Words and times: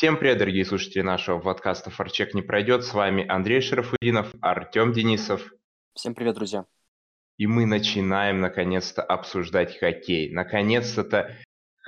Всем 0.00 0.16
привет, 0.16 0.38
дорогие 0.38 0.64
слушатели 0.64 1.02
нашего 1.02 1.40
подкаста 1.40 1.90
«Форчек 1.90 2.32
не 2.32 2.40
пройдет». 2.40 2.84
С 2.84 2.94
вами 2.94 3.22
Андрей 3.28 3.60
Шарафудинов, 3.60 4.32
Артем 4.40 4.94
Денисов. 4.94 5.52
Всем 5.92 6.14
привет, 6.14 6.36
друзья. 6.36 6.64
И 7.36 7.46
мы 7.46 7.66
начинаем, 7.66 8.40
наконец-то, 8.40 9.02
обсуждать 9.02 9.78
хоккей. 9.78 10.32
Наконец-то 10.32 11.36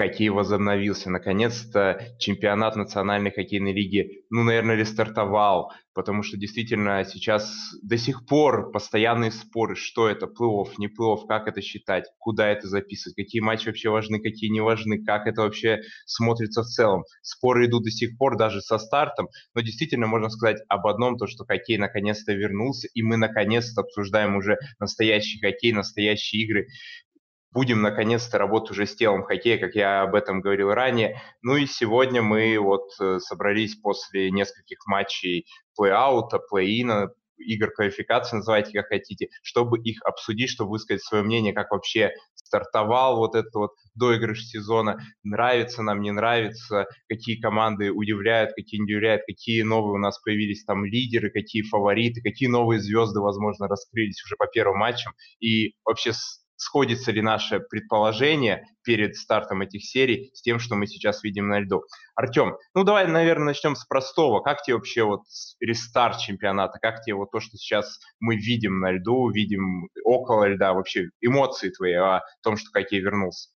хоккей 0.03 0.29
возобновился. 0.29 1.11
Наконец-то 1.11 2.01
чемпионат 2.19 2.77
Национальной 2.77 3.31
хоккейной 3.31 3.73
лиги, 3.73 4.25
ну, 4.31 4.43
наверное, 4.43 4.77
рестартовал 4.77 5.73
потому 5.95 6.23
что 6.23 6.37
действительно 6.37 7.05
сейчас 7.05 7.75
до 7.83 7.99
сих 7.99 8.27
пор 8.27 8.71
постоянные 8.73 9.31
споры, 9.31 9.77
что 9.77 10.09
это, 10.09 10.27
плей-офф, 10.27 10.75
не 10.79 10.89
плей-офф, 10.89 11.27
как 11.29 11.49
это 11.49 11.61
считать, 11.61 12.05
куда 12.19 12.49
это 12.49 12.69
записывать, 12.69 13.17
какие 13.17 13.41
матчи 13.41 13.67
вообще 13.67 13.91
важны, 13.91 14.21
какие 14.21 14.51
не 14.51 14.61
важны, 14.61 15.05
как 15.05 15.27
это 15.27 15.43
вообще 15.43 15.81
смотрится 16.07 16.63
в 16.63 16.67
целом. 16.67 17.05
Споры 17.21 17.67
идут 17.67 17.85
до 17.85 17.91
сих 17.91 18.17
пор 18.17 18.37
даже 18.37 18.61
со 18.61 18.79
стартом, 18.79 19.29
но 19.55 19.61
действительно 19.61 20.07
можно 20.07 20.29
сказать 20.31 20.63
об 20.69 20.87
одном, 20.87 21.17
то 21.17 21.27
что 21.27 21.45
хоккей 21.45 21.79
наконец-то 21.79 22.33
вернулся, 22.33 22.89
и 22.95 23.03
мы 23.03 23.17
наконец-то 23.17 23.83
обсуждаем 23.83 24.37
уже 24.37 24.59
настоящий 24.79 25.41
хоккей, 25.41 25.73
настоящие 25.73 26.43
игры 26.43 26.69
будем 27.53 27.83
наконец-то 27.83 28.39
работать 28.39 28.73
уже 28.73 28.87
с 28.87 28.97
телом 28.97 29.25
хоккея, 29.25 29.59
как 29.59 29.75
я 29.75 30.03
об 30.03 30.15
этом 30.15 30.41
говорил 30.41 30.73
ранее. 30.73 31.21
Ну 31.43 31.57
и 31.57 31.67
сегодня 31.67 32.23
мы 32.23 32.59
вот 32.59 32.91
э, 33.01 33.19
собрались 33.21 33.77
после 33.77 34.31
нескольких 34.31 34.79
матчей 34.87 35.47
плей-аута, 35.79 36.41
плей-ина, 36.51 37.11
игр 37.39 37.71
квалификации, 37.71 38.37
называйте 38.37 38.73
как 38.73 38.89
хотите, 38.89 39.29
чтобы 39.43 39.81
их 39.81 40.03
обсудить, 40.05 40.51
чтобы 40.51 40.71
высказать 40.71 41.03
свое 41.03 41.23
мнение, 41.25 41.53
как 41.53 41.71
вообще 41.71 42.13
стартовал 42.35 43.17
вот 43.17 43.35
этот 43.35 43.55
вот 43.55 43.71
доигрыш 43.95 44.45
сезона, 44.45 44.99
нравится 45.23 45.83
нам, 45.83 46.01
не 46.03 46.11
нравится, 46.11 46.87
какие 47.09 47.41
команды 47.41 47.91
удивляют, 47.91 48.53
какие 48.55 48.81
не 48.81 48.85
удивляют, 48.85 49.23
какие 49.27 49.63
новые 49.63 49.95
у 49.95 49.99
нас 49.99 50.19
появились 50.21 50.65
там 50.65 50.85
лидеры, 50.85 51.31
какие 51.31 51.63
фавориты, 51.63 52.21
какие 52.21 52.49
новые 52.49 52.81
звезды, 52.81 53.21
возможно, 53.21 53.69
раскрылись 53.69 54.23
уже 54.25 54.37
по 54.37 54.47
первым 54.47 54.79
матчам, 54.79 55.15
и 55.41 55.75
вообще 55.85 56.13
сходится 56.63 57.11
ли 57.11 57.21
наше 57.23 57.59
предположение 57.59 58.65
перед 58.85 59.17
стартом 59.17 59.63
этих 59.63 59.85
серий 59.85 60.31
с 60.33 60.43
тем, 60.43 60.61
что 60.61 60.77
мы 60.77 60.87
сейчас 60.87 61.25
видим 61.25 61.49
на 61.49 61.59
льду. 61.59 61.83
Артем, 62.15 62.57
ну 62.73 62.85
давай, 62.85 63.09
наверное, 63.09 63.47
начнем 63.47 63.75
с 63.75 63.85
простого. 63.85 64.41
Как 64.41 64.63
тебе 64.63 64.77
вообще 64.77 65.03
вот 65.03 65.23
рестарт 65.59 66.19
чемпионата? 66.21 66.79
Как 66.81 67.03
тебе 67.03 67.17
вот 67.17 67.33
то, 67.33 67.41
что 67.41 67.57
сейчас 67.57 67.99
мы 68.21 68.37
видим 68.37 68.79
на 68.79 68.93
льду, 68.93 69.29
видим 69.31 69.89
около 70.05 70.45
льда, 70.45 70.73
вообще 70.73 71.09
эмоции 71.21 71.71
твои 71.71 71.95
о 71.95 72.23
том, 72.45 72.57
что 72.57 72.71
хоккей 72.71 73.01
вернулся? 73.01 73.51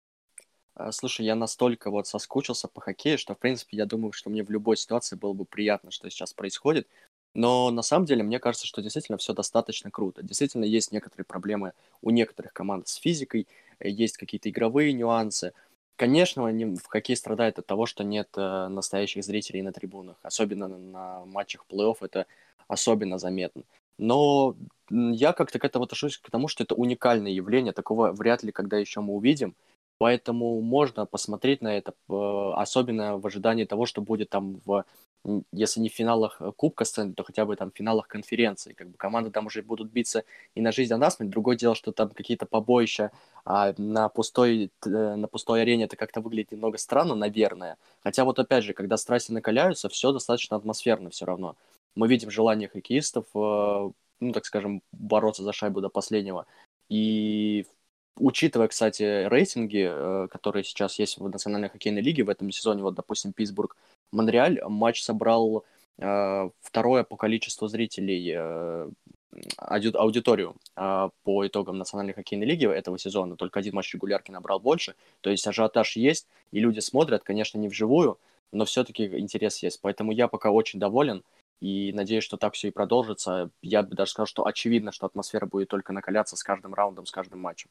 А, 0.76 0.92
слушай, 0.92 1.26
я 1.26 1.36
настолько 1.36 1.92
вот 1.92 2.08
соскучился 2.08 2.68
по 2.70 2.80
хоккею, 2.80 3.18
что, 3.18 3.36
в 3.36 3.40
принципе, 3.40 3.78
я 3.78 3.86
думаю, 3.86 4.14
что 4.14 4.30
мне 4.30 4.44
в 4.44 4.50
любой 4.50 4.78
ситуации 4.78 5.18
было 5.18 5.34
бы 5.34 5.46
приятно, 5.46 5.92
что 5.92 6.10
сейчас 6.10 6.34
происходит. 6.34 6.88
Но 7.34 7.72
на 7.72 7.82
самом 7.82 8.06
деле 8.06 8.24
мне 8.24 8.40
кажется, 8.40 8.68
что 8.68 8.82
действительно 8.82 9.18
все 9.18 9.34
достаточно 9.34 9.90
круто. 9.90 10.22
Действительно 10.22 10.66
есть 10.66 10.92
некоторые 10.92 11.26
проблемы 11.26 11.74
у 12.02 12.12
некоторых 12.12 12.54
команд 12.54 12.88
с 12.88 12.96
физикой, 12.96 13.48
э, 13.80 13.90
есть 13.90 14.18
какие-то 14.18 14.50
игровые 14.50 14.94
нюансы. 14.94 15.54
Конечно, 15.96 16.46
они 16.46 16.66
в 16.66 16.86
хоккей 16.88 17.16
страдают 17.16 17.60
от 17.60 17.66
того, 17.66 17.86
что 17.86 18.04
нет 18.04 18.30
э, 18.36 18.68
настоящих 18.68 19.24
зрителей 19.24 19.62
на 19.62 19.72
трибунах. 19.72 20.18
Особенно 20.22 20.68
на 20.68 21.26
матчах 21.26 21.66
плей-офф 21.70 21.98
это 22.02 22.26
особенно 22.68 23.18
заметно. 23.18 23.64
Но 23.98 24.56
я 24.90 25.34
как-то 25.34 25.60
к 25.60 25.66
этому 25.66 25.86
отношусь 25.86 26.18
к 26.18 26.30
тому, 26.30 26.48
что 26.48 26.64
это 26.64 26.76
уникальное 26.76 27.32
явление, 27.32 27.74
такого 27.74 28.12
вряд 28.12 28.44
ли 28.44 28.52
когда 28.52 28.78
еще 28.78 29.02
мы 29.02 29.14
увидим. 29.14 29.56
Поэтому 30.00 30.60
можно 30.62 31.06
посмотреть 31.06 31.62
на 31.62 31.78
это, 31.78 31.94
особенно 32.10 33.18
в 33.18 33.26
ожидании 33.28 33.66
того, 33.66 33.86
что 33.86 34.02
будет 34.02 34.30
там 34.30 34.60
в 34.66 34.86
если 35.52 35.80
не 35.80 35.90
в 35.90 35.94
финалах 35.94 36.38
э, 36.42 36.52
Кубка 36.56 36.86
сцены, 36.86 37.14
то 37.14 37.24
хотя 37.24 37.46
бы 37.46 37.56
там 37.56 37.72
в 37.72 37.78
финалах 37.78 38.08
конференции. 38.08 38.74
Как 38.74 38.90
бы 38.90 38.98
команды 38.98 39.32
там 39.32 39.46
уже 39.46 39.62
будут 39.62 39.92
биться 39.92 40.26
и 40.54 40.62
на 40.62 40.72
жизнь, 40.72 40.94
а 40.94 40.98
на 40.98 41.10
смерть. 41.10 41.32
Другое 41.32 41.56
дело, 41.56 41.76
что 41.76 41.92
там 41.92 42.10
какие-то 42.10 42.46
побоища 42.46 43.12
а 43.46 43.74
на, 43.78 44.10
пустой, 44.10 44.72
э, 44.86 44.90
на 44.90 45.28
пустой 45.28 45.62
арене 45.62 45.86
это 45.86 45.96
как-то 45.96 46.22
выглядит 46.22 46.52
немного 46.52 46.78
странно, 46.78 47.16
наверное. 47.16 47.78
Хотя 48.04 48.26
вот 48.26 48.40
опять 48.40 48.64
же, 48.66 48.74
когда 48.74 48.98
страсти 48.98 49.32
накаляются, 49.32 49.90
все 49.90 50.12
достаточно 50.12 50.58
атмосферно 50.58 51.10
все 51.10 51.26
равно. 51.26 51.56
Мы 51.96 52.08
видим 52.08 52.30
желание 52.30 52.68
хоккеистов, 52.68 53.26
э, 53.34 53.92
ну, 54.20 54.32
так 54.34 54.46
скажем, 54.46 54.82
бороться 54.92 55.44
за 55.44 55.54
шайбу 55.54 55.80
до 55.82 55.90
последнего. 55.90 56.46
И 56.90 57.66
учитывая, 58.18 58.68
кстати, 58.68 59.26
рейтинги, 59.28 60.28
которые 60.30 60.64
сейчас 60.64 61.00
есть 61.00 61.18
в 61.18 61.28
Национальной 61.30 61.70
хоккейной 61.70 62.02
лиге 62.02 62.24
в 62.24 62.30
этом 62.30 62.52
сезоне, 62.52 62.84
вот, 62.84 62.96
допустим, 62.96 63.34
Питтсбург 63.34 63.76
Монреаль 64.14 64.62
матч 64.64 65.02
собрал 65.02 65.66
э, 65.98 66.50
второе 66.62 67.04
по 67.04 67.18
количеству 67.18 67.68
зрителей 67.68 68.34
э, 68.36 68.90
аудиторию 69.58 70.56
э, 70.76 71.10
по 71.24 71.48
итогам 71.48 71.78
Национальной 71.78 72.14
хоккейной 72.14 72.46
лиги 72.46 72.66
этого 72.66 73.00
сезона. 73.00 73.36
Только 73.36 73.60
один 73.60 73.76
матч 73.76 73.94
регулярки 73.94 74.32
набрал 74.32 74.60
больше. 74.60 74.96
То 75.22 75.30
есть 75.30 75.48
ажиотаж 75.48 75.96
есть, 75.96 76.28
и 76.52 76.60
люди 76.60 76.80
смотрят, 76.80 77.24
конечно, 77.24 77.58
не 77.58 77.68
вживую, 77.68 78.18
но 78.52 78.66
все-таки 78.66 79.06
интерес 79.20 79.64
есть. 79.64 79.82
Поэтому 79.82 80.12
я 80.12 80.28
пока 80.28 80.52
очень 80.52 80.80
доволен 80.80 81.24
и 81.60 81.92
надеюсь, 81.94 82.24
что 82.24 82.38
так 82.38 82.54
все 82.54 82.68
и 82.68 82.72
продолжится. 82.72 83.50
Я 83.62 83.84
бы 83.84 83.96
даже 83.96 84.12
сказал, 84.12 84.28
что 84.28 84.46
очевидно, 84.46 84.92
что 84.92 85.08
атмосфера 85.08 85.46
будет 85.46 85.70
только 85.70 85.94
накаляться 85.94 86.36
с 86.36 86.44
каждым 86.44 86.74
раундом, 86.74 87.06
с 87.06 87.12
каждым 87.12 87.40
матчем. 87.40 87.70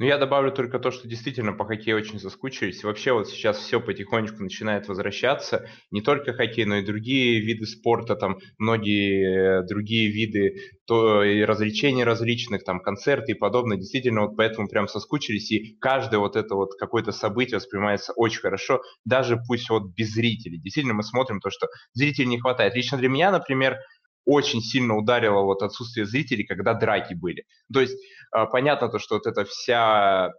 Ну, 0.00 0.06
я 0.06 0.18
добавлю 0.18 0.50
только 0.50 0.80
то, 0.80 0.90
что 0.90 1.06
действительно 1.06 1.52
по 1.52 1.64
хоккею 1.64 1.96
очень 1.96 2.18
соскучились. 2.18 2.82
Вообще 2.82 3.12
вот 3.12 3.28
сейчас 3.28 3.58
все 3.58 3.80
потихонечку 3.80 4.42
начинает 4.42 4.88
возвращаться. 4.88 5.68
Не 5.92 6.00
только 6.00 6.32
хоккей, 6.32 6.64
но 6.64 6.78
и 6.78 6.84
другие 6.84 7.40
виды 7.40 7.64
спорта, 7.64 8.16
там 8.16 8.38
многие 8.58 9.62
другие 9.68 10.10
виды 10.10 10.56
то, 10.84 11.22
и 11.22 11.42
развлечений 11.42 12.02
различных, 12.02 12.64
там 12.64 12.80
концерты 12.80 13.32
и 13.32 13.34
подобное. 13.36 13.76
Действительно 13.76 14.22
вот 14.22 14.36
поэтому 14.36 14.66
прям 14.68 14.88
соскучились. 14.88 15.52
И 15.52 15.76
каждое 15.80 16.18
вот 16.18 16.34
это 16.34 16.56
вот 16.56 16.70
какое-то 16.76 17.12
событие 17.12 17.58
воспринимается 17.58 18.12
очень 18.16 18.40
хорошо, 18.40 18.82
даже 19.04 19.38
пусть 19.46 19.70
вот 19.70 19.94
без 19.94 20.12
зрителей. 20.12 20.58
Действительно 20.58 20.94
мы 20.94 21.04
смотрим 21.04 21.38
то, 21.38 21.50
что 21.50 21.68
зрителей 21.92 22.26
не 22.26 22.40
хватает. 22.40 22.74
Лично 22.74 22.98
для 22.98 23.08
меня, 23.08 23.30
например, 23.30 23.78
очень 24.24 24.60
сильно 24.60 24.96
ударило 24.96 25.42
вот 25.42 25.62
отсутствие 25.62 26.06
зрителей, 26.06 26.44
когда 26.44 26.74
драки 26.74 27.14
были. 27.14 27.44
То 27.72 27.80
есть 27.80 27.98
а, 28.30 28.46
понятно 28.46 28.88
то, 28.88 28.98
что 28.98 29.16
вот 29.16 29.26
эта 29.26 29.44
вся 29.44 30.32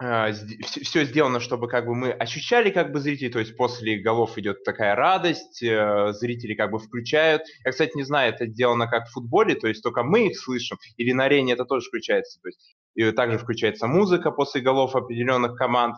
а, 0.00 0.32
все 0.32 1.04
сделано, 1.04 1.40
чтобы 1.40 1.66
как 1.66 1.86
бы 1.86 1.94
мы 1.94 2.12
ощущали 2.12 2.70
как 2.70 2.92
бы 2.92 3.00
зрителей, 3.00 3.30
то 3.30 3.40
есть 3.40 3.56
после 3.56 3.98
голов 3.98 4.38
идет 4.38 4.62
такая 4.62 4.94
радость, 4.94 5.60
э, 5.60 6.12
зрители 6.12 6.54
как 6.54 6.70
бы 6.70 6.78
включают. 6.78 7.42
Я, 7.64 7.72
кстати, 7.72 7.96
не 7.96 8.04
знаю, 8.04 8.32
это 8.32 8.46
сделано 8.46 8.86
как 8.86 9.08
в 9.08 9.12
футболе, 9.12 9.56
то 9.56 9.66
есть 9.66 9.82
только 9.82 10.04
мы 10.04 10.28
их 10.28 10.38
слышим, 10.38 10.78
или 10.96 11.12
на 11.12 11.24
арене 11.24 11.54
это 11.54 11.64
тоже 11.64 11.88
включается, 11.88 12.40
то 12.40 12.48
есть 12.48 12.76
и 12.94 13.10
также 13.12 13.38
включается 13.38 13.86
музыка 13.86 14.30
после 14.30 14.60
голов 14.60 14.94
определенных 14.96 15.56
команд. 15.56 15.96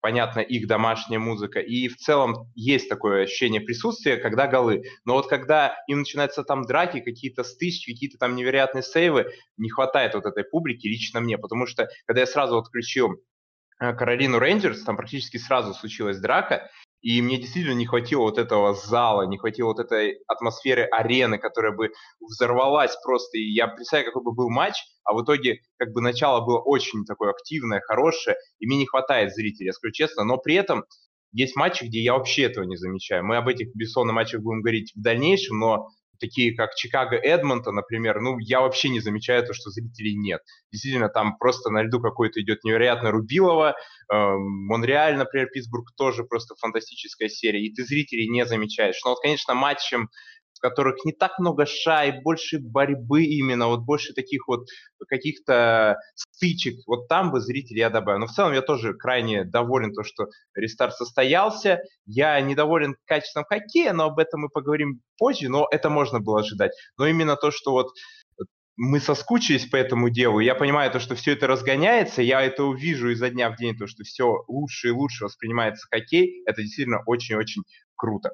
Понятно, 0.00 0.40
их 0.40 0.66
домашняя 0.66 1.18
музыка, 1.18 1.60
и 1.60 1.88
в 1.88 1.96
целом 1.96 2.50
есть 2.54 2.88
такое 2.88 3.24
ощущение 3.24 3.60
присутствия, 3.60 4.16
когда 4.16 4.46
голы. 4.46 4.84
Но 5.04 5.12
вот 5.14 5.28
когда 5.28 5.76
им 5.88 6.00
начинаются 6.00 6.42
там 6.42 6.62
драки, 6.62 7.00
какие-то 7.00 7.44
стычки, 7.44 7.92
какие-то 7.92 8.16
там 8.16 8.34
невероятные 8.34 8.82
сейвы, 8.82 9.26
не 9.58 9.68
хватает 9.68 10.14
вот 10.14 10.24
этой 10.24 10.44
публики 10.44 10.86
лично 10.86 11.20
мне, 11.20 11.36
потому 11.36 11.66
что 11.66 11.88
когда 12.06 12.20
я 12.20 12.26
сразу 12.26 12.56
отключил 12.56 13.22
Каролину 13.78 14.38
Рейнджерс, 14.38 14.84
там 14.84 14.96
практически 14.96 15.36
сразу 15.36 15.74
случилась 15.74 16.18
драка, 16.18 16.70
и 17.02 17.22
мне 17.22 17.38
действительно 17.38 17.74
не 17.74 17.86
хватило 17.86 18.22
вот 18.22 18.38
этого 18.38 18.74
зала, 18.74 19.22
не 19.22 19.38
хватило 19.38 19.68
вот 19.68 19.78
этой 19.78 20.18
атмосферы 20.26 20.84
арены, 20.84 21.38
которая 21.38 21.72
бы 21.72 21.92
взорвалась 22.20 22.96
просто. 23.02 23.38
И 23.38 23.52
я 23.52 23.68
представляю, 23.68 24.12
какой 24.12 24.24
бы 24.24 24.32
был 24.32 24.50
матч, 24.50 24.74
а 25.04 25.14
в 25.14 25.22
итоге 25.22 25.60
как 25.78 25.92
бы 25.92 26.00
начало 26.00 26.44
было 26.44 26.58
очень 26.58 27.04
такое 27.04 27.30
активное, 27.30 27.80
хорошее, 27.80 28.36
и 28.58 28.66
мне 28.66 28.78
не 28.78 28.86
хватает 28.86 29.32
зрителей, 29.32 29.66
я 29.66 29.72
скажу 29.72 29.92
честно. 29.92 30.24
Но 30.24 30.36
при 30.36 30.54
этом 30.54 30.84
есть 31.32 31.56
матчи, 31.56 31.84
где 31.84 32.00
я 32.00 32.14
вообще 32.14 32.44
этого 32.44 32.64
не 32.64 32.76
замечаю. 32.76 33.24
Мы 33.24 33.36
об 33.36 33.48
этих 33.48 33.74
бессонных 33.74 34.14
матчах 34.14 34.42
будем 34.42 34.62
говорить 34.62 34.92
в 34.94 35.00
дальнейшем, 35.00 35.58
но 35.58 35.88
такие 36.20 36.54
как 36.54 36.74
Чикаго 36.74 37.16
Эдмонта, 37.16 37.72
например, 37.72 38.20
ну, 38.20 38.38
я 38.38 38.60
вообще 38.60 38.88
не 38.88 39.00
замечаю 39.00 39.44
то, 39.44 39.52
что 39.52 39.70
зрителей 39.70 40.14
нет. 40.14 40.40
Действительно, 40.70 41.08
там 41.08 41.36
просто 41.38 41.70
на 41.70 41.82
льду 41.82 42.00
какой-то 42.00 42.40
идет 42.40 42.62
невероятно 42.64 43.10
Рубилова, 43.10 43.70
э, 43.70 43.74
Монреаль, 44.14 45.16
например, 45.16 45.48
Питтсбург 45.48 45.92
тоже 45.96 46.24
просто 46.24 46.54
фантастическая 46.56 47.28
серия, 47.28 47.64
и 47.64 47.72
ты 47.72 47.84
зрителей 47.84 48.28
не 48.28 48.46
замечаешь. 48.46 49.00
Но 49.04 49.10
вот, 49.10 49.20
конечно, 49.20 49.54
матчем 49.54 50.08
в 50.60 50.68
которых 50.68 51.04
не 51.06 51.12
так 51.12 51.38
много 51.38 51.64
шай, 51.64 52.20
больше 52.20 52.58
борьбы 52.60 53.24
именно, 53.24 53.68
вот 53.68 53.80
больше 53.80 54.12
таких 54.12 54.46
вот 54.46 54.66
каких-то 55.08 55.96
стычек. 56.14 56.74
Вот 56.86 57.08
там 57.08 57.30
бы 57.30 57.40
зрители 57.40 57.78
я 57.78 57.88
добавил. 57.88 58.20
Но 58.20 58.26
в 58.26 58.32
целом 58.32 58.52
я 58.52 58.60
тоже 58.60 58.92
крайне 58.92 59.44
доволен 59.44 59.94
то, 59.94 60.02
что 60.04 60.26
рестарт 60.54 60.94
состоялся. 60.94 61.80
Я 62.04 62.38
недоволен 62.42 62.94
качеством 63.06 63.44
хоккея, 63.48 63.94
но 63.94 64.04
об 64.04 64.18
этом 64.18 64.42
мы 64.42 64.48
поговорим 64.50 65.00
позже, 65.16 65.48
но 65.48 65.66
это 65.70 65.88
можно 65.88 66.20
было 66.20 66.40
ожидать. 66.40 66.72
Но 66.98 67.06
именно 67.06 67.36
то, 67.36 67.50
что 67.50 67.72
вот 67.72 67.88
мы 68.76 69.00
соскучились 69.00 69.66
по 69.66 69.76
этому 69.76 70.10
делу. 70.10 70.40
Я 70.40 70.54
понимаю 70.54 70.90
то, 70.90 71.00
что 71.00 71.14
все 71.14 71.32
это 71.32 71.46
разгоняется, 71.46 72.20
я 72.20 72.42
это 72.42 72.64
увижу 72.64 73.10
изо 73.10 73.30
дня 73.30 73.50
в 73.50 73.56
день, 73.56 73.76
то, 73.76 73.86
что 73.86 74.04
все 74.04 74.44
лучше 74.46 74.88
и 74.88 74.92
лучше 74.92 75.24
воспринимается 75.24 75.86
хоккей. 75.90 76.42
Это 76.46 76.62
действительно 76.62 77.02
очень-очень 77.06 77.62
круто. 77.96 78.30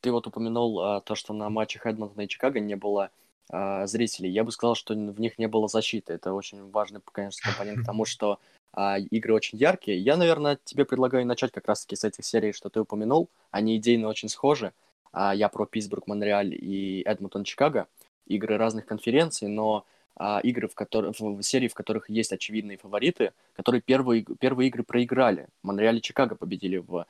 Ты 0.00 0.12
вот 0.12 0.26
упомянул 0.26 0.80
а, 0.80 1.00
то, 1.00 1.14
что 1.14 1.32
на 1.32 1.50
матчах 1.50 1.86
Эдмонтона 1.86 2.22
и 2.22 2.28
Чикаго 2.28 2.60
не 2.60 2.76
было 2.76 3.10
а, 3.50 3.86
зрителей. 3.86 4.30
Я 4.30 4.44
бы 4.44 4.52
сказал, 4.52 4.74
что 4.74 4.94
в 4.94 5.20
них 5.20 5.38
не 5.38 5.48
было 5.48 5.68
защиты. 5.68 6.12
Это 6.12 6.32
очень 6.32 6.70
важный, 6.70 7.00
конечно, 7.12 7.50
компонент 7.50 7.82
к 7.82 7.86
тому, 7.86 8.04
что 8.04 8.38
а, 8.72 8.98
игры 8.98 9.34
очень 9.34 9.58
яркие. 9.58 9.98
Я, 9.98 10.16
наверное, 10.16 10.58
тебе 10.64 10.84
предлагаю 10.84 11.26
начать 11.26 11.52
как 11.52 11.66
раз-таки 11.66 11.96
с 11.96 12.04
этих 12.04 12.24
серий, 12.24 12.52
что 12.52 12.68
ты 12.68 12.80
упомянул. 12.80 13.28
Они 13.50 13.76
идейно 13.76 14.08
очень 14.08 14.28
схожи. 14.28 14.72
А, 15.12 15.34
я 15.34 15.48
про 15.48 15.66
Питтсбург, 15.66 16.06
Монреаль 16.06 16.54
и 16.54 17.02
Эдмонтон, 17.04 17.44
Чикаго. 17.44 17.86
Игры 18.26 18.58
разных 18.58 18.86
конференций, 18.86 19.48
но 19.48 19.84
а, 20.16 20.40
игры, 20.42 20.68
в, 20.68 20.74
которых, 20.74 21.18
в 21.18 21.42
серии, 21.42 21.68
в 21.68 21.74
которых 21.74 22.10
есть 22.10 22.32
очевидные 22.32 22.76
фавориты, 22.76 23.32
которые 23.54 23.80
первые, 23.80 24.24
первые 24.38 24.68
игры 24.68 24.82
проиграли. 24.82 25.48
Монреаль 25.62 25.98
и 25.98 26.02
Чикаго 26.02 26.34
победили 26.34 26.76
в 26.76 27.06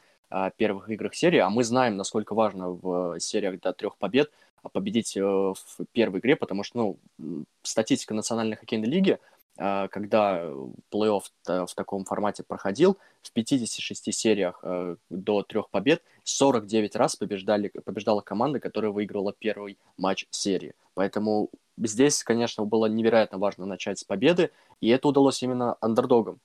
первых 0.56 0.90
играх 0.90 1.14
серии, 1.14 1.38
а 1.38 1.50
мы 1.50 1.64
знаем, 1.64 1.96
насколько 1.96 2.34
важно 2.34 2.70
в 2.70 3.18
сериях 3.20 3.60
до 3.60 3.72
трех 3.72 3.96
побед 3.96 4.30
победить 4.72 5.16
э, 5.16 5.22
в 5.22 5.54
первой 5.92 6.20
игре, 6.20 6.36
потому 6.36 6.62
что, 6.62 6.96
ну, 7.18 7.44
статистика 7.62 8.14
Национальной 8.14 8.56
хоккейной 8.56 8.88
лиги, 8.88 9.18
а, 9.60 9.88
когда 9.88 10.44
плей-офф 10.92 11.22
в 11.66 11.74
таком 11.74 12.04
формате 12.04 12.44
проходил, 12.46 12.96
в 13.22 13.32
56 13.32 14.12
сериях 14.12 14.60
э, 14.62 14.96
до 15.10 15.42
трех 15.42 15.68
побед 15.70 16.02
49 16.22 16.94
раз 16.96 17.16
побеждали, 17.16 17.68
побеждала 17.68 18.20
команда, 18.20 18.60
которая 18.60 18.92
выиграла 18.92 19.34
первый 19.36 19.78
матч 19.96 20.26
серии. 20.30 20.74
Поэтому 20.94 21.50
здесь, 21.76 22.22
конечно, 22.22 22.64
было 22.64 22.86
невероятно 22.86 23.38
важно 23.38 23.66
начать 23.66 23.98
с 23.98 24.04
победы, 24.04 24.50
и 24.80 24.88
это 24.88 25.08
удалось 25.08 25.42
именно 25.42 25.76
андердогам. 25.80 26.38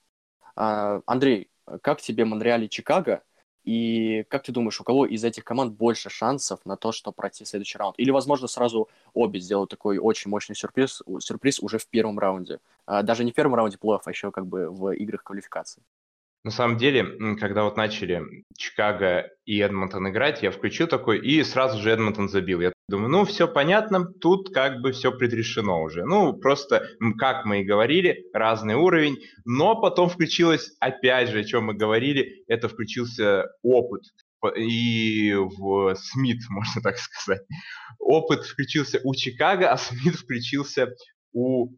А, 0.56 1.02
Андрей, 1.06 1.50
как 1.82 2.02
тебе 2.02 2.26
Монреаль 2.26 2.64
и 2.66 2.70
Чикаго? 2.70 3.22
И 3.64 4.26
как 4.30 4.44
ты 4.44 4.52
думаешь, 4.52 4.80
у 4.82 4.84
кого 4.84 5.06
из 5.06 5.24
этих 5.24 5.44
команд 5.44 5.74
больше 5.74 6.10
шансов 6.10 6.60
на 6.66 6.76
то, 6.76 6.92
что 6.92 7.12
пройти 7.12 7.46
следующий 7.46 7.78
раунд? 7.78 7.96
Или, 7.98 8.12
возможно, 8.12 8.48
сразу 8.48 8.90
обе 9.14 9.40
сделают 9.40 9.70
такой 9.70 9.98
очень 9.98 10.30
мощный 10.30 10.56
сюрприз, 10.56 11.02
сюрприз 11.20 11.60
уже 11.60 11.78
в 11.78 11.88
первом 11.88 12.20
раунде? 12.20 12.60
А, 12.86 13.04
даже 13.04 13.24
не 13.24 13.32
в 13.32 13.36
первом 13.36 13.56
раунде 13.56 13.78
плей 13.78 13.98
а 14.04 14.10
еще 14.10 14.32
как 14.32 14.46
бы 14.48 14.70
в 14.70 14.92
играх 14.92 15.24
квалификации. 15.24 15.82
На 16.44 16.52
самом 16.52 16.78
деле, 16.78 17.36
когда 17.38 17.64
вот 17.64 17.78
начали 17.78 18.22
Чикаго 18.58 19.32
и 19.46 19.60
Эдмонтон 19.60 20.10
играть, 20.10 20.44
я 20.44 20.52
включил 20.52 20.88
такой, 20.88 21.20
и 21.20 21.42
сразу 21.44 21.82
же 21.82 21.90
Эдмонтон 21.90 22.28
забил. 22.28 22.60
Я 22.60 22.74
думаю, 22.94 23.10
ну, 23.10 23.26
все 23.26 23.48
понятно, 23.48 24.06
тут 24.06 24.54
как 24.54 24.82
бы 24.82 24.92
все 24.92 25.12
предрешено 25.12 25.82
уже. 25.82 26.06
Ну, 26.06 26.34
просто, 26.34 26.88
как 27.18 27.44
мы 27.46 27.62
и 27.62 27.66
говорили, 27.66 28.26
разный 28.34 28.76
уровень. 28.76 29.18
Но 29.46 29.80
потом 29.82 30.10
включилось, 30.10 30.76
опять 30.80 31.30
же, 31.30 31.40
о 31.40 31.44
чем 31.44 31.66
мы 31.66 31.74
говорили, 31.74 32.44
это 32.48 32.70
включился 32.70 33.48
опыт. 33.64 34.04
И 34.56 35.34
в 35.34 35.96
Смит, 35.96 36.42
можно 36.50 36.82
так 36.82 36.98
сказать. 36.98 37.42
Опыт 38.00 38.46
включился 38.46 39.00
у 39.04 39.16
Чикаго, 39.16 39.72
а 39.72 39.78
Смит 39.78 40.16
включился 40.16 40.94
у 41.34 41.70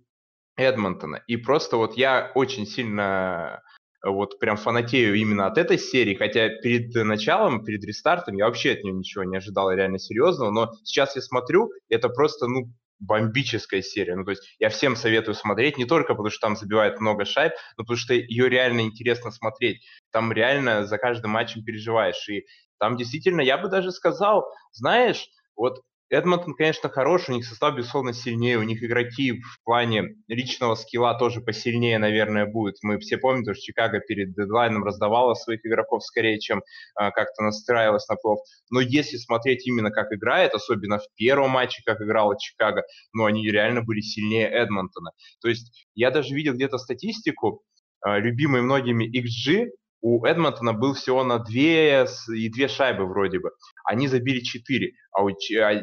Эдмонтона. 0.58 1.24
И 1.28 1.38
просто 1.38 1.78
вот 1.78 1.96
я 1.96 2.32
очень 2.36 2.66
сильно 2.66 3.62
вот 4.06 4.40
прям 4.40 4.58
фанатею 4.58 5.16
именно 5.16 5.48
от 5.48 5.58
этой 5.58 5.78
серии, 5.78 6.16
хотя 6.16 6.50
перед 6.50 6.94
началом, 6.94 7.64
перед 7.64 7.84
рестартом 7.84 8.36
я 8.36 8.46
вообще 8.46 8.74
от 8.74 8.84
нее 8.84 8.94
ничего 8.94 9.24
не 9.24 9.38
ожидал 9.38 9.72
реально 9.72 10.00
серьезного, 10.00 10.52
но 10.52 10.74
сейчас 10.84 11.16
я 11.16 11.22
смотрю, 11.22 11.72
это 11.90 12.10
просто, 12.10 12.48
ну, 12.48 12.72
бомбическая 13.00 13.82
серия. 13.82 14.16
Ну, 14.16 14.24
то 14.24 14.32
есть 14.32 14.56
я 14.60 14.70
всем 14.70 14.96
советую 14.96 15.36
смотреть, 15.36 15.78
не 15.78 15.86
только 15.86 16.14
потому, 16.14 16.30
что 16.30 16.48
там 16.48 16.56
забивает 16.56 17.00
много 17.00 17.26
шайб, 17.26 17.54
но 17.78 17.84
потому 17.84 17.98
что 17.98 18.14
ее 18.14 18.50
реально 18.50 18.82
интересно 18.82 19.32
смотреть. 19.32 19.84
Там 20.12 20.32
реально 20.32 20.86
за 20.86 20.98
каждым 20.98 21.32
матчем 21.32 21.64
переживаешь. 21.64 22.28
И 22.30 22.46
там 22.80 22.98
действительно, 22.98 23.42
я 23.42 23.58
бы 23.58 23.68
даже 23.68 23.92
сказал, 23.92 24.46
знаешь, 24.72 25.28
вот 25.56 25.82
Эдмонтон, 26.12 26.54
конечно, 26.54 26.88
хорош, 26.88 27.30
у 27.30 27.34
них 27.34 27.46
состав, 27.46 27.76
безусловно, 27.76 28.14
сильнее, 28.14 28.60
у 28.60 28.64
них 28.64 28.84
игроки 28.84 29.42
в 29.42 29.64
плане 29.64 30.16
личного 30.28 30.76
скилла 30.76 31.18
тоже 31.18 31.42
посильнее, 31.42 31.98
наверное, 31.98 32.46
будут. 32.46 32.76
Мы 32.84 33.00
все 33.00 33.18
помним, 33.18 33.44
что 33.44 33.56
Чикаго 33.56 34.00
перед 34.00 34.36
дедлайном 34.36 34.84
раздавала 34.84 35.34
своих 35.34 35.66
игроков 35.66 36.04
скорее, 36.04 36.40
чем 36.40 36.62
а, 36.94 37.10
как-то 37.10 37.42
настраивалась 37.42 38.08
на 38.08 38.16
плов. 38.18 38.40
Но 38.70 38.82
если 38.82 39.18
смотреть 39.18 39.66
именно 39.66 39.90
как 39.90 40.14
играет, 40.14 40.54
особенно 40.54 41.00
в 41.00 41.08
первом 41.16 41.50
матче, 41.50 41.82
как 41.84 42.00
играла 42.02 42.38
Чикаго, 42.40 42.84
ну, 43.12 43.26
они 43.26 43.50
реально 43.50 43.82
были 43.82 44.02
сильнее 44.02 44.48
Эдмонтона. 44.48 45.10
То 45.42 45.50
есть 45.50 45.88
я 45.96 46.12
даже 46.12 46.36
видел 46.36 46.54
где-то 46.54 46.78
статистику, 46.78 47.64
а, 48.02 48.20
любимый 48.20 48.62
многими 48.62 49.06
XG, 49.06 49.72
у 50.02 50.24
Эдмонтона 50.24 50.74
был 50.74 50.94
всего 50.94 51.24
на 51.24 51.40
две 51.40 52.06
и 52.32 52.50
две 52.50 52.68
шайбы 52.68 53.08
вроде 53.08 53.40
бы. 53.40 53.50
Они 53.86 54.08
забили 54.08 54.40
четыре. 54.40 54.94
А 55.12 55.24
у, 55.24 55.30
а, 55.30 55.34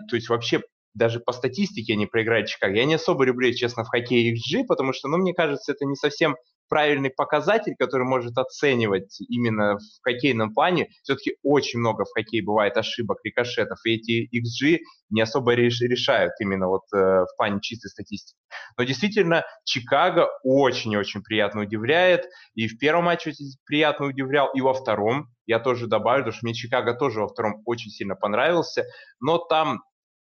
то 0.08 0.16
есть 0.16 0.28
вообще 0.28 0.62
даже 0.94 1.20
по 1.20 1.32
статистике 1.32 1.94
они 1.94 2.06
проиграли 2.06 2.46
Чикаго. 2.46 2.74
Я 2.74 2.84
не 2.84 2.94
особо 2.94 3.24
люблю, 3.24 3.52
честно, 3.54 3.84
в 3.84 3.88
хоккее 3.88 4.34
XG, 4.34 4.64
потому 4.66 4.92
что, 4.92 5.08
ну, 5.08 5.16
мне 5.16 5.32
кажется, 5.32 5.72
это 5.72 5.84
не 5.86 5.96
совсем 5.96 6.36
правильный 6.68 7.10
показатель, 7.10 7.74
который 7.78 8.06
может 8.06 8.38
оценивать 8.38 9.18
именно 9.28 9.76
в 9.76 10.02
хоккейном 10.02 10.54
плане. 10.54 10.88
Все-таки 11.02 11.36
очень 11.42 11.80
много 11.80 12.04
в 12.04 12.12
хоккее 12.14 12.42
бывает 12.42 12.76
ошибок, 12.78 13.18
рикошетов, 13.24 13.78
и 13.84 13.96
эти 13.96 14.28
XG 14.34 14.78
не 15.10 15.20
особо 15.20 15.52
решают 15.52 16.32
именно 16.40 16.68
вот 16.68 16.84
э, 16.94 16.96
в 16.96 17.36
плане 17.36 17.60
чистой 17.60 17.88
статистики. 17.88 18.38
Но 18.78 18.84
действительно, 18.84 19.44
Чикаго 19.64 20.28
очень-очень 20.44 21.22
приятно 21.22 21.60
удивляет, 21.60 22.24
и 22.54 22.68
в 22.68 22.78
первом 22.78 23.04
матче 23.04 23.34
приятно 23.66 24.06
удивлял, 24.06 24.50
и 24.54 24.62
во 24.62 24.72
втором, 24.72 25.26
я 25.52 25.58
тоже 25.58 25.86
добавлю, 25.86 26.24
потому 26.24 26.32
что 26.36 26.46
мне 26.46 26.54
Чикаго 26.54 26.94
тоже 26.94 27.20
во 27.20 27.28
втором 27.28 27.62
очень 27.66 27.90
сильно 27.90 28.14
понравился, 28.14 28.84
но 29.20 29.36
там 29.36 29.82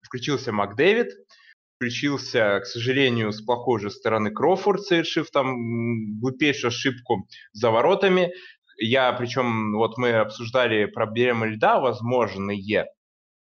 включился 0.01 0.53
МакДэвид, 0.53 1.09
включился, 1.75 2.61
к 2.61 2.65
сожалению, 2.65 3.33
с 3.33 3.41
плохой 3.41 3.81
же 3.81 3.89
стороны 3.89 4.31
Крофорд, 4.31 4.81
совершив 4.81 5.29
там 5.29 6.19
глупейшую 6.21 6.69
ошибку 6.69 7.27
за 7.51 7.69
воротами. 7.69 8.31
Я, 8.77 9.11
причем, 9.11 9.75
вот 9.75 9.97
мы 9.97 10.11
обсуждали 10.11 10.85
проблемы 10.85 11.49
льда 11.49 11.81
возможные, 11.81 12.87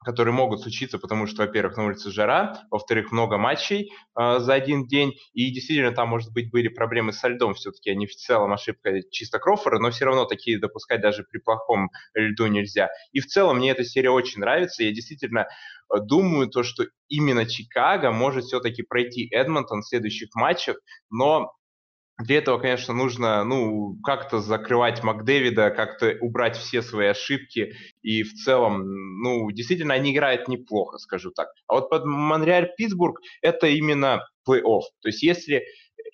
которые 0.03 0.33
могут 0.33 0.61
случиться, 0.61 0.99
потому 0.99 1.27
что, 1.27 1.43
во-первых, 1.43 1.77
на 1.77 1.85
улице 1.85 2.11
жара, 2.11 2.61
во-вторых, 2.69 3.11
много 3.11 3.37
матчей 3.37 3.91
э, 4.19 4.39
за 4.39 4.53
один 4.53 4.85
день, 4.87 5.13
и 5.33 5.51
действительно 5.51 5.91
там, 5.91 6.09
может 6.09 6.31
быть, 6.33 6.51
были 6.51 6.67
проблемы 6.67 7.13
со 7.13 7.27
льдом 7.27 7.53
все-таки, 7.53 7.89
а 7.89 7.95
не 7.95 8.05
в 8.05 8.15
целом 8.15 8.53
ошибка 8.53 9.01
чисто 9.11 9.39
Крофора, 9.39 9.79
но 9.79 9.91
все 9.91 10.05
равно 10.05 10.25
такие 10.25 10.59
допускать 10.59 11.01
даже 11.01 11.23
при 11.23 11.39
плохом 11.39 11.89
льду 12.13 12.47
нельзя. 12.47 12.89
И 13.11 13.19
в 13.19 13.27
целом 13.27 13.57
мне 13.57 13.71
эта 13.71 13.83
серия 13.83 14.11
очень 14.11 14.41
нравится, 14.41 14.83
я 14.83 14.91
действительно 14.91 15.47
э, 15.93 15.99
думаю, 15.99 16.47
то, 16.47 16.63
что 16.63 16.85
именно 17.07 17.45
Чикаго 17.45 18.11
может 18.11 18.45
все-таки 18.45 18.83
пройти 18.83 19.27
Эдмонтон 19.31 19.81
в 19.81 19.87
следующих 19.87 20.29
матчах, 20.35 20.77
но 21.09 21.51
для 22.19 22.37
этого, 22.37 22.59
конечно, 22.59 22.93
нужно, 22.93 23.43
ну, 23.43 23.97
как-то 24.03 24.39
закрывать 24.39 25.03
Макдэвида, 25.03 25.71
как-то 25.71 26.15
убрать 26.21 26.55
все 26.57 26.81
свои 26.81 27.07
ошибки. 27.07 27.73
И 28.03 28.23
в 28.23 28.33
целом, 28.33 28.83
ну, 29.23 29.49
действительно, 29.51 29.95
они 29.95 30.13
играют 30.13 30.47
неплохо, 30.47 30.99
скажу 30.99 31.31
так. 31.31 31.47
А 31.67 31.73
вот 31.75 31.89
под 31.89 32.05
Монреаль-Питтсбург 32.05 33.19
это 33.41 33.67
именно 33.67 34.25
плей-офф. 34.47 34.81
То 35.01 35.07
есть 35.09 35.23
если 35.23 35.63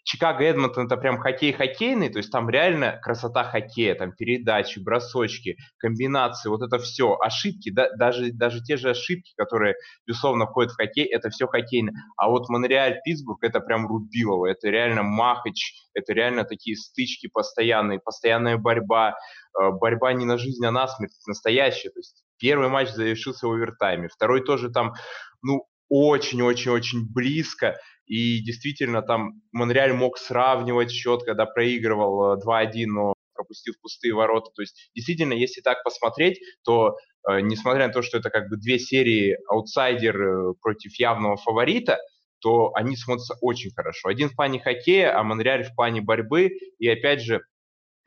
Чикаго 0.03 0.44
Эдмонтон 0.44 0.86
это 0.86 0.98
прям 0.98 1.18
хоккей 1.20 1.53
хоккейный, 1.53 2.10
то 2.10 2.18
есть 2.18 2.32
там 2.32 2.50
реально 2.50 3.00
красота 3.01 3.44
хоккея, 3.44 3.96
там 3.96 4.13
передачи, 4.13 4.79
бросочки, 4.79 5.58
комбинации, 5.77 6.50
вот 6.50 6.62
это 6.62 6.79
все, 6.79 7.18
ошибки, 7.20 7.70
да, 7.72 7.89
даже, 7.96 8.32
даже 8.32 8.62
те 8.62 8.77
же 8.77 8.89
ошибки, 8.89 9.34
которые, 9.38 9.75
безусловно, 10.08 10.46
входят 10.46 10.72
в 10.72 10.77
хоккей, 10.77 11.06
это 11.06 11.29
все 11.29 11.48
хоккейно. 11.48 11.91
А 12.18 12.29
вот 12.29 12.50
Монреаль, 12.50 13.00
Питтсбург, 13.03 13.44
это 13.44 13.60
прям 13.60 13.88
Рубилово, 13.88 14.48
это 14.48 14.70
реально 14.70 15.03
Махач, 15.03 15.74
это 15.94 16.13
реально 16.13 16.44
такие 16.44 16.75
стычки 16.75 17.27
постоянные, 17.27 18.00
постоянная 18.00 18.58
борьба, 18.58 19.15
э, 19.60 19.70
борьба 19.72 20.13
не 20.13 20.25
на 20.25 20.38
жизнь, 20.38 20.65
а 20.65 20.72
на 20.72 20.88
смерть, 20.88 21.13
настоящая. 21.27 21.89
То 21.89 22.00
есть 22.00 22.24
первый 22.38 22.70
матч 22.70 22.89
завершился 22.89 23.48
в 23.48 23.51
овертайме, 23.51 24.08
второй 24.08 24.44
тоже 24.44 24.70
там, 24.70 24.94
ну, 25.41 25.65
очень-очень-очень 25.89 27.12
близко. 27.12 27.77
И 28.10 28.42
действительно, 28.42 29.04
там 29.04 29.42
Монреаль 29.51 29.94
мог 29.94 30.18
сравнивать 30.18 30.92
счет, 30.92 31.22
когда 31.24 31.46
проигрывал 31.46 32.42
2-1, 32.42 32.84
э, 32.84 32.86
но 32.88 33.13
пропустил 33.36 33.75
пустые 33.82 34.16
ворота. 34.16 34.50
То 34.56 34.63
есть, 34.63 34.89
действительно, 34.96 35.34
если 35.34 35.62
так 35.62 35.84
посмотреть, 35.84 36.39
то 36.66 36.98
э, 37.30 37.39
несмотря 37.42 37.88
на 37.88 37.94
то, 37.94 38.01
что 38.01 38.18
это 38.18 38.32
как 38.32 38.50
бы 38.50 38.58
две 38.58 38.80
серии 38.80 39.38
аутсайдер 39.48 40.22
э, 40.22 40.54
против 40.60 41.00
явного 41.00 41.38
фаворита, 41.38 42.00
то 42.42 42.72
они 42.74 42.96
смотрятся 42.96 43.36
очень 43.42 43.72
хорошо. 43.75 44.10
Один 44.10 44.30
в 44.30 44.36
плане 44.36 44.60
хоккея, 44.60 45.16
а 45.16 45.24
Монреаль 45.24 45.63
в 45.63 45.75
плане 45.75 46.01
борьбы. 46.01 46.50
И 46.80 46.88
опять 46.88 47.22
же, 47.22 47.42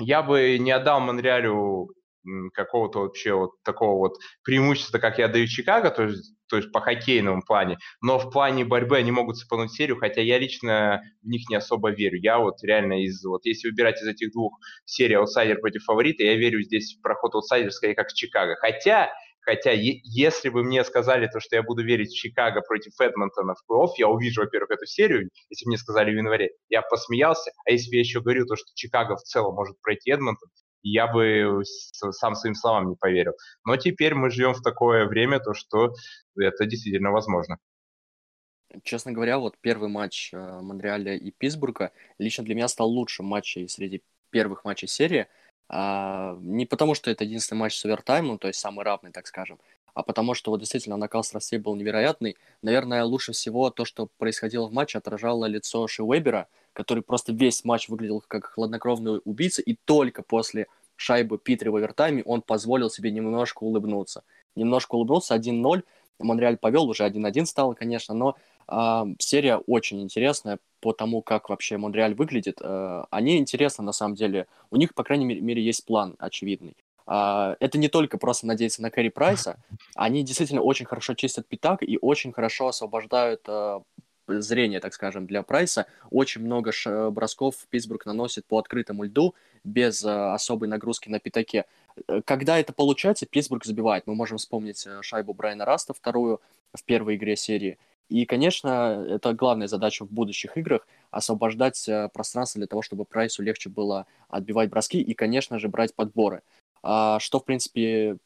я 0.00 0.22
бы 0.22 0.58
не 0.58 0.72
отдал 0.72 1.00
Монреалю 1.00 1.90
какого-то 2.52 3.00
вообще 3.00 3.34
вот 3.34 3.62
такого 3.62 3.98
вот 3.98 4.18
преимущества, 4.44 4.98
как 4.98 5.18
я 5.18 5.28
даю 5.28 5.46
Чикаго, 5.46 5.90
то 5.90 6.04
есть, 6.04 6.34
то 6.48 6.56
есть 6.56 6.70
по 6.72 6.80
хоккейному 6.80 7.42
плане, 7.42 7.78
но 8.00 8.18
в 8.18 8.30
плане 8.30 8.64
борьбы 8.64 8.96
они 8.96 9.10
могут 9.10 9.38
цепануть 9.38 9.72
серию, 9.72 9.96
хотя 9.96 10.20
я 10.20 10.38
лично 10.38 11.02
в 11.22 11.26
них 11.26 11.48
не 11.48 11.56
особо 11.56 11.90
верю. 11.90 12.18
Я 12.20 12.38
вот 12.38 12.62
реально 12.62 13.02
из, 13.04 13.24
вот 13.24 13.44
если 13.44 13.68
выбирать 13.68 14.00
из 14.02 14.06
этих 14.06 14.32
двух 14.32 14.58
серий 14.84 15.14
аутсайдер 15.14 15.60
против 15.60 15.82
фаворита, 15.84 16.22
я 16.24 16.36
верю 16.36 16.62
здесь 16.62 16.96
в 16.96 17.02
проход 17.02 17.34
аутсайдер 17.34 17.72
скорее 17.72 17.94
как 17.94 18.12
Чикаго. 18.12 18.56
Хотя 18.56 19.10
Хотя, 19.44 19.72
если 19.72 20.50
бы 20.50 20.62
мне 20.62 20.84
сказали 20.84 21.26
то, 21.26 21.40
что 21.40 21.56
я 21.56 21.64
буду 21.64 21.82
верить 21.82 22.10
в 22.10 22.16
Чикаго 22.16 22.60
против 22.60 22.92
Эдмонтона 23.00 23.54
в 23.54 23.64
плей-офф, 23.68 23.88
я 23.98 24.06
увижу, 24.08 24.42
во-первых, 24.42 24.70
эту 24.70 24.86
серию, 24.86 25.30
если 25.50 25.66
мне 25.66 25.76
сказали 25.78 26.12
в 26.12 26.16
январе, 26.16 26.50
я 26.68 26.80
посмеялся. 26.82 27.50
А 27.66 27.72
если 27.72 27.90
бы 27.90 27.96
я 27.96 28.00
еще 28.02 28.20
говорил 28.20 28.46
то, 28.46 28.54
что 28.54 28.66
Чикаго 28.74 29.16
в 29.16 29.22
целом 29.22 29.56
может 29.56 29.80
пройти 29.82 30.12
Эдмонтон, 30.12 30.48
я 30.82 31.06
бы 31.06 31.62
сам 31.64 32.34
своим 32.34 32.54
словам 32.54 32.90
не 32.90 32.96
поверил. 32.96 33.32
Но 33.64 33.76
теперь 33.76 34.14
мы 34.14 34.30
живем 34.30 34.54
в 34.54 34.62
такое 34.62 35.06
время, 35.06 35.40
то 35.40 35.54
что 35.54 35.94
это 36.36 36.66
действительно 36.66 37.10
возможно. 37.10 37.58
Честно 38.84 39.12
говоря, 39.12 39.38
вот 39.38 39.56
первый 39.60 39.90
матч 39.90 40.32
э, 40.32 40.60
Монреаля 40.60 41.14
и 41.14 41.30
Питтсбурга 41.30 41.92
лично 42.18 42.42
для 42.42 42.54
меня 42.54 42.68
стал 42.68 42.88
лучшим 42.88 43.26
матчем 43.26 43.68
среди 43.68 44.02
первых 44.30 44.64
матчей 44.64 44.88
серии. 44.88 45.26
А, 45.68 46.36
не 46.40 46.66
потому, 46.66 46.94
что 46.94 47.10
это 47.10 47.24
единственный 47.24 47.58
матч 47.58 47.78
с 47.78 47.84
овертаймом, 47.84 48.38
то 48.38 48.48
есть 48.48 48.58
самый 48.60 48.84
равный, 48.84 49.12
так 49.12 49.26
скажем, 49.26 49.58
а 49.94 50.02
потому 50.02 50.34
что 50.34 50.50
вот 50.50 50.60
действительно 50.60 50.96
накал 50.96 51.22
страстей 51.22 51.58
был 51.58 51.76
невероятный. 51.76 52.36
Наверное, 52.62 53.04
лучше 53.04 53.32
всего 53.32 53.70
то, 53.70 53.84
что 53.84 54.08
происходило 54.18 54.66
в 54.66 54.72
матче, 54.72 54.98
отражало 54.98 55.46
лицо 55.46 55.86
Ши 55.86 56.02
Уэбера, 56.02 56.48
который 56.72 57.02
просто 57.02 57.32
весь 57.32 57.64
матч 57.64 57.88
выглядел 57.88 58.22
как 58.26 58.46
хладнокровный 58.46 59.20
убийца, 59.24 59.62
и 59.62 59.76
только 59.84 60.22
после 60.22 60.66
шайбы 60.96 61.38
Питри 61.38 61.68
в 61.68 61.76
овертайме 61.76 62.22
он 62.24 62.42
позволил 62.42 62.90
себе 62.90 63.10
немножко 63.10 63.64
улыбнуться. 63.64 64.22
Немножко 64.54 64.94
улыбнулся, 64.94 65.34
1-0, 65.34 65.82
Монреаль 66.18 66.56
повел, 66.56 66.88
уже 66.88 67.04
1-1 67.04 67.46
стало, 67.46 67.74
конечно, 67.74 68.14
но 68.14 68.36
э, 68.68 69.04
серия 69.18 69.56
очень 69.56 70.02
интересная 70.02 70.58
по 70.80 70.92
тому, 70.92 71.22
как 71.22 71.48
вообще 71.48 71.76
Монреаль 71.76 72.14
выглядит. 72.14 72.58
Э, 72.60 73.04
они 73.10 73.38
интересны, 73.38 73.84
на 73.84 73.92
самом 73.92 74.14
деле. 74.14 74.46
У 74.70 74.76
них, 74.76 74.94
по 74.94 75.04
крайней 75.04 75.24
мере, 75.24 75.62
есть 75.62 75.84
план 75.84 76.14
очевидный. 76.18 76.76
Э, 77.06 77.56
это 77.60 77.78
не 77.78 77.88
только 77.88 78.18
просто 78.18 78.46
надеяться 78.46 78.82
на 78.82 78.90
Кэрри 78.90 79.08
Прайса, 79.08 79.56
они 79.94 80.22
действительно 80.22 80.62
очень 80.62 80.86
хорошо 80.86 81.14
чистят 81.14 81.46
пятак 81.46 81.82
и 81.82 81.98
очень 82.00 82.32
хорошо 82.32 82.68
освобождают 82.68 83.42
э, 83.46 83.80
зрение, 84.40 84.80
так 84.80 84.94
скажем, 84.94 85.26
для 85.26 85.42
Прайса. 85.42 85.86
Очень 86.10 86.42
много 86.42 86.72
бросков 87.10 87.54
Питтсбург 87.70 88.06
наносит 88.06 88.46
по 88.46 88.58
открытому 88.58 89.04
льду 89.04 89.34
без 89.64 90.04
э, 90.04 90.10
особой 90.10 90.68
нагрузки 90.68 91.08
на 91.08 91.18
пятаке. 91.18 91.66
Э, 92.08 92.22
когда 92.24 92.58
это 92.58 92.72
получается, 92.72 93.26
Питтсбург 93.26 93.64
забивает. 93.64 94.06
Мы 94.06 94.14
можем 94.14 94.38
вспомнить 94.38 94.86
э, 94.86 95.02
шайбу 95.02 95.34
Брайана 95.34 95.64
Раста, 95.64 95.94
вторую 95.94 96.40
в 96.74 96.82
первой 96.84 97.16
игре 97.16 97.36
серии. 97.36 97.78
И, 98.08 98.26
конечно, 98.26 99.06
это 99.08 99.32
главная 99.32 99.68
задача 99.68 100.04
в 100.04 100.10
будущих 100.10 100.56
играх– 100.56 100.86
освобождать 101.10 101.88
пространство 102.12 102.58
для 102.58 102.66
того, 102.66 102.82
чтобы 102.82 103.04
Прайсу 103.04 103.42
легче 103.42 103.70
было 103.70 104.06
отбивать 104.28 104.70
броски 104.70 105.00
и, 105.00 105.14
конечно 105.14 105.58
же, 105.58 105.68
брать 105.68 105.94
подборы. 105.94 106.42
А, 106.82 107.18
что, 107.20 107.38
в 107.38 107.44
принципе, 107.44 108.16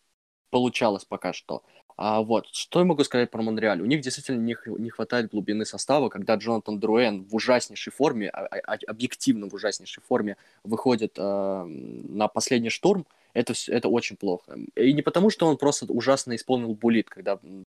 получалось 0.51 1.05
пока 1.05 1.33
что. 1.33 1.63
А, 1.97 2.21
вот, 2.21 2.47
что 2.53 2.81
я 2.81 2.85
могу 2.85 3.05
сказать 3.05 3.31
про 3.31 3.43
Монреаль? 3.43 3.81
У 3.81 3.87
них 3.87 4.03
действительно 4.03 4.41
не, 4.41 4.57
не 4.79 4.91
хватает 4.91 5.31
глубины 5.31 5.65
состава, 5.65 6.11
когда 6.11 6.35
Джонатан 6.35 6.79
Друэн 6.79 7.25
в 7.25 7.35
ужаснейшей 7.35 7.93
форме, 7.93 8.29
а, 8.29 8.45
а, 8.45 8.79
объективно 8.87 9.49
в 9.49 9.55
ужаснейшей 9.55 10.03
форме, 10.07 10.37
выходит 10.63 11.15
э, 11.17 11.65
на 11.65 12.29
последний 12.29 12.69
штурм, 12.69 13.07
это, 13.37 13.53
это 13.69 13.89
очень 13.89 14.17
плохо. 14.17 14.57
И 14.75 14.93
не 14.93 15.03
потому, 15.03 15.29
что 15.31 15.47
он 15.47 15.59
просто 15.59 15.85
ужасно 15.93 16.35
исполнил 16.35 16.75
булит, 16.75 17.11
когда 17.11 17.39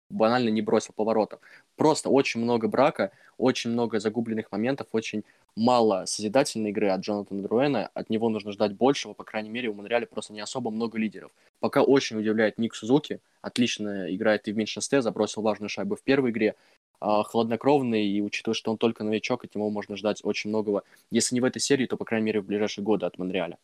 банально 0.10 0.50
не 0.50 0.62
бросил 0.62 0.94
поворотов. 0.96 1.40
Просто 1.76 2.10
очень 2.10 2.42
много 2.42 2.68
брака, 2.68 3.12
очень 3.38 3.72
много 3.72 4.00
загубленных 4.00 4.52
моментов, 4.52 4.88
очень 4.92 5.24
мало 5.56 6.06
созидательной 6.06 6.70
игры 6.70 6.90
от 6.90 7.02
Джонатана 7.02 7.42
Друэна. 7.42 7.90
От 7.94 8.10
него 8.12 8.30
нужно 8.30 8.52
ждать 8.52 8.74
большего, 8.74 9.14
по 9.14 9.24
крайней 9.24 9.50
мере, 9.50 9.70
у 9.70 9.74
Монреаля 9.74 10.06
просто 10.06 10.34
не 10.34 10.42
особо 10.42 10.70
много 10.70 11.00
лидеров. 11.00 11.32
Пока 11.60 11.82
очень 11.82 12.20
удивляет 12.20 12.60
Ник 12.60 12.76
Сузуки, 12.76 13.20
отлично 13.42 14.14
играет 14.14 14.48
и 14.48 14.52
в 14.52 14.58
меньшинстве, 14.58 15.02
забросил 15.02 15.42
важную 15.42 15.70
шайбу 15.70 15.96
в 15.96 16.04
первой 16.04 16.30
игре, 16.30 16.56
а, 17.00 17.24
хладнокровный, 17.24 18.08
и 18.08 18.22
учитывая, 18.22 18.56
что 18.56 18.72
он 18.72 18.78
только 18.78 19.04
новичок, 19.04 19.44
от 19.44 19.56
него 19.56 19.72
можно 19.72 19.98
ждать 19.98 20.22
очень 20.24 20.52
многого, 20.52 20.84
если 21.12 21.34
не 21.34 21.42
в 21.42 21.46
этой 21.46 21.60
серии, 21.60 21.88
то, 21.88 21.98
по 21.98 22.06
крайней 22.06 22.28
мере, 22.28 22.42
в 22.42 22.46
ближайшие 22.46 22.84
годы 22.84 23.08
от 23.08 23.18
Монреаля. 23.18 23.58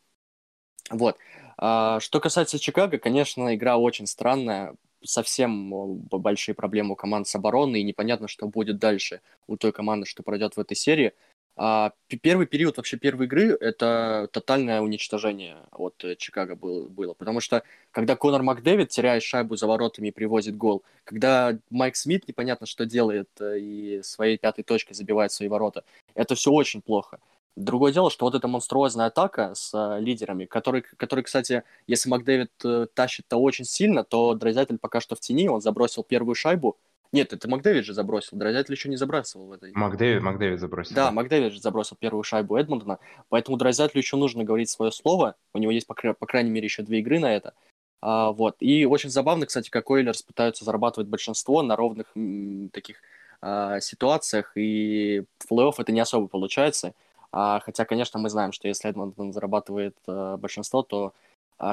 Вот. 0.93 1.17
А, 1.57 1.99
что 1.99 2.19
касается 2.19 2.59
Чикаго, 2.59 2.97
конечно, 2.97 3.55
игра 3.55 3.77
очень 3.77 4.07
странная, 4.07 4.75
совсем 5.03 5.97
большие 6.09 6.55
проблемы 6.55 6.93
у 6.93 6.95
команд 6.95 7.27
с 7.27 7.35
обороной, 7.35 7.81
и 7.81 7.83
непонятно, 7.83 8.27
что 8.27 8.47
будет 8.47 8.77
дальше 8.77 9.21
у 9.47 9.57
той 9.57 9.71
команды, 9.73 10.05
что 10.05 10.23
пройдет 10.23 10.55
в 10.55 10.59
этой 10.59 10.75
серии. 10.75 11.13
А 11.55 11.91
первый 12.21 12.47
период 12.47 12.77
вообще 12.77 12.97
первой 12.97 13.27
игры 13.27 13.55
это 13.59 14.27
тотальное 14.31 14.81
уничтожение 14.81 15.57
от 15.71 16.03
э, 16.03 16.15
Чикаго 16.15 16.55
было, 16.55 16.87
было. 16.87 17.13
Потому 17.13 17.41
что 17.41 17.61
когда 17.91 18.15
Конор 18.15 18.41
Макдэвид 18.41 18.89
теряет 18.89 19.21
шайбу 19.21 19.55
за 19.55 19.67
воротами 19.67 20.07
и 20.07 20.11
привозит 20.11 20.57
гол, 20.57 20.83
когда 21.03 21.55
Майк 21.69 21.95
Смит 21.95 22.27
непонятно 22.27 22.65
что 22.65 22.87
делает 22.87 23.29
э, 23.39 23.59
и 23.59 24.01
своей 24.01 24.39
пятой 24.39 24.63
точкой 24.63 24.93
забивает 24.93 25.31
свои 25.31 25.47
ворота, 25.47 25.83
это 26.15 26.33
все 26.33 26.51
очень 26.51 26.81
плохо. 26.81 27.19
Другое 27.55 27.93
дело, 27.93 28.09
что 28.09 28.25
вот 28.25 28.33
эта 28.35 28.47
монструозная 28.47 29.07
атака 29.07 29.53
с 29.53 29.71
э, 29.73 29.99
лидерами, 30.01 30.45
который, 30.45 30.81
который, 30.81 31.23
кстати, 31.23 31.63
если 31.85 32.09
Макдэвид 32.09 32.51
э, 32.63 32.87
тащит-то 32.93 33.37
очень 33.37 33.65
сильно, 33.65 34.03
то 34.03 34.33
Дрозятель 34.33 34.79
пока 34.79 34.99
что 34.99 35.15
в 35.15 35.19
тени, 35.19 35.47
он 35.47 35.61
забросил 35.61 36.03
первую 36.03 36.33
шайбу, 36.33 36.77
нет, 37.13 37.31
это 37.31 37.47
Макдэвид 37.47 37.85
же 37.85 37.93
забросил. 37.93 38.39
Дрозятель 38.39 38.73
еще 38.73 38.89
не 38.89 38.95
забрасывал 38.95 39.45
в 39.45 39.51
этой. 39.51 39.71
Макдэвид, 39.71 40.23
Макдэвид 40.23 40.59
забросил. 40.59 40.95
Да, 40.95 41.11
Макдэвид 41.11 41.53
же 41.53 41.61
забросил 41.61 41.95
первую 41.95 42.23
шайбу 42.23 42.57
Эдмонтона. 42.57 42.97
Поэтому 43.29 43.55
Дрозятелю 43.55 44.01
еще 44.01 44.17
нужно 44.17 44.43
говорить 44.43 44.71
свое 44.71 44.91
слово. 44.91 45.35
У 45.53 45.59
него 45.59 45.71
есть, 45.71 45.85
по, 45.85 45.93
по 45.93 46.25
крайней 46.25 46.49
мере, 46.49 46.65
еще 46.65 46.81
две 46.81 46.99
игры 46.99 47.19
на 47.19 47.31
это. 47.31 47.53
А, 48.01 48.31
вот. 48.31 48.55
И 48.61 48.85
очень 48.85 49.11
забавно, 49.11 49.45
кстати, 49.45 49.69
как 49.69 49.91
Ойлерс 49.91 50.23
пытаются 50.23 50.65
зарабатывать 50.65 51.07
большинство 51.07 51.61
на 51.61 51.75
ровных 51.75 52.07
м, 52.15 52.69
таких 52.73 52.97
а, 53.41 53.79
ситуациях. 53.79 54.51
И 54.55 55.23
в 55.37 55.51
плей-офф 55.51 55.75
это 55.77 55.91
не 55.91 55.99
особо 55.99 56.27
получается. 56.27 56.95
А, 57.33 57.59
хотя, 57.59 57.83
конечно, 57.83 58.19
мы 58.19 58.29
знаем, 58.29 58.51
что 58.51 58.67
если 58.67 58.89
Эдмонтон 58.89 59.33
зарабатывает 59.33 59.97
а, 60.07 60.37
большинство, 60.37 60.83
то 60.83 61.13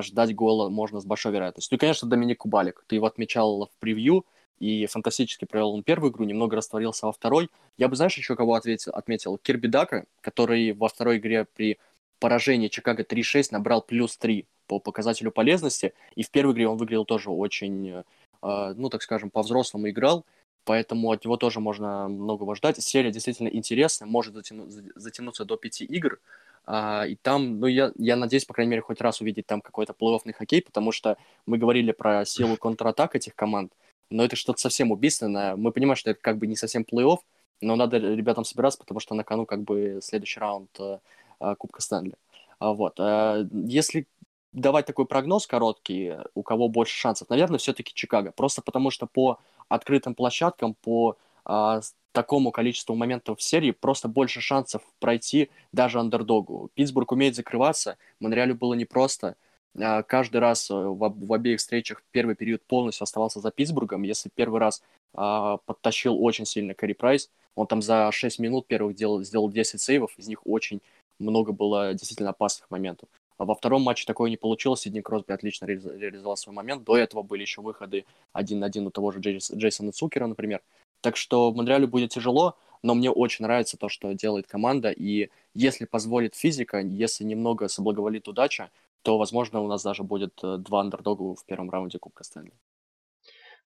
ждать 0.00 0.35
гола 0.35 0.69
можно 0.69 1.00
с 1.00 1.05
большой 1.05 1.33
вероятностью. 1.33 1.75
Ну 1.75 1.76
и, 1.76 1.81
конечно, 1.81 2.09
Доминик 2.09 2.38
Кубалик. 2.38 2.85
Ты 2.87 2.97
его 2.97 3.07
отмечал 3.07 3.67
в 3.67 3.79
превью 3.81 4.25
и 4.61 4.87
фантастически 4.87 5.47
провел 5.47 5.71
он 5.75 5.83
первую 5.83 6.12
игру, 6.12 6.25
немного 6.25 6.57
растворился 6.57 7.07
во 7.07 7.12
второй. 7.12 7.50
Я 7.79 7.88
бы, 7.88 7.97
знаешь, 7.97 8.17
еще 8.17 8.37
кого 8.37 8.55
ответил, 8.55 8.93
отметил? 8.93 9.38
Кирби 9.38 9.67
Дака, 9.67 10.05
который 10.21 10.73
во 10.73 10.88
второй 10.88 11.17
игре 11.17 11.47
при 11.55 11.79
поражении 12.21 12.69
Чикаго 12.69 13.02
3-6 13.02 13.49
набрал 13.50 13.81
плюс 13.81 14.17
3 14.19 14.47
по 14.67 14.79
показателю 14.79 15.33
полезности, 15.33 15.95
и 16.14 16.23
в 16.23 16.31
первой 16.31 16.52
игре 16.52 16.69
он 16.69 16.76
выглядел 16.76 17.07
тоже 17.07 17.31
очень, 17.31 18.05
э, 18.43 18.75
ну, 18.76 18.90
так 18.90 19.02
скажем, 19.02 19.31
по-взрослому 19.31 19.88
играл, 19.88 20.26
поэтому 20.64 21.11
от 21.11 21.25
него 21.25 21.37
тоже 21.37 21.61
можно 21.61 22.09
многого 22.09 22.55
ждать. 22.55 22.83
Серия 22.83 23.11
действительно 23.11 23.49
интересная, 23.49 24.09
может 24.09 24.35
затяну, 24.35 24.67
затянуться 24.95 25.45
до 25.45 25.57
пяти 25.57 25.85
игр, 25.85 26.19
а, 26.67 27.05
и 27.07 27.17
там, 27.17 27.59
ну, 27.61 27.67
я, 27.67 27.93
я 27.97 28.17
надеюсь, 28.17 28.45
по 28.45 28.55
крайней 28.55 28.71
мере, 28.71 28.83
хоть 28.83 29.00
раз 29.00 29.21
увидеть 29.21 29.47
там 29.47 29.61
какой-то 29.61 29.93
плей-оффный 29.93 30.33
хоккей, 30.33 30.62
потому 30.62 30.93
что 30.93 31.17
мы 31.47 31.59
говорили 31.59 31.93
про 31.93 32.25
силу 32.25 32.57
контратак 32.57 33.17
этих 33.17 33.35
команд, 33.35 33.73
но 34.11 34.25
это 34.25 34.37
что-то 34.37 34.61
совсем 34.61 34.93
убийственное. 34.93 35.57
Мы 35.57 35.73
понимаем, 35.73 35.97
что 35.97 36.11
это 36.11 36.21
как 36.21 36.38
бы 36.38 36.47
не 36.47 36.57
совсем 36.57 36.83
плей-офф, 36.83 37.19
но 37.61 37.76
надо 37.76 37.99
ребятам 37.99 38.45
собираться, 38.45 38.79
потому 38.79 39.00
что 39.00 39.14
на 39.14 39.25
кону 39.25 39.47
как 39.47 39.62
бы 39.62 40.00
следующий 40.02 40.40
раунд 40.40 40.71
э, 40.79 40.99
э, 41.40 41.55
Кубка 41.57 41.83
Стэнли. 41.83 42.14
А, 42.59 42.73
вот. 42.73 42.99
Э, 42.99 43.47
если 43.52 44.07
давать 44.52 44.87
такой 44.87 45.07
прогноз 45.07 45.47
короткий, 45.47 46.14
у 46.35 46.42
кого 46.42 46.69
больше 46.69 46.97
шансов, 46.97 47.28
наверное, 47.28 47.59
все-таки 47.59 47.95
Чикаго. 47.95 48.33
Просто 48.33 48.62
потому 48.62 48.90
что 48.90 49.07
по 49.07 49.38
открытым 49.69 50.14
площадкам, 50.14 50.75
по 50.75 51.16
а, 51.45 51.80
такому 52.12 52.50
количеству 52.50 52.95
моментов 52.95 53.38
в 53.38 53.42
серии 53.42 53.71
просто 53.71 54.09
больше 54.09 54.40
шансов 54.40 54.83
пройти 54.99 55.50
даже 55.73 56.00
андердогу. 56.00 56.71
Питтсбург 56.75 57.12
умеет 57.12 57.37
закрываться, 57.37 57.97
Монреалю 58.19 58.54
было 58.54 58.75
непросто. 58.75 59.37
А, 59.80 60.02
каждый 60.02 60.38
раз 60.38 60.71
э, 60.71 60.75
в, 60.75 61.14
в 61.16 61.33
обеих 61.33 61.61
встречах 61.61 62.02
первый 62.11 62.35
период 62.35 62.62
полностью 62.64 63.04
оставался 63.04 63.40
за 63.40 63.50
Питтсбургом. 63.52 64.02
Если 64.02 64.30
первый 64.35 64.61
раз 64.61 64.83
а, 65.14 65.59
подтащил 65.59 66.23
очень 66.23 66.47
сильно 66.47 66.75
Кэрри 66.75 66.95
Прайс, 66.95 67.30
он 67.54 67.66
там 67.66 67.83
за 67.83 68.11
6 68.12 68.38
минут 68.40 68.66
первых 68.66 68.97
делал, 68.97 69.23
сделал 69.23 69.50
10 69.50 69.80
сейвов, 69.80 70.12
из 70.16 70.28
них 70.28 70.40
очень 70.45 70.80
много 71.19 71.52
было 71.52 71.95
действительно 71.95 72.30
опасных 72.30 72.71
моментов. 72.71 73.09
А 73.40 73.47
во 73.47 73.54
втором 73.54 73.80
матче 73.80 74.04
такое 74.04 74.28
не 74.28 74.37
получилось, 74.37 74.80
Сидни 74.82 75.00
Кросби 75.00 75.32
отлично 75.32 75.64
реализовал 75.64 76.37
свой 76.37 76.54
момент. 76.54 76.85
До 76.85 76.94
этого 76.94 77.23
были 77.23 77.40
еще 77.40 77.62
выходы 77.62 78.04
один 78.35 78.59
на 78.59 78.66
один 78.66 78.87
у 78.87 78.90
того 78.90 79.12
же 79.12 79.20
Джейс, 79.20 79.50
Джейсона 79.50 79.92
Цукера, 79.92 80.26
например. 80.26 80.61
Так 81.00 81.16
что 81.16 81.50
Монреалю 81.50 81.88
будет 81.88 82.11
тяжело, 82.11 82.59
но 82.82 82.94
мне 82.94 83.11
очень 83.11 83.47
нравится 83.47 83.78
то, 83.78 83.88
что 83.88 84.12
делает 84.12 84.47
команда, 84.47 84.90
и 84.90 85.30
если 85.54 85.87
позволит 85.87 86.35
физика, 86.35 86.80
если 86.80 87.25
немного 87.25 87.68
соблаговолит 87.68 88.28
удача, 88.28 88.70
то, 89.00 89.16
возможно, 89.16 89.62
у 89.62 89.68
нас 89.68 89.82
даже 89.82 90.02
будет 90.02 90.38
э, 90.42 90.59
два 90.59 90.82
андердога 90.82 91.35
в 91.35 91.42
первом 91.47 91.70
раунде 91.70 91.99
Кубка 91.99 92.25
Стэнли. 92.25 92.52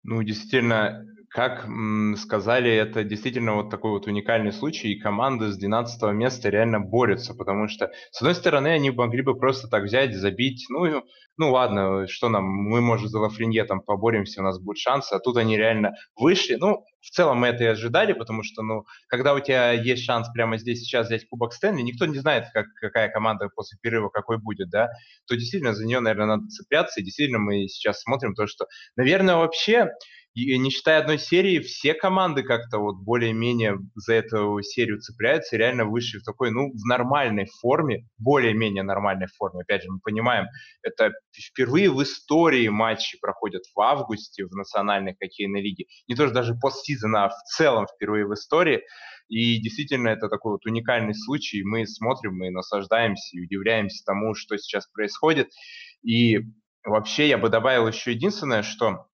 Ну, 0.04 0.22
действительно, 0.22 1.06
как 1.30 1.66
сказали, 2.18 2.70
это 2.70 3.04
действительно 3.04 3.54
вот 3.54 3.70
такой 3.70 3.90
вот 3.92 4.06
уникальный 4.06 4.52
случай, 4.52 4.92
и 4.92 5.00
команды 5.00 5.50
с 5.50 5.56
12 5.56 6.12
места 6.12 6.50
реально 6.50 6.78
борются, 6.78 7.34
потому 7.34 7.68
что, 7.68 7.90
с 8.10 8.20
одной 8.20 8.34
стороны, 8.34 8.68
они 8.68 8.90
могли 8.90 9.22
бы 9.22 9.34
просто 9.36 9.66
так 9.66 9.84
взять, 9.84 10.14
забить, 10.14 10.66
ну, 10.68 11.02
ну 11.36 11.50
ладно, 11.52 12.06
что 12.08 12.28
нам, 12.28 12.44
мы, 12.44 12.80
может, 12.80 13.10
за 13.10 13.18
Лафренье 13.18 13.64
там 13.64 13.80
поборемся, 13.80 14.40
у 14.40 14.44
нас 14.44 14.58
будет 14.58 14.78
шанс, 14.78 15.12
а 15.12 15.18
тут 15.18 15.36
они 15.36 15.56
реально 15.56 15.94
вышли, 16.16 16.54
ну, 16.54 16.84
в 17.00 17.10
целом 17.10 17.38
мы 17.38 17.48
это 17.48 17.64
и 17.64 17.66
ожидали, 17.66 18.12
потому 18.12 18.42
что, 18.42 18.62
ну, 18.62 18.84
когда 19.08 19.34
у 19.34 19.40
тебя 19.40 19.72
есть 19.72 20.04
шанс 20.04 20.28
прямо 20.32 20.56
здесь 20.58 20.80
сейчас 20.80 21.06
взять 21.06 21.28
Кубок 21.28 21.52
Стэнли, 21.52 21.82
никто 21.82 22.06
не 22.06 22.18
знает, 22.18 22.46
как, 22.52 22.66
какая 22.80 23.08
команда 23.08 23.48
после 23.54 23.78
перерыва 23.80 24.08
какой 24.08 24.38
будет, 24.38 24.70
да, 24.70 24.88
то 25.26 25.36
действительно 25.36 25.74
за 25.74 25.84
нее, 25.84 26.00
наверное, 26.00 26.36
надо 26.36 26.48
цепляться, 26.48 27.00
и 27.00 27.04
действительно 27.04 27.40
мы 27.40 27.66
сейчас 27.68 28.00
смотрим 28.00 28.34
то, 28.34 28.46
что, 28.46 28.66
наверное, 28.96 29.36
вообще 29.36 29.90
и 30.34 30.58
не 30.58 30.70
считая 30.70 31.00
одной 31.00 31.18
серии, 31.18 31.60
все 31.60 31.94
команды 31.94 32.42
как-то 32.42 32.78
вот 32.78 32.96
более-менее 32.96 33.78
за 33.94 34.14
эту 34.14 34.60
серию 34.62 35.00
цепляются 35.00 35.56
реально 35.56 35.84
вышли 35.84 36.18
в 36.18 36.24
такой, 36.24 36.50
ну, 36.50 36.72
в 36.72 36.86
нормальной 36.86 37.46
форме, 37.60 38.08
более-менее 38.18 38.82
нормальной 38.82 39.28
форме. 39.28 39.62
Опять 39.62 39.84
же, 39.84 39.90
мы 39.92 40.00
понимаем, 40.00 40.46
это 40.82 41.12
впервые 41.32 41.88
в 41.88 42.02
истории 42.02 42.66
матчи 42.66 43.16
проходят 43.20 43.62
в 43.74 43.80
августе 43.80 44.44
в 44.44 44.52
национальной 44.56 45.14
хоккейной 45.14 45.62
лиге. 45.62 45.86
Не 46.08 46.16
то, 46.16 46.26
что 46.26 46.34
даже 46.34 46.54
постсезона, 46.54 47.26
а 47.26 47.28
в 47.28 47.42
целом 47.56 47.86
впервые 47.86 48.26
в 48.26 48.34
истории. 48.34 48.82
И 49.28 49.60
действительно, 49.60 50.08
это 50.08 50.28
такой 50.28 50.52
вот 50.52 50.66
уникальный 50.66 51.14
случай. 51.14 51.62
Мы 51.62 51.86
смотрим, 51.86 52.36
мы 52.36 52.50
наслаждаемся 52.50 53.36
и 53.36 53.40
удивляемся 53.40 54.04
тому, 54.04 54.34
что 54.34 54.58
сейчас 54.58 54.88
происходит. 54.88 55.50
И 56.02 56.40
вообще 56.84 57.28
я 57.28 57.38
бы 57.38 57.48
добавил 57.48 57.86
еще 57.86 58.10
единственное, 58.12 58.62
что 58.62 59.06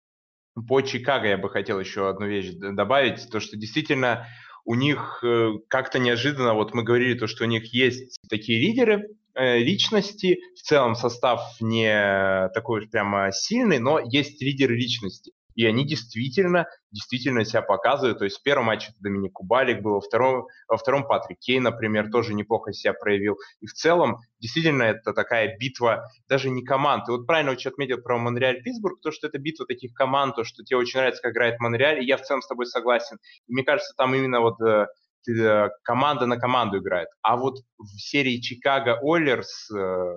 по 0.55 0.81
Чикаго 0.81 1.29
я 1.29 1.39
бы 1.39 1.49
хотел 1.49 1.81
еще 1.81 2.09
одну 2.09 2.27
вещь 2.27 2.51
добавить, 2.53 3.29
то 3.31 3.41
что 3.41 3.57
действительно 3.57 4.27
у 4.65 4.75
них 4.75 5.21
э, 5.23 5.53
как-то 5.69 5.99
неожиданно, 5.99 6.55
вот 6.55 6.75
мы 6.75 6.83
говорили 6.83 7.19
то, 7.19 7.27
что 7.27 7.45
у 7.45 7.47
них 7.47 7.73
есть 7.73 8.19
такие 8.29 8.61
лидеры, 8.61 9.09
э, 9.35 9.59
личности, 9.59 10.41
в 10.55 10.63
целом 10.63 10.95
состав 10.95 11.57
не 11.61 12.49
такой 12.55 12.81
уж 12.81 12.91
прямо 12.91 13.33
сильный, 13.33 13.79
но 13.79 13.99
есть 13.99 14.43
лидеры 14.43 14.77
личности. 14.77 15.33
И 15.55 15.67
они 15.67 15.87
действительно, 15.87 16.67
действительно 16.91 17.45
себя 17.45 17.63
показывают. 17.63 18.19
То 18.19 18.25
есть 18.25 18.39
в 18.39 18.43
первом 18.43 18.67
матче 18.67 18.93
Доминик 19.01 19.33
Кубалик 19.33 19.83
был, 19.83 19.95
во 19.95 20.01
втором, 20.01 20.47
во 20.69 20.77
втором 20.77 21.07
Патрик 21.07 21.39
Кей, 21.39 21.61
например, 21.61 22.11
тоже 22.11 22.35
неплохо 22.35 22.73
себя 22.73 22.93
проявил. 22.93 23.37
И 23.61 23.67
в 23.67 23.73
целом, 23.73 24.19
действительно, 24.41 24.85
это 24.85 25.13
такая 25.13 25.57
битва 25.59 26.05
даже 26.29 26.51
не 26.51 26.63
команд. 26.63 27.09
И 27.09 27.13
вот 27.13 27.27
правильно 27.27 27.53
очень 27.53 27.71
отметил 27.71 27.99
про 27.99 28.19
Монреаль 28.19 28.63
Питтсбург, 28.63 29.01
то, 29.01 29.11
что 29.11 29.27
это 29.27 29.39
битва 29.39 29.67
таких 29.67 29.93
команд, 29.95 30.37
то, 30.37 30.45
что 30.45 30.65
тебе 30.65 30.79
очень 30.79 30.99
нравится, 30.99 31.23
как 31.23 31.33
играет 31.33 31.61
Монреаль, 31.61 32.03
и 32.03 32.07
я 32.07 32.17
в 32.17 32.23
целом 32.23 32.43
с 32.43 32.49
тобой 32.49 32.67
согласен. 32.67 33.19
И 33.47 33.53
мне 33.53 33.65
кажется, 33.65 33.95
там 33.97 34.15
именно 34.15 34.41
вот 34.41 34.61
э, 34.61 34.87
э 35.29 35.69
команда 35.83 36.27
на 36.27 36.39
команду 36.39 36.79
играет. 36.79 37.09
А 37.23 37.37
вот 37.37 37.59
в 37.79 37.99
серии 37.99 38.41
Чикаго 38.41 38.99
Оллерс, 39.03 39.71
э, 39.71 40.15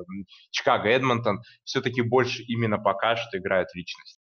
Чикаго 0.52 0.90
Эдмонтон 0.90 1.42
все-таки 1.64 2.02
больше 2.02 2.44
именно 2.44 2.78
пока 2.78 3.16
что 3.16 3.38
играют 3.38 3.70
личность. 3.74 4.23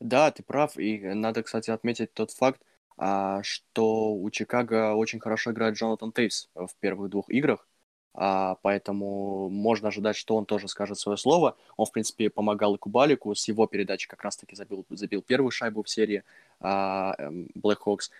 Да, 0.00 0.30
ты 0.30 0.42
прав. 0.42 0.78
И 0.78 0.98
надо, 0.98 1.42
кстати, 1.42 1.70
отметить 1.70 2.12
тот 2.14 2.30
факт, 2.30 2.60
а, 2.96 3.42
что 3.42 4.14
у 4.14 4.30
Чикаго 4.30 4.94
очень 4.94 5.20
хорошо 5.20 5.52
играет 5.52 5.74
Джонатан 5.76 6.12
Тейвс 6.12 6.48
в 6.54 6.70
первых 6.80 7.10
двух 7.10 7.28
играх. 7.30 7.66
А, 8.14 8.56
поэтому 8.62 9.48
можно 9.50 9.88
ожидать, 9.88 10.16
что 10.16 10.36
он 10.36 10.46
тоже 10.46 10.68
скажет 10.68 10.98
свое 10.98 11.18
слово. 11.18 11.56
Он, 11.76 11.86
в 11.86 11.92
принципе, 11.92 12.30
помогал 12.30 12.74
и 12.74 12.78
Кубалику. 12.78 13.34
С 13.34 13.46
его 13.46 13.66
передачи 13.66 14.08
как 14.08 14.22
раз-таки 14.22 14.56
забил, 14.56 14.86
забил 14.90 15.22
первую 15.22 15.50
шайбу 15.50 15.82
в 15.82 15.88
серии 15.90 16.24
а, 16.60 17.14
эм, 17.18 17.48
Blackhawks. 17.54 18.10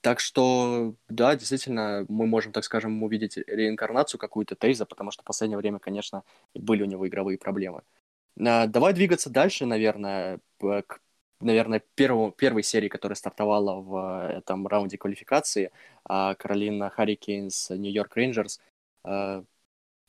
Так 0.00 0.18
что, 0.18 0.94
да, 1.08 1.36
действительно, 1.36 2.04
мы 2.08 2.26
можем, 2.26 2.52
так 2.52 2.64
скажем, 2.64 3.00
увидеть 3.04 3.36
реинкарнацию 3.36 4.18
какую-то 4.18 4.56
Тейза, 4.56 4.84
потому 4.86 5.12
что 5.12 5.22
в 5.22 5.26
последнее 5.26 5.58
время, 5.58 5.78
конечно, 5.78 6.24
были 6.54 6.82
у 6.82 6.86
него 6.86 7.06
игровые 7.06 7.38
проблемы. 7.38 7.82
Давай 8.34 8.94
двигаться 8.94 9.30
дальше, 9.30 9.66
наверное, 9.66 10.40
к 10.58 11.00
наверное, 11.42 11.82
первому, 11.94 12.30
первой 12.30 12.62
серии, 12.62 12.88
которая 12.88 13.16
стартовала 13.16 13.80
в 13.80 14.28
э, 14.30 14.38
этом 14.38 14.66
раунде 14.66 14.98
квалификации, 14.98 15.70
а, 16.04 16.34
Каролина 16.34 16.90
Харрикейнс, 16.90 17.70
Нью-Йорк 17.70 18.16
Рейнджерс. 18.16 18.60
Э, 19.04 19.42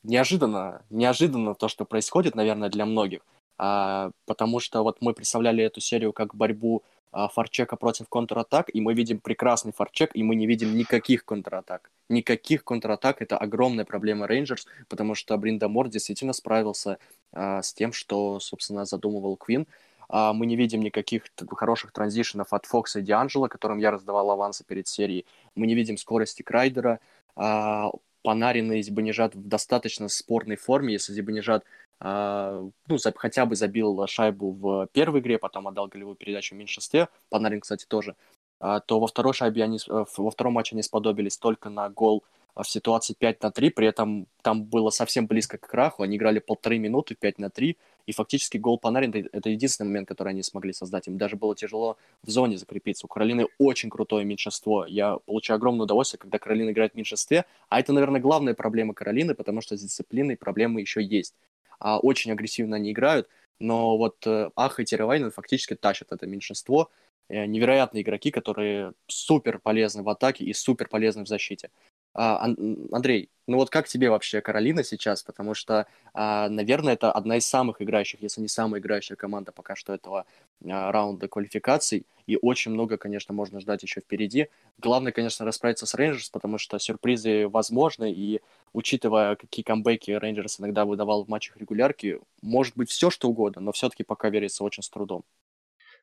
неожиданно, 0.04 0.84
неожиданно 0.90 1.54
то, 1.54 1.68
что 1.68 1.84
происходит, 1.84 2.34
наверное, 2.34 2.68
для 2.68 2.86
многих, 2.86 3.20
а, 3.58 4.10
потому 4.26 4.60
что 4.60 4.82
вот 4.82 4.98
мы 5.00 5.14
представляли 5.14 5.64
эту 5.64 5.80
серию 5.80 6.12
как 6.12 6.34
борьбу 6.34 6.82
а, 7.12 7.28
форчека 7.28 7.76
против 7.76 8.08
контратак, 8.08 8.70
и 8.72 8.80
мы 8.80 8.94
видим 8.94 9.20
прекрасный 9.20 9.72
форчек, 9.72 10.10
и 10.14 10.22
мы 10.22 10.34
не 10.34 10.46
видим 10.46 10.76
никаких 10.76 11.24
контратак. 11.24 11.90
Никаких 12.08 12.64
контратак— 12.64 13.16
это 13.22 13.38
огромная 13.38 13.84
проблема 13.84 14.26
Рейнджерс, 14.26 14.66
потому 14.88 15.14
что 15.14 15.36
Бринда 15.36 15.68
Мор 15.68 15.88
действительно 15.88 16.32
справился 16.32 16.98
с 17.32 17.72
тем, 17.72 17.92
что, 17.92 18.40
собственно, 18.40 18.84
задумывал 18.84 19.36
Квин. 19.36 19.66
А, 20.08 20.32
мы 20.32 20.46
не 20.46 20.56
видим 20.56 20.80
никаких 20.80 21.24
хороших 21.50 21.92
транзишенов 21.92 22.52
от 22.52 22.66
Фокса 22.66 23.00
и 23.00 23.02
Дианджела, 23.02 23.48
которым 23.48 23.78
я 23.78 23.90
раздавал 23.90 24.30
авансы 24.30 24.64
перед 24.64 24.88
серией. 24.88 25.26
Мы 25.54 25.66
не 25.66 25.74
видим 25.74 25.96
скорости 25.96 26.42
Крайдера. 26.42 27.00
А, 27.36 27.90
Панарин 28.22 28.72
и 28.72 28.82
Зибанежат 28.82 29.34
в 29.34 29.48
достаточно 29.48 30.08
спорной 30.08 30.56
форме. 30.56 30.94
Если 30.94 31.12
Зибанежат 31.12 31.64
а, 32.00 32.68
ну, 32.88 32.96
хотя 33.16 33.46
бы 33.46 33.56
забил 33.56 34.06
шайбу 34.06 34.50
в 34.50 34.88
первой 34.92 35.20
игре, 35.20 35.38
потом 35.38 35.68
отдал 35.68 35.88
голевую 35.88 36.16
передачу 36.16 36.54
в 36.54 36.58
меньшинстве, 36.58 37.08
Панарин, 37.30 37.60
кстати, 37.60 37.86
тоже, 37.86 38.16
то 38.58 39.00
во 39.00 39.06
второй 39.06 39.32
шайбе 39.34 39.64
они, 39.64 39.78
э, 39.78 40.04
во 40.16 40.30
втором 40.30 40.54
матче 40.54 40.74
они 40.74 40.82
сподобились 40.82 41.36
только 41.36 41.68
на 41.68 41.88
гол 41.90 42.24
в 42.56 42.64
ситуации 42.64 43.14
5 43.14 43.42
на 43.42 43.50
3, 43.50 43.70
при 43.70 43.88
этом 43.88 44.26
там 44.42 44.64
было 44.64 44.90
совсем 44.90 45.26
близко 45.26 45.58
к 45.58 45.66
краху, 45.66 46.02
они 46.02 46.16
играли 46.16 46.38
полторы 46.38 46.78
минуты 46.78 47.14
5 47.14 47.38
на 47.38 47.50
3, 47.50 47.76
и 48.06 48.12
фактически 48.12 48.58
гол 48.58 48.78
Панарин— 48.78 49.28
это 49.32 49.48
единственный 49.48 49.86
момент, 49.86 50.08
который 50.08 50.30
они 50.30 50.42
смогли 50.42 50.72
создать. 50.72 51.08
Им 51.08 51.18
даже 51.18 51.36
было 51.36 51.54
тяжело 51.56 51.96
в 52.22 52.30
зоне 52.30 52.58
закрепиться. 52.58 53.06
У 53.06 53.08
Каролины 53.08 53.46
очень 53.58 53.90
крутое 53.90 54.24
меньшинство. 54.24 54.84
Я 54.86 55.16
получаю 55.26 55.56
огромное 55.56 55.84
удовольствие, 55.84 56.18
когда 56.18 56.38
Каролина 56.38 56.70
играет 56.70 56.92
в 56.92 56.96
меньшинстве. 56.96 57.44
А 57.68 57.80
это, 57.80 57.92
наверное, 57.92 58.20
главная 58.20 58.54
проблема 58.54 58.94
Каролины, 58.94 59.34
потому 59.34 59.60
что 59.60 59.76
с 59.76 59.80
дисциплиной 59.80 60.36
проблемы 60.36 60.80
еще 60.80 61.02
есть. 61.02 61.34
А 61.78 61.98
очень 61.98 62.32
агрессивно 62.32 62.76
они 62.76 62.92
играют, 62.92 63.28
но 63.58 63.96
вот 63.96 64.26
э, 64.26 64.50
Аха 64.56 64.82
и 64.82 64.84
Теревайнен 64.84 65.30
фактически 65.30 65.74
тащат 65.74 66.12
это 66.12 66.26
меньшинство. 66.26 66.90
Э, 67.28 67.46
невероятные 67.46 68.02
игроки, 68.02 68.30
которые 68.30 68.92
супер 69.06 69.58
полезны 69.58 70.02
в 70.02 70.08
атаке 70.08 70.44
и 70.44 70.52
супер 70.52 70.88
полезны 70.88 71.24
в 71.24 71.28
защите. 71.28 71.70
А, 72.14 72.44
Андрей, 72.92 73.28
ну 73.46 73.58
вот 73.58 73.70
как 73.70 73.88
тебе 73.88 74.08
вообще 74.08 74.40
Каролина 74.40 74.84
сейчас? 74.84 75.22
Потому 75.22 75.54
что, 75.54 75.86
а, 76.14 76.48
наверное, 76.48 76.94
это 76.94 77.12
одна 77.12 77.36
из 77.36 77.46
самых 77.46 77.82
играющих, 77.82 78.22
если 78.22 78.40
не 78.40 78.48
самая 78.48 78.80
играющая 78.80 79.16
команда 79.16 79.52
пока 79.52 79.74
что 79.76 79.92
этого 79.92 80.24
а, 80.64 80.92
раунда 80.92 81.28
квалификаций. 81.28 82.06
И 82.26 82.38
очень 82.40 82.70
много, 82.70 82.96
конечно, 82.96 83.34
можно 83.34 83.60
ждать 83.60 83.82
еще 83.82 84.00
впереди. 84.00 84.48
Главное, 84.78 85.12
конечно, 85.12 85.44
расправиться 85.44 85.86
с 85.86 85.94
Рейнджерс, 85.94 86.30
потому 86.30 86.56
что 86.56 86.78
сюрпризы 86.78 87.48
возможны. 87.48 88.12
И 88.12 88.40
учитывая, 88.72 89.36
какие 89.36 89.64
камбэки 89.64 90.12
Рейнджерс 90.12 90.60
иногда 90.60 90.84
выдавал 90.84 91.24
в 91.24 91.28
матчах 91.28 91.56
регулярки, 91.58 92.20
может 92.42 92.76
быть 92.76 92.90
все, 92.90 93.10
что 93.10 93.28
угодно, 93.28 93.60
но 93.60 93.72
все-таки 93.72 94.04
пока 94.04 94.30
верится 94.30 94.64
очень 94.64 94.82
с 94.82 94.88
трудом. 94.88 95.24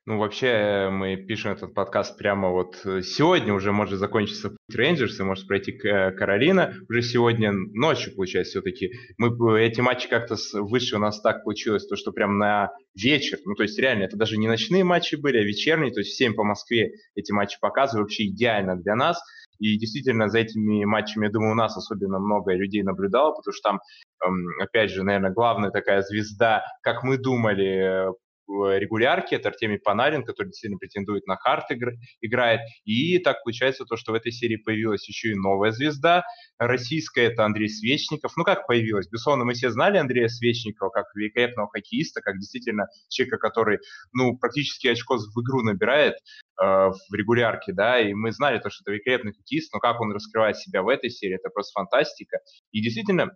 Ну, 0.08 0.18
вообще, 0.18 0.48
э, 0.48 0.90
мы 0.90 1.16
пишем 1.16 1.52
этот 1.52 1.76
подкаст 1.76 2.18
прямо 2.18 2.50
вот 2.50 2.82
э, 2.86 3.04
сегодня 3.04 3.54
уже 3.54 3.72
может 3.72 4.00
закончиться 4.00 4.50
путь 4.50 4.76
Рейнджерс 4.76 5.20
и 5.20 5.24
может 5.24 5.48
пройти 5.48 5.74
э, 5.74 6.12
Каролина. 6.12 6.74
Уже 6.90 7.04
сегодня 7.04 7.52
ночью, 7.52 8.16
получается, 8.16 8.54
все-таки. 8.54 8.92
Мы 9.20 9.62
эти 9.62 9.80
матчи 9.80 10.10
как-то 10.10 10.38
выше 10.54 10.96
у 10.96 11.00
нас 11.00 11.22
так 11.22 11.44
получилось, 11.44 11.86
то, 11.86 11.96
что 11.96 12.12
прям 12.12 12.40
на 12.40 12.72
вечер, 12.96 13.38
ну, 13.46 13.54
то 13.54 13.62
есть 13.62 13.78
реально, 13.78 14.06
это 14.06 14.18
даже 14.18 14.38
не 14.38 14.48
ночные 14.48 14.84
матчи 14.84 15.16
были, 15.18 15.38
а 15.38 15.44
вечерние, 15.44 15.94
то 15.94 16.00
есть 16.00 16.14
всем 16.14 16.34
по 16.34 16.44
Москве 16.44 16.94
эти 17.14 17.32
матчи 17.32 17.60
показывают, 17.62 18.06
вообще 18.06 18.26
идеально 18.26 18.78
для 18.78 18.96
нас. 18.96 19.22
И 19.60 19.78
действительно, 19.78 20.30
за 20.30 20.40
этими 20.40 20.84
матчами, 20.84 21.26
я 21.26 21.32
думаю, 21.32 21.52
у 21.52 21.56
нас 21.56 21.78
особенно 21.78 22.18
много 22.18 22.56
людей 22.56 22.82
наблюдало, 22.82 23.34
потому 23.34 23.54
что 23.54 23.70
там, 23.70 23.80
эм, 24.26 24.48
опять 24.60 24.90
же, 24.90 25.04
наверное, 25.04 25.32
главная 25.32 25.70
такая 25.70 26.02
звезда, 26.02 26.64
как 26.82 27.04
мы 27.04 27.20
думали, 27.20 28.10
регулярке, 28.48 29.36
это 29.36 29.50
Артемий 29.50 29.80
Панарин, 29.80 30.24
который 30.24 30.48
действительно 30.48 30.78
претендует 30.78 31.26
на 31.28 31.36
хард 31.36 31.72
игр, 31.72 31.94
играет. 32.22 32.62
И 32.86 33.18
так 33.20 33.44
получается 33.44 33.86
то, 33.86 33.96
что 33.96 34.12
в 34.12 34.16
этой 34.16 34.32
серии 34.32 34.58
появилась 34.58 35.08
еще 35.08 35.32
и 35.32 35.36
новая 35.36 35.72
звезда 35.72 36.24
российская, 36.58 37.28
это 37.28 37.46
Андрей 37.46 37.70
Свечников. 37.70 38.34
Ну 38.38 38.44
как 38.44 38.68
появилась? 38.68 39.08
Безусловно, 39.10 39.46
мы 39.46 39.54
все 39.54 39.70
знали 39.70 39.98
Андрея 39.98 40.28
Свечникова 40.28 40.90
как 40.90 41.06
великолепного 41.16 41.70
хоккеиста, 41.70 42.22
как 42.22 42.38
действительно 42.38 42.88
человека, 43.10 43.38
который 43.38 43.80
ну, 44.14 44.38
практически 44.38 44.88
очко 44.88 45.18
в 45.18 45.42
игру 45.42 45.62
набирает 45.62 46.14
э, 46.14 46.64
в 46.64 47.14
регулярке, 47.14 47.74
да, 47.74 48.00
и 48.00 48.14
мы 48.14 48.32
знали 48.32 48.60
то, 48.60 48.70
что 48.70 48.84
это 48.84 48.92
великолепный 48.92 49.34
хоккеист, 49.34 49.74
но 49.74 49.80
как 49.80 50.00
он 50.02 50.12
раскрывает 50.12 50.58
себя 50.58 50.84
в 50.84 50.88
этой 50.88 51.10
серии, 51.10 51.36
это 51.36 51.50
просто 51.50 51.80
фантастика. 51.80 52.40
И 52.72 52.82
действительно, 52.82 53.32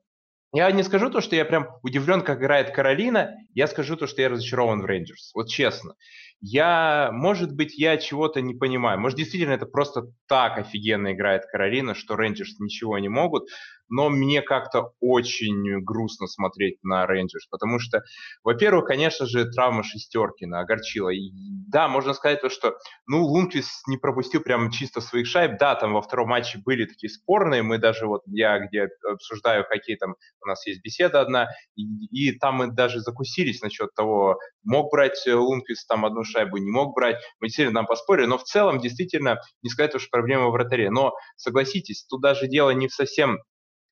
Я 0.55 0.71
не 0.71 0.83
скажу 0.83 1.09
то, 1.09 1.19
что 1.19 1.35
я 1.35 1.43
прям 1.43 1.67
удивлен, 1.83 2.21
как 2.21 2.39
играет 2.39 2.73
Каролина, 2.73 3.31
я 3.53 3.67
скажу 3.67 3.97
то, 3.97 4.07
что 4.07 4.21
я 4.21 4.29
разочарован 4.29 4.81
в 4.81 4.85
Рейнджерс. 4.85 5.31
Вот 5.33 5.49
честно. 5.49 5.95
Я, 6.39 7.09
может 7.11 7.53
быть, 7.53 7.77
я 7.77 7.97
чего-то 7.97 8.39
не 8.39 8.53
понимаю. 8.53 8.97
Может, 8.97 9.17
действительно, 9.17 9.51
это 9.51 9.65
просто 9.65 10.03
так 10.29 10.57
офигенно 10.57 11.11
играет 11.11 11.45
Каролина, 11.51 11.93
что 11.93 12.15
Рейнджерс 12.15 12.57
ничего 12.61 12.97
не 12.99 13.09
могут 13.09 13.49
но 13.89 14.09
мне 14.09 14.41
как-то 14.41 14.91
очень 14.99 15.83
грустно 15.83 16.27
смотреть 16.27 16.77
на 16.83 17.05
Рейнджерс, 17.05 17.47
потому 17.47 17.79
что, 17.79 18.03
во-первых, 18.43 18.85
конечно 18.85 19.25
же, 19.25 19.45
травма 19.51 19.83
Шестеркина 19.83 20.59
огорчила. 20.59 21.09
И, 21.09 21.31
да, 21.67 21.87
можно 21.87 22.13
сказать 22.13 22.41
то, 22.41 22.49
что, 22.49 22.77
ну, 23.07 23.23
Лундквист 23.23 23.83
не 23.87 23.97
пропустил 23.97 24.41
прям 24.41 24.71
чисто 24.71 25.01
своих 25.01 25.27
шайб, 25.27 25.57
да, 25.59 25.75
там 25.75 25.93
во 25.93 26.01
втором 26.01 26.29
матче 26.29 26.59
были 26.63 26.85
такие 26.85 27.09
спорные, 27.09 27.61
мы 27.61 27.77
даже 27.77 28.07
вот, 28.07 28.21
я 28.27 28.59
где 28.59 28.89
обсуждаю 29.03 29.63
хоккей, 29.65 29.97
там 29.97 30.15
у 30.41 30.47
нас 30.47 30.65
есть 30.65 30.81
беседа 30.83 31.21
одна, 31.21 31.47
и, 31.75 31.83
и 32.07 32.37
там 32.37 32.55
мы 32.55 32.67
даже 32.71 32.99
закусились 32.99 33.61
насчет 33.61 33.93
того, 33.93 34.37
мог 34.63 34.91
брать 34.91 35.21
Лунквис 35.27 35.85
там 35.85 36.05
одну 36.05 36.23
шайбу, 36.23 36.57
не 36.57 36.71
мог 36.71 36.95
брать, 36.95 37.17
мы 37.39 37.47
действительно 37.47 37.79
там 37.79 37.87
поспорили, 37.87 38.25
но 38.25 38.37
в 38.37 38.43
целом 38.43 38.79
действительно 38.79 39.39
не 39.61 39.69
сказать, 39.69 39.91
что 39.99 40.09
проблема 40.11 40.47
в 40.47 40.51
вратаре, 40.51 40.89
но 40.89 41.13
согласитесь, 41.35 42.05
тут 42.05 42.21
даже 42.21 42.47
дело 42.47 42.71
не 42.71 42.89
совсем 42.89 43.39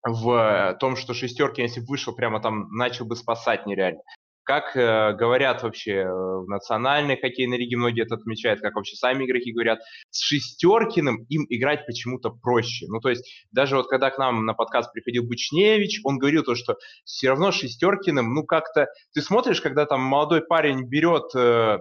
в 0.04 0.78
том, 0.80 0.96
что 0.96 1.14
шестерки, 1.14 1.62
если 1.62 1.80
бы 1.80 1.88
вышел, 1.90 2.14
прямо 2.14 2.42
там 2.42 2.70
начал 2.72 3.06
бы 3.06 3.16
спасать 3.16 3.66
нереально. 3.66 4.02
Как 4.46 4.76
э, 4.76 5.14
говорят 5.14 5.64
вообще 5.64 6.00
э, 6.00 6.06
в 6.06 6.50
национальной 6.50 7.16
хоккейной 7.16 7.58
лиге, 7.58 7.78
многие 7.78 8.04
это 8.04 8.16
отмечают, 8.16 8.60
как 8.60 8.76
вообще 8.76 8.98
сами 8.98 9.24
игроки 9.24 9.54
говорят, 9.54 9.80
с 10.10 10.20
Шестеркиным 10.20 11.26
им 11.30 11.46
играть 11.48 11.86
почему-то 11.86 12.30
проще. 12.30 12.88
Ну, 12.90 13.00
то 13.00 13.10
есть, 13.10 13.24
даже 13.54 13.78
вот 13.78 13.88
когда 13.88 14.10
к 14.10 14.18
нам 14.18 14.46
на 14.46 14.54
подкаст 14.54 14.92
приходил 14.92 15.24
Бучневич, 15.24 16.02
он 16.04 16.18
говорил 16.18 16.44
то, 16.44 16.56
что 16.56 16.76
все 17.06 17.30
равно 17.30 17.54
Шестеркиным, 17.54 18.34
ну, 18.34 18.44
как-то... 18.44 18.88
Ты 19.14 19.22
смотришь, 19.22 19.62
когда 19.62 19.86
там 19.86 20.02
молодой 20.02 20.42
парень 20.42 20.90
берет 20.90 21.34
э, 21.36 21.64
Э, 21.64 21.78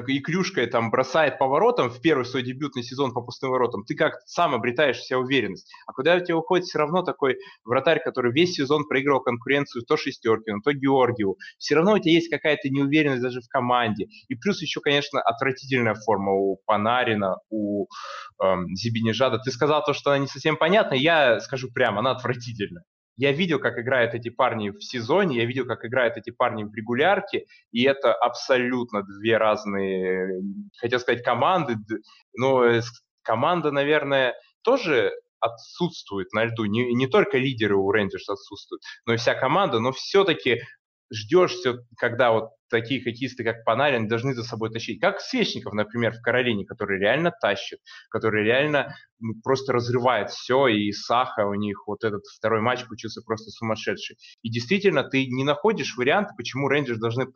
и 0.00 0.20
клюшкой 0.20 0.66
там 0.66 0.90
бросает 0.90 1.38
поворотом 1.38 1.90
в 1.90 2.00
первый 2.00 2.24
свой 2.24 2.42
дебютный 2.42 2.82
сезон 2.82 3.12
по 3.12 3.20
пустым 3.20 3.50
воротам, 3.50 3.84
ты 3.84 3.94
как 3.94 4.14
сам 4.26 4.54
обретаешь 4.54 4.98
вся 4.98 5.18
уверенность. 5.18 5.70
А 5.86 5.92
куда 5.92 6.16
у 6.16 6.20
тебя 6.20 6.36
уходит 6.36 6.66
все 6.66 6.78
равно 6.78 7.02
такой 7.02 7.36
вратарь, 7.64 8.02
который 8.02 8.32
весь 8.32 8.54
сезон 8.54 8.86
проигрывал 8.86 9.20
конкуренцию 9.20 9.84
то 9.84 9.96
Шестеркину, 9.96 10.60
то 10.62 10.72
Георгиеву, 10.72 11.38
все 11.58 11.74
равно 11.74 11.92
у 11.92 11.98
тебя 11.98 12.12
есть 12.12 12.30
какая-то 12.30 12.68
неуверенность 12.70 13.22
даже 13.22 13.40
в 13.40 13.48
команде. 13.48 14.06
И 14.28 14.34
плюс 14.34 14.62
еще, 14.62 14.80
конечно, 14.80 15.20
отвратительная 15.20 15.94
форма 15.94 16.32
у 16.32 16.60
Панарина, 16.66 17.36
у 17.50 17.86
эм, 18.42 18.74
Зибинежада. 18.74 19.38
Ты 19.38 19.50
сказал 19.50 19.84
то, 19.84 19.92
что 19.92 20.10
она 20.10 20.18
не 20.18 20.26
совсем 20.26 20.56
понятна, 20.56 20.94
я 20.94 21.40
скажу 21.40 21.68
прямо, 21.72 22.00
она 22.00 22.12
отвратительная. 22.12 22.84
Я 23.16 23.32
видел, 23.32 23.58
как 23.58 23.78
играют 23.78 24.14
эти 24.14 24.30
парни 24.30 24.70
в 24.70 24.80
сезоне, 24.82 25.38
я 25.38 25.44
видел, 25.44 25.66
как 25.66 25.84
играют 25.84 26.16
эти 26.16 26.30
парни 26.30 26.64
в 26.64 26.74
регулярке, 26.74 27.46
и 27.70 27.82
это 27.84 28.14
абсолютно 28.14 29.02
две 29.02 29.36
разные, 29.36 30.42
хотел 30.78 30.98
сказать, 30.98 31.22
команды. 31.22 31.76
Но 32.34 32.64
э, 32.64 32.82
команда, 33.22 33.70
наверное, 33.70 34.34
тоже 34.62 35.12
отсутствует 35.40 36.32
на 36.32 36.44
льду. 36.44 36.64
Не, 36.64 36.94
не 36.94 37.06
только 37.06 37.36
лидеры 37.36 37.76
у 37.76 37.90
Рейнджерс 37.90 38.28
отсутствуют, 38.28 38.82
но 39.06 39.14
и 39.14 39.16
вся 39.16 39.34
команда, 39.34 39.80
но 39.80 39.92
все-таки 39.92 40.60
ждешь, 41.12 41.56
когда 41.98 42.32
вот 42.32 42.50
такие 42.72 43.02
хоккеисты, 43.02 43.44
как 43.44 43.64
Панарин, 43.64 44.08
должны 44.08 44.34
за 44.34 44.42
собой 44.42 44.70
тащить. 44.70 45.00
Как 45.00 45.20
Свечников, 45.20 45.74
например, 45.74 46.12
в 46.12 46.22
Каролине, 46.22 46.64
который 46.64 46.98
реально 46.98 47.30
тащит, 47.40 47.78
который 48.10 48.44
реально 48.44 48.96
просто 49.42 49.72
разрывает 49.72 50.30
все, 50.30 50.66
и 50.66 50.90
с 50.92 51.03
Ахо 51.03 51.46
у 51.46 51.54
них 51.54 51.86
вот 51.86 52.04
этот 52.04 52.22
второй 52.26 52.60
матч 52.60 52.84
получился 52.86 53.22
просто 53.22 53.50
сумасшедший. 53.50 54.16
И 54.42 54.50
действительно, 54.50 55.04
ты 55.04 55.26
не 55.26 55.44
находишь 55.44 55.96
варианта, 55.96 56.32
почему 56.36 56.68
Рейнджерс 56.68 56.98
должны, 56.98 57.26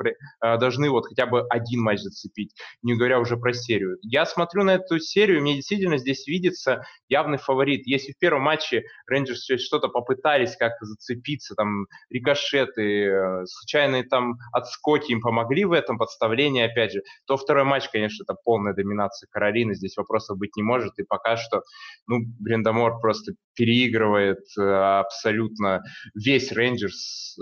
э, 0.42 0.59
должны 0.59 0.90
вот 0.90 1.07
хотя 1.07 1.27
бы 1.27 1.46
один 1.49 1.83
матч 1.83 2.01
зацепить, 2.01 2.55
не 2.83 2.96
говоря 2.96 3.20
уже 3.20 3.37
про 3.37 3.53
серию. 3.53 3.99
Я 4.03 4.27
смотрю 4.27 4.64
на 4.64 4.75
эту 4.75 4.99
серию, 4.99 5.42
мне 5.42 5.55
действительно 5.55 5.99
здесь 5.99 6.27
видится 6.27 6.83
явный 7.09 7.38
фаворит. 7.38 7.87
Если 7.87 8.12
в 8.12 8.18
первом 8.18 8.42
матче 8.42 8.83
Рейнджерс 9.07 9.61
что-то 9.61 9.88
попытались 9.88 10.57
как-то 10.57 10.87
зацепиться, 10.87 11.55
там 11.55 11.87
рикошеты, 12.11 13.05
э, 13.05 13.46
случайные 13.46 14.05
там 14.05 14.38
отскоки 14.53 15.12
им 15.12 15.20
помогли 15.26 15.64
в 15.64 15.72
этом, 15.72 15.98
подставление, 15.98 16.66
опять 16.66 16.92
же, 16.92 17.02
то 17.26 17.36
второй 17.36 17.64
матч, 17.64 17.88
конечно, 17.90 18.22
это 18.22 18.36
полная 18.44 18.74
доминация 18.74 19.26
Каролины, 19.28 19.74
здесь 19.74 19.96
вопросов 19.96 20.38
быть 20.38 20.56
не 20.56 20.62
может, 20.62 21.00
и 21.00 21.02
пока 21.02 21.36
что, 21.36 21.62
ну, 22.06 22.18
Бриндамор 22.38 23.00
просто 23.00 23.32
переигрывает 23.56 24.38
э, 24.56 24.62
абсолютно 24.62 25.82
весь 26.14 26.52
Рейнджерс, 26.52 27.38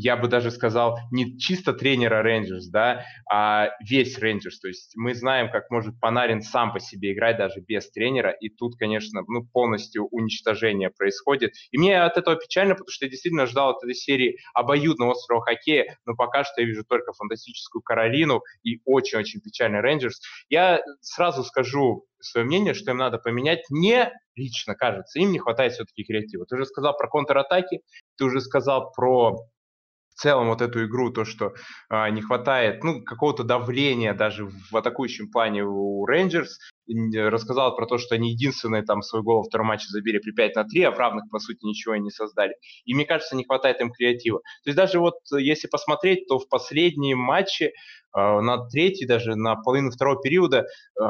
я 0.00 0.16
бы 0.16 0.28
даже 0.28 0.52
сказал, 0.52 1.00
не 1.10 1.38
чисто 1.38 1.72
тренера 1.72 2.22
Рейнджерс, 2.22 2.68
да, 2.68 3.04
а 3.28 3.70
весь 3.80 4.16
Рейнджерс. 4.16 4.60
То 4.60 4.68
есть 4.68 4.92
мы 4.94 5.12
знаем, 5.12 5.50
как 5.50 5.70
может 5.70 5.98
Панарин 5.98 6.40
сам 6.40 6.72
по 6.72 6.78
себе 6.78 7.12
играть 7.12 7.36
даже 7.36 7.60
без 7.60 7.90
тренера, 7.90 8.30
и 8.30 8.48
тут, 8.48 8.76
конечно, 8.76 9.22
ну, 9.26 9.44
полностью 9.44 10.06
уничтожение 10.06 10.90
происходит. 10.90 11.52
И 11.72 11.78
мне 11.78 12.00
от 12.00 12.16
этого 12.16 12.36
печально, 12.36 12.74
потому 12.74 12.90
что 12.90 13.06
я 13.06 13.10
действительно 13.10 13.46
ждал 13.46 13.70
от 13.70 13.82
этой 13.82 13.96
серии 13.96 14.38
обоюдного 14.54 15.12
острого 15.12 15.42
хоккея, 15.42 15.98
но 16.06 16.14
пока 16.14 16.44
что 16.44 16.60
я 16.60 16.68
вижу 16.68 16.84
только 16.84 17.12
фантастическую 17.12 17.82
Каролину 17.82 18.42
и 18.62 18.80
очень-очень 18.84 19.40
печальный 19.40 19.80
Рейнджерс. 19.80 20.20
Я 20.48 20.80
сразу 21.00 21.42
скажу 21.42 22.06
свое 22.20 22.46
мнение, 22.46 22.74
что 22.74 22.92
им 22.92 22.98
надо 22.98 23.18
поменять. 23.18 23.68
Мне 23.68 24.12
лично 24.36 24.76
кажется, 24.76 25.18
им 25.18 25.32
не 25.32 25.40
хватает 25.40 25.72
все-таки 25.72 26.04
креатива. 26.04 26.46
Ты 26.46 26.54
уже 26.54 26.66
сказал 26.66 26.96
про 26.96 27.08
контратаки, 27.08 27.80
ты 28.16 28.24
уже 28.24 28.40
сказал 28.40 28.92
про 28.92 29.36
целом 30.18 30.48
вот 30.48 30.60
эту 30.60 30.84
игру, 30.84 31.10
то, 31.10 31.24
что 31.24 31.54
э, 31.90 32.10
не 32.10 32.22
хватает 32.22 32.84
ну, 32.84 33.02
какого-то 33.02 33.44
давления 33.44 34.14
даже 34.14 34.46
в 34.46 34.76
атакующем 34.76 35.30
плане 35.30 35.64
у 35.64 36.04
Рейнджерс, 36.06 36.58
рассказал 37.14 37.76
про 37.76 37.86
то, 37.86 37.98
что 37.98 38.14
они 38.14 38.32
единственные 38.32 38.82
там 38.82 39.02
свой 39.02 39.22
гол 39.22 39.38
во 39.38 39.42
втором 39.44 39.66
матче 39.68 39.86
забили 39.88 40.18
при 40.18 40.32
5 40.32 40.56
на 40.56 40.64
3, 40.64 40.82
а 40.84 40.90
в 40.90 40.98
равных, 40.98 41.30
по 41.30 41.38
сути, 41.38 41.64
ничего 41.64 41.94
и 41.94 42.00
не 42.00 42.10
создали. 42.10 42.54
И 42.84 42.94
мне 42.94 43.04
кажется, 43.04 43.36
не 43.36 43.44
хватает 43.44 43.80
им 43.80 43.90
креатива. 43.90 44.40
То 44.64 44.70
есть 44.70 44.76
даже 44.76 44.98
вот 44.98 45.16
если 45.32 45.68
посмотреть, 45.68 46.26
то 46.28 46.38
в 46.38 46.48
последние 46.48 47.14
матчи, 47.14 47.64
э, 47.64 47.70
на 48.14 48.66
третий, 48.68 49.06
даже 49.06 49.36
на 49.36 49.56
половину 49.56 49.90
второго 49.90 50.20
периода, 50.20 50.66
э, 51.00 51.04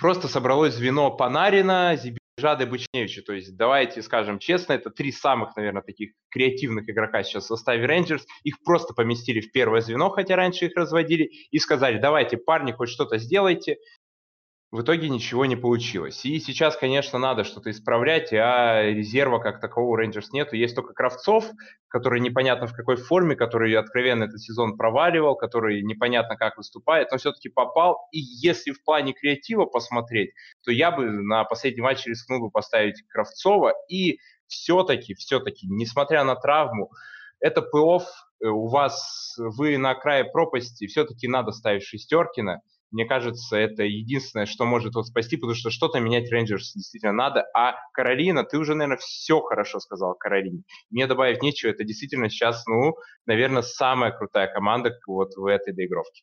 просто 0.00 0.28
собралось 0.28 0.74
звено 0.74 1.10
Панарина, 1.10 1.96
Жады 2.40 2.66
Бучневича. 2.66 3.22
То 3.22 3.32
есть, 3.32 3.56
давайте 3.56 4.02
скажем 4.02 4.38
честно, 4.38 4.72
это 4.72 4.90
три 4.90 5.12
самых, 5.12 5.54
наверное, 5.56 5.82
таких 5.82 6.12
креативных 6.30 6.88
игрока 6.88 7.22
сейчас 7.22 7.44
в 7.44 7.48
составе 7.48 7.86
Рейнджерс. 7.86 8.26
Их 8.42 8.56
просто 8.64 8.94
поместили 8.94 9.40
в 9.40 9.52
первое 9.52 9.80
звено, 9.80 10.10
хотя 10.10 10.36
раньше 10.36 10.66
их 10.66 10.76
разводили, 10.76 11.30
и 11.50 11.58
сказали, 11.58 11.98
давайте, 11.98 12.36
парни, 12.36 12.72
хоть 12.72 12.88
что-то 12.88 13.18
сделайте 13.18 13.76
в 14.72 14.82
итоге 14.82 15.08
ничего 15.08 15.46
не 15.46 15.56
получилось. 15.56 16.24
И 16.24 16.38
сейчас, 16.38 16.76
конечно, 16.76 17.18
надо 17.18 17.42
что-то 17.42 17.70
исправлять, 17.72 18.32
а 18.32 18.82
резерва 18.82 19.40
как 19.40 19.60
такового 19.60 19.90
у 19.90 19.96
Рейнджерс 19.96 20.30
нету. 20.30 20.54
Есть 20.54 20.76
только 20.76 20.94
Кравцов, 20.94 21.50
который 21.88 22.20
непонятно 22.20 22.68
в 22.68 22.72
какой 22.72 22.94
форме, 22.94 23.34
который 23.34 23.76
откровенно 23.76 24.24
этот 24.24 24.40
сезон 24.40 24.76
проваливал, 24.76 25.34
который 25.34 25.82
непонятно 25.82 26.36
как 26.36 26.56
выступает, 26.56 27.10
но 27.10 27.18
все-таки 27.18 27.48
попал. 27.48 27.98
И 28.12 28.20
если 28.20 28.70
в 28.70 28.84
плане 28.84 29.12
креатива 29.12 29.64
посмотреть, 29.64 30.30
то 30.64 30.70
я 30.70 30.92
бы 30.92 31.10
на 31.10 31.42
последний 31.44 31.82
матч 31.82 32.06
рискнул 32.06 32.38
бы 32.38 32.50
поставить 32.50 33.02
Кравцова. 33.08 33.72
И 33.88 34.18
все-таки, 34.46 35.14
все-таки, 35.14 35.66
несмотря 35.66 36.22
на 36.22 36.36
травму, 36.36 36.90
это 37.40 37.60
плей-офф, 37.60 38.02
э, 38.44 38.46
у 38.46 38.68
вас, 38.68 39.34
вы 39.36 39.78
на 39.78 39.94
крае 39.96 40.24
пропасти, 40.24 40.86
все-таки 40.86 41.26
надо 41.26 41.50
ставить 41.50 41.82
Шестеркина, 41.82 42.60
мне 42.90 43.04
кажется, 43.04 43.56
это 43.56 43.84
единственное, 43.84 44.46
что 44.46 44.64
может 44.64 44.94
вот 44.94 45.06
спасти, 45.06 45.36
потому 45.36 45.54
что 45.54 45.70
что-то 45.70 46.00
менять 46.00 46.30
Рейнджерс 46.30 46.72
действительно 46.74 47.12
надо. 47.12 47.46
А 47.54 47.74
Каролина, 47.92 48.44
ты 48.44 48.58
уже, 48.58 48.74
наверное, 48.74 48.98
все 48.98 49.40
хорошо 49.40 49.78
сказал 49.80 50.14
Каролине. 50.14 50.62
Мне 50.90 51.06
добавить 51.06 51.42
нечего, 51.42 51.70
это 51.70 51.84
действительно 51.84 52.28
сейчас, 52.28 52.66
ну, 52.66 52.94
наверное, 53.26 53.62
самая 53.62 54.10
крутая 54.10 54.52
команда 54.52 54.98
вот 55.06 55.34
в 55.36 55.46
этой 55.46 55.72
доигровке. 55.72 56.22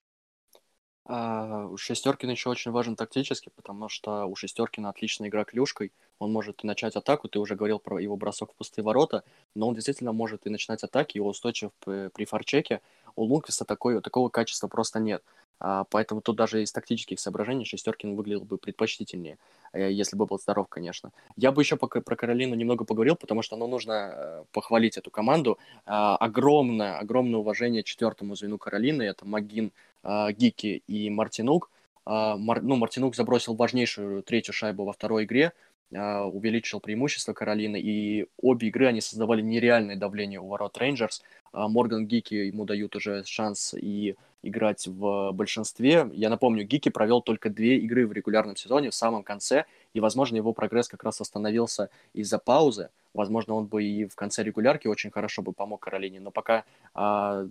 А, 1.09 1.67
у 1.67 1.77
Шестеркина 1.77 2.31
еще 2.31 2.49
очень 2.49 2.71
важен 2.71 2.97
тактически, 2.97 3.49
потому 3.55 3.87
что 3.87 4.25
у 4.25 4.35
Шестеркина 4.35 4.89
отличная 4.89 5.29
игра 5.29 5.45
клюшкой. 5.45 5.93
Он 6.19 6.33
может 6.33 6.63
и 6.63 6.67
начать 6.67 6.97
атаку, 6.97 7.29
ты 7.29 7.39
уже 7.39 7.55
говорил 7.55 7.79
про 7.79 7.99
его 7.99 8.17
бросок 8.17 8.51
в 8.51 8.55
пустые 8.55 8.83
ворота, 8.83 9.23
но 9.55 9.69
он 9.69 9.73
действительно 9.75 10.11
может 10.11 10.45
и 10.45 10.49
начинать 10.49 10.83
атаки, 10.83 11.17
и 11.17 11.21
устойчив 11.21 11.71
при 11.79 12.25
форчеке. 12.25 12.81
У 13.15 13.23
Лунквиста 13.23 13.63
такой, 13.63 14.01
такого 14.01 14.27
качества 14.27 14.67
просто 14.67 14.99
нет. 14.99 15.23
А, 15.59 15.85
поэтому 15.85 16.21
тут 16.21 16.35
даже 16.35 16.61
из 16.61 16.71
тактических 16.71 17.19
соображений 17.19 17.65
Шестеркин 17.65 18.15
выглядел 18.15 18.45
бы 18.45 18.57
предпочтительнее, 18.57 19.37
э, 19.73 19.91
если 19.91 20.15
бы 20.15 20.25
был 20.25 20.39
здоров, 20.39 20.67
конечно. 20.69 21.11
Я 21.35 21.51
бы 21.51 21.61
еще 21.61 21.77
про 21.77 22.15
Каролину 22.15 22.55
немного 22.55 22.85
поговорил, 22.85 23.15
потому 23.15 23.41
что 23.41 23.55
ну, 23.55 23.67
нужно 23.67 24.13
э, 24.13 24.43
похвалить 24.51 24.97
эту 24.97 25.09
команду. 25.09 25.57
А, 25.85 26.15
огромное, 26.17 26.97
огромное 26.99 27.39
уважение 27.39 27.83
четвертому 27.83 28.35
звену 28.35 28.57
Каролины. 28.57 29.03
Это 29.03 29.25
Магин, 29.25 29.71
а, 30.03 30.31
Гики 30.31 30.83
и 30.87 31.09
Мартинук. 31.09 31.71
Ну, 32.05 32.77
Мартинук 32.77 33.17
забросил 33.17 33.53
важнейшую 33.53 34.23
третью 34.23 34.53
шайбу 34.53 34.85
во 34.85 34.93
второй 34.93 35.25
игре. 35.25 35.51
увеличил 35.91 36.79
преимущество 36.79 37.33
Каролины, 37.33 37.81
и 37.81 38.27
обе 38.41 38.69
игры 38.69 38.87
они 38.87 39.01
создавали 39.01 39.41
нереальное 39.41 39.97
давление 39.97 40.39
у 40.39 40.47
ворот 40.47 40.77
Рейнджерс. 40.77 41.21
А, 41.51 41.67
Морган 41.67 42.07
Гики 42.07 42.33
ему 42.33 42.65
дают 42.65 42.95
уже 42.95 43.23
шанс 43.25 43.73
и 43.73 44.15
играть 44.43 44.87
в 44.87 45.31
большинстве. 45.31 46.09
Я 46.13 46.29
напомню, 46.29 46.63
Гики 46.63 46.89
провел 46.89 47.21
только 47.21 47.49
две 47.49 47.77
игры 47.79 48.07
в 48.07 48.13
регулярном 48.13 48.55
сезоне 48.55 48.89
в 48.89 48.95
самом 48.95 49.23
конце, 49.23 49.65
и, 49.93 49.99
возможно, 49.99 50.35
его 50.35 50.53
прогресс 50.53 50.87
как 50.87 51.03
раз 51.03 51.21
остановился 51.21 51.89
из-за 52.13 52.37
паузы. 52.39 52.89
Возможно, 53.13 53.55
он 53.55 53.65
бы 53.65 53.83
и 53.83 54.05
в 54.05 54.15
конце 54.15 54.43
регулярки 54.43 54.87
очень 54.87 55.11
хорошо 55.11 55.41
бы 55.41 55.53
помог 55.53 55.81
Каролине, 55.81 56.19
но 56.19 56.31
пока 56.31 56.65
а, 56.93 57.47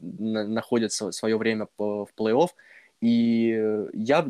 находится 0.00 1.12
свое 1.12 1.36
время 1.36 1.68
в 1.76 2.08
плей-офф, 2.16 2.50
и 3.00 3.86
я 3.92 4.26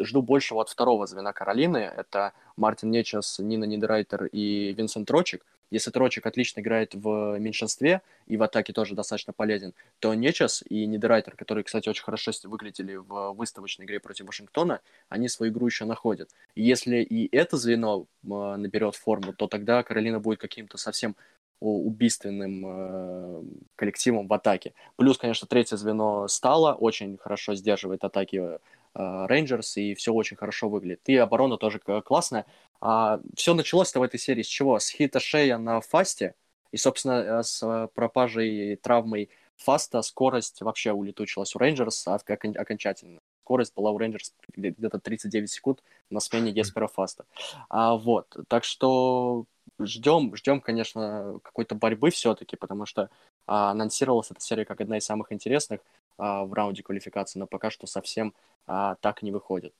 жду 0.00 0.22
большего 0.22 0.62
от 0.62 0.68
второго 0.68 1.06
звена 1.06 1.32
Каролины. 1.32 1.78
Это 1.78 2.32
Мартин 2.56 2.90
Нечас, 2.90 3.38
Нина 3.38 3.64
Нидерайтер 3.64 4.26
и 4.26 4.72
Винсент 4.72 5.06
Трочик. 5.06 5.44
Если 5.70 5.90
Трочик 5.90 6.24
отлично 6.26 6.60
играет 6.60 6.94
в 6.94 7.38
меньшинстве 7.38 8.00
и 8.26 8.36
в 8.36 8.42
атаке 8.42 8.72
тоже 8.72 8.94
достаточно 8.94 9.32
полезен, 9.32 9.74
то 9.98 10.14
Нечас 10.14 10.62
и 10.68 10.86
Нидерайтер, 10.86 11.34
которые, 11.34 11.64
кстати, 11.64 11.88
очень 11.88 12.04
хорошо 12.04 12.30
выглядели 12.44 12.94
в 12.96 13.32
выставочной 13.32 13.84
игре 13.84 13.98
против 13.98 14.26
Вашингтона, 14.26 14.80
они 15.08 15.28
свою 15.28 15.52
игру 15.52 15.66
еще 15.66 15.84
находят. 15.84 16.30
И 16.54 16.62
если 16.62 16.98
и 16.98 17.28
это 17.36 17.56
звено 17.56 18.06
а, 18.30 18.56
наберет 18.56 18.94
форму, 18.94 19.32
то 19.32 19.48
тогда 19.48 19.82
Каролина 19.82 20.20
будет 20.20 20.38
каким-то 20.38 20.78
совсем 20.78 21.16
убийственным 21.60 22.64
э, 22.66 23.42
коллективом 23.76 24.28
в 24.28 24.32
атаке. 24.32 24.74
Плюс, 24.96 25.18
конечно, 25.18 25.48
третье 25.48 25.76
звено 25.76 26.28
стало, 26.28 26.74
очень 26.74 27.16
хорошо 27.18 27.54
сдерживает 27.54 28.04
атаки 28.04 28.58
Рейнджерс, 28.94 29.76
и 29.76 29.94
все 29.94 30.12
очень 30.12 30.36
хорошо 30.36 30.68
выглядит. 30.68 31.00
И 31.06 31.16
оборона 31.16 31.58
тоже 31.58 31.78
классная. 31.78 32.46
А, 32.80 33.20
все 33.34 33.54
началось-то 33.54 34.00
в 34.00 34.02
этой 34.02 34.18
серии 34.18 34.42
с 34.42 34.46
чего? 34.46 34.78
С 34.78 34.88
хита 34.88 35.20
Шея 35.20 35.58
на 35.58 35.80
Фасте, 35.80 36.34
и, 36.72 36.76
собственно, 36.76 37.12
э, 37.12 37.42
с 37.42 37.88
пропажей 37.94 38.76
травмой 38.76 39.30
Фаста 39.56 40.02
скорость 40.02 40.60
вообще 40.60 40.92
улетучилась 40.92 41.54
у 41.54 41.58
Рейнджерс 41.58 42.06
окончательно. 42.08 43.20
Скорость 43.44 43.74
была 43.74 43.90
у 43.90 43.98
Рейнджерс 43.98 44.34
где-то 44.56 44.98
39 44.98 45.50
секунд 45.50 45.82
на 46.10 46.20
смене 46.20 46.50
Еспера 46.54 46.88
Фаста. 46.88 47.24
А, 47.68 47.96
вот, 47.96 48.36
так 48.48 48.64
что 48.64 49.46
ждем, 49.78 50.34
ждем, 50.36 50.60
конечно, 50.60 51.38
какой-то 51.42 51.74
борьбы 51.74 52.10
все-таки, 52.10 52.56
потому 52.56 52.86
что 52.86 53.10
а, 53.46 53.70
анонсировалась 53.70 54.30
эта 54.30 54.40
серия 54.40 54.64
как 54.64 54.80
одна 54.80 54.98
из 54.98 55.04
самых 55.04 55.32
интересных 55.32 55.80
а, 56.18 56.44
в 56.44 56.52
раунде 56.52 56.82
квалификации, 56.82 57.38
но 57.38 57.46
пока 57.46 57.70
что 57.70 57.86
совсем 57.86 58.34
а, 58.66 58.96
так 58.96 59.22
не 59.22 59.32
выходит. 59.32 59.74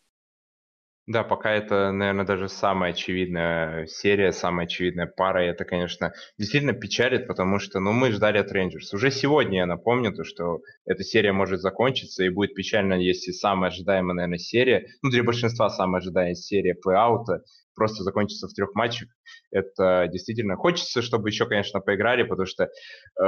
Да, 1.06 1.22
пока 1.22 1.52
это, 1.52 1.92
наверное, 1.92 2.26
даже 2.26 2.48
самая 2.48 2.90
очевидная 2.90 3.86
серия, 3.86 4.32
самая 4.32 4.66
очевидная 4.66 5.06
пара, 5.06 5.44
и 5.44 5.48
это, 5.48 5.64
конечно, 5.64 6.12
действительно 6.36 6.72
печалит, 6.72 7.28
потому 7.28 7.60
что, 7.60 7.78
ну, 7.78 7.92
мы 7.92 8.10
ждали 8.10 8.38
от 8.38 8.50
Рейнджерс. 8.50 8.92
Уже 8.92 9.12
сегодня 9.12 9.58
я 9.58 9.66
напомню 9.66 10.12
то, 10.12 10.24
что 10.24 10.62
эта 10.84 11.04
серия 11.04 11.30
может 11.30 11.60
закончиться, 11.60 12.24
и 12.24 12.28
будет 12.28 12.54
печально, 12.54 12.94
если 12.94 13.30
самая 13.30 13.70
ожидаемая, 13.70 14.14
наверное, 14.14 14.38
серия, 14.38 14.88
ну, 15.02 15.10
для 15.10 15.22
большинства 15.22 15.70
самая 15.70 16.00
ожидаемая 16.00 16.34
серия 16.34 16.74
плей-аута 16.74 17.42
просто 17.76 18.02
закончится 18.02 18.48
в 18.48 18.52
трех 18.52 18.74
матчах. 18.74 19.08
Это 19.52 20.08
действительно 20.10 20.56
хочется, 20.56 21.02
чтобы 21.02 21.28
еще, 21.28 21.46
конечно, 21.46 21.80
поиграли, 21.80 22.24
потому 22.24 22.46
что 22.46 22.64
э, 22.64 22.68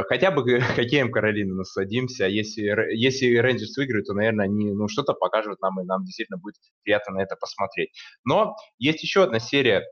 хотя 0.08 0.30
бы 0.32 0.60
хоккеем 0.76 1.12
Каролины 1.12 1.54
насладимся. 1.54 2.24
А 2.24 2.28
если, 2.28 2.62
если 2.96 3.36
Рейнджерс 3.36 3.76
выиграют, 3.76 4.06
то, 4.06 4.14
наверное, 4.14 4.46
они 4.46 4.72
ну, 4.72 4.88
что-то 4.88 5.12
покажут 5.12 5.60
нам, 5.60 5.80
и 5.80 5.84
нам 5.84 6.04
действительно 6.04 6.38
будет 6.38 6.56
приятно 6.82 7.14
на 7.14 7.22
это 7.22 7.36
посмотреть. 7.36 7.90
Но 8.24 8.56
есть 8.78 9.02
еще 9.02 9.22
одна 9.22 9.38
серия, 9.38 9.84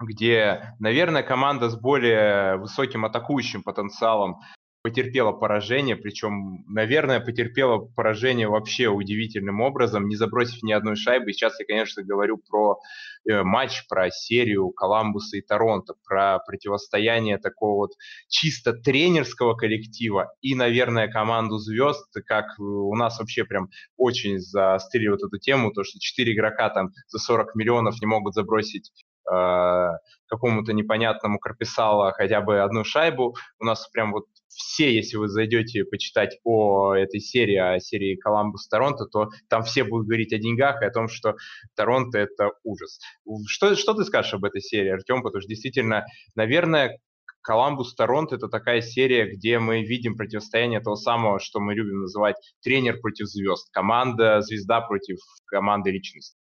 где, 0.00 0.74
наверное, 0.80 1.22
команда 1.22 1.70
с 1.70 1.76
более 1.76 2.56
высоким 2.56 3.04
атакующим 3.04 3.62
потенциалом 3.62 4.40
потерпела 4.84 5.32
поражение, 5.32 5.96
причем, 5.96 6.62
наверное, 6.68 7.18
потерпела 7.18 7.78
поражение 7.78 8.48
вообще 8.48 8.88
удивительным 8.88 9.62
образом, 9.62 10.08
не 10.08 10.14
забросив 10.14 10.62
ни 10.62 10.72
одной 10.72 10.94
шайбы. 10.94 11.32
Сейчас 11.32 11.58
я, 11.58 11.64
конечно, 11.64 12.02
говорю 12.02 12.36
про 12.36 12.78
э, 13.26 13.42
матч, 13.42 13.88
про 13.88 14.10
серию 14.10 14.68
Коламбуса 14.68 15.38
и 15.38 15.40
Торонто, 15.40 15.94
про 16.06 16.38
противостояние 16.40 17.38
такого 17.38 17.76
вот 17.76 17.92
чисто 18.28 18.74
тренерского 18.74 19.54
коллектива 19.54 20.34
и, 20.42 20.54
наверное, 20.54 21.08
команду 21.08 21.56
звезд, 21.56 22.14
как 22.26 22.44
у 22.58 22.94
нас 22.94 23.18
вообще 23.18 23.44
прям 23.46 23.70
очень 23.96 24.38
заострили 24.38 25.08
вот 25.08 25.22
эту 25.22 25.38
тему, 25.38 25.72
то, 25.72 25.82
что 25.82 25.98
четыре 25.98 26.34
игрока 26.34 26.68
там 26.68 26.90
за 27.08 27.18
40 27.18 27.54
миллионов 27.54 28.02
не 28.02 28.06
могут 28.06 28.34
забросить 28.34 28.92
какому-то 29.24 30.72
непонятному 30.72 31.38
Карписала 31.38 32.12
хотя 32.12 32.40
бы 32.40 32.60
одну 32.60 32.84
шайбу. 32.84 33.34
У 33.58 33.64
нас 33.64 33.88
прям 33.88 34.12
вот 34.12 34.24
все, 34.48 34.94
если 34.94 35.16
вы 35.16 35.28
зайдете 35.28 35.84
почитать 35.84 36.38
о 36.44 36.94
этой 36.94 37.20
серии, 37.20 37.56
о 37.56 37.80
серии 37.80 38.16
Коламбус 38.16 38.68
Торонто, 38.68 39.06
то 39.06 39.30
там 39.48 39.62
все 39.62 39.84
будут 39.84 40.06
говорить 40.06 40.32
о 40.32 40.38
деньгах 40.38 40.82
и 40.82 40.86
о 40.86 40.90
том, 40.90 41.08
что 41.08 41.36
Торонто 41.74 42.18
это 42.18 42.50
ужас. 42.62 43.00
Что, 43.46 43.74
что 43.74 43.94
ты 43.94 44.04
скажешь 44.04 44.34
об 44.34 44.44
этой 44.44 44.60
серии, 44.60 44.90
Артем? 44.90 45.22
Потому 45.22 45.40
что 45.40 45.48
действительно, 45.48 46.04
наверное, 46.34 46.98
Коламбус 47.42 47.94
Торонто 47.94 48.36
это 48.36 48.48
такая 48.48 48.80
серия, 48.80 49.26
где 49.26 49.58
мы 49.58 49.84
видим 49.84 50.16
противостояние 50.16 50.80
того 50.80 50.96
самого, 50.96 51.38
что 51.40 51.60
мы 51.60 51.74
любим 51.74 52.00
называть 52.00 52.36
тренер 52.62 53.00
против 53.00 53.26
звезд, 53.26 53.70
команда 53.70 54.40
звезда 54.40 54.80
против 54.80 55.18
команды 55.46 55.90
личности. 55.90 56.38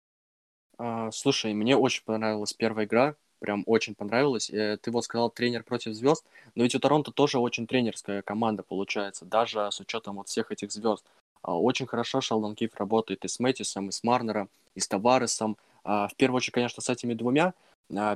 А, 0.83 1.11
слушай, 1.11 1.53
мне 1.53 1.77
очень 1.77 2.03
понравилась 2.03 2.53
первая 2.53 2.87
игра, 2.87 3.15
прям 3.39 3.63
очень 3.67 3.93
понравилось. 3.93 4.49
Э, 4.49 4.77
ты 4.81 4.89
вот 4.89 5.05
сказал 5.05 5.29
тренер 5.29 5.63
против 5.63 5.93
звезд, 5.93 6.25
но 6.55 6.63
ведь 6.63 6.73
у 6.73 6.79
Торонто 6.79 7.11
тоже 7.11 7.37
очень 7.37 7.67
тренерская 7.67 8.23
команда 8.23 8.63
получается, 8.63 9.25
даже 9.25 9.71
с 9.71 9.79
учетом 9.79 10.15
вот 10.15 10.27
всех 10.27 10.51
этих 10.51 10.71
звезд. 10.71 11.05
А, 11.43 11.55
очень 11.55 11.85
хорошо 11.85 12.19
Шелдон 12.19 12.55
Киф 12.55 12.75
работает 12.77 13.23
и 13.25 13.27
с 13.27 13.39
Мэтисом, 13.39 13.89
и 13.89 13.91
с 13.91 14.03
Марнером, 14.03 14.49
и 14.73 14.79
с 14.79 14.87
Таваресом. 14.87 15.55
А, 15.83 16.07
в 16.07 16.15
первую 16.15 16.37
очередь, 16.37 16.55
конечно, 16.55 16.81
с 16.81 16.89
этими 16.89 17.13
двумя 17.13 17.53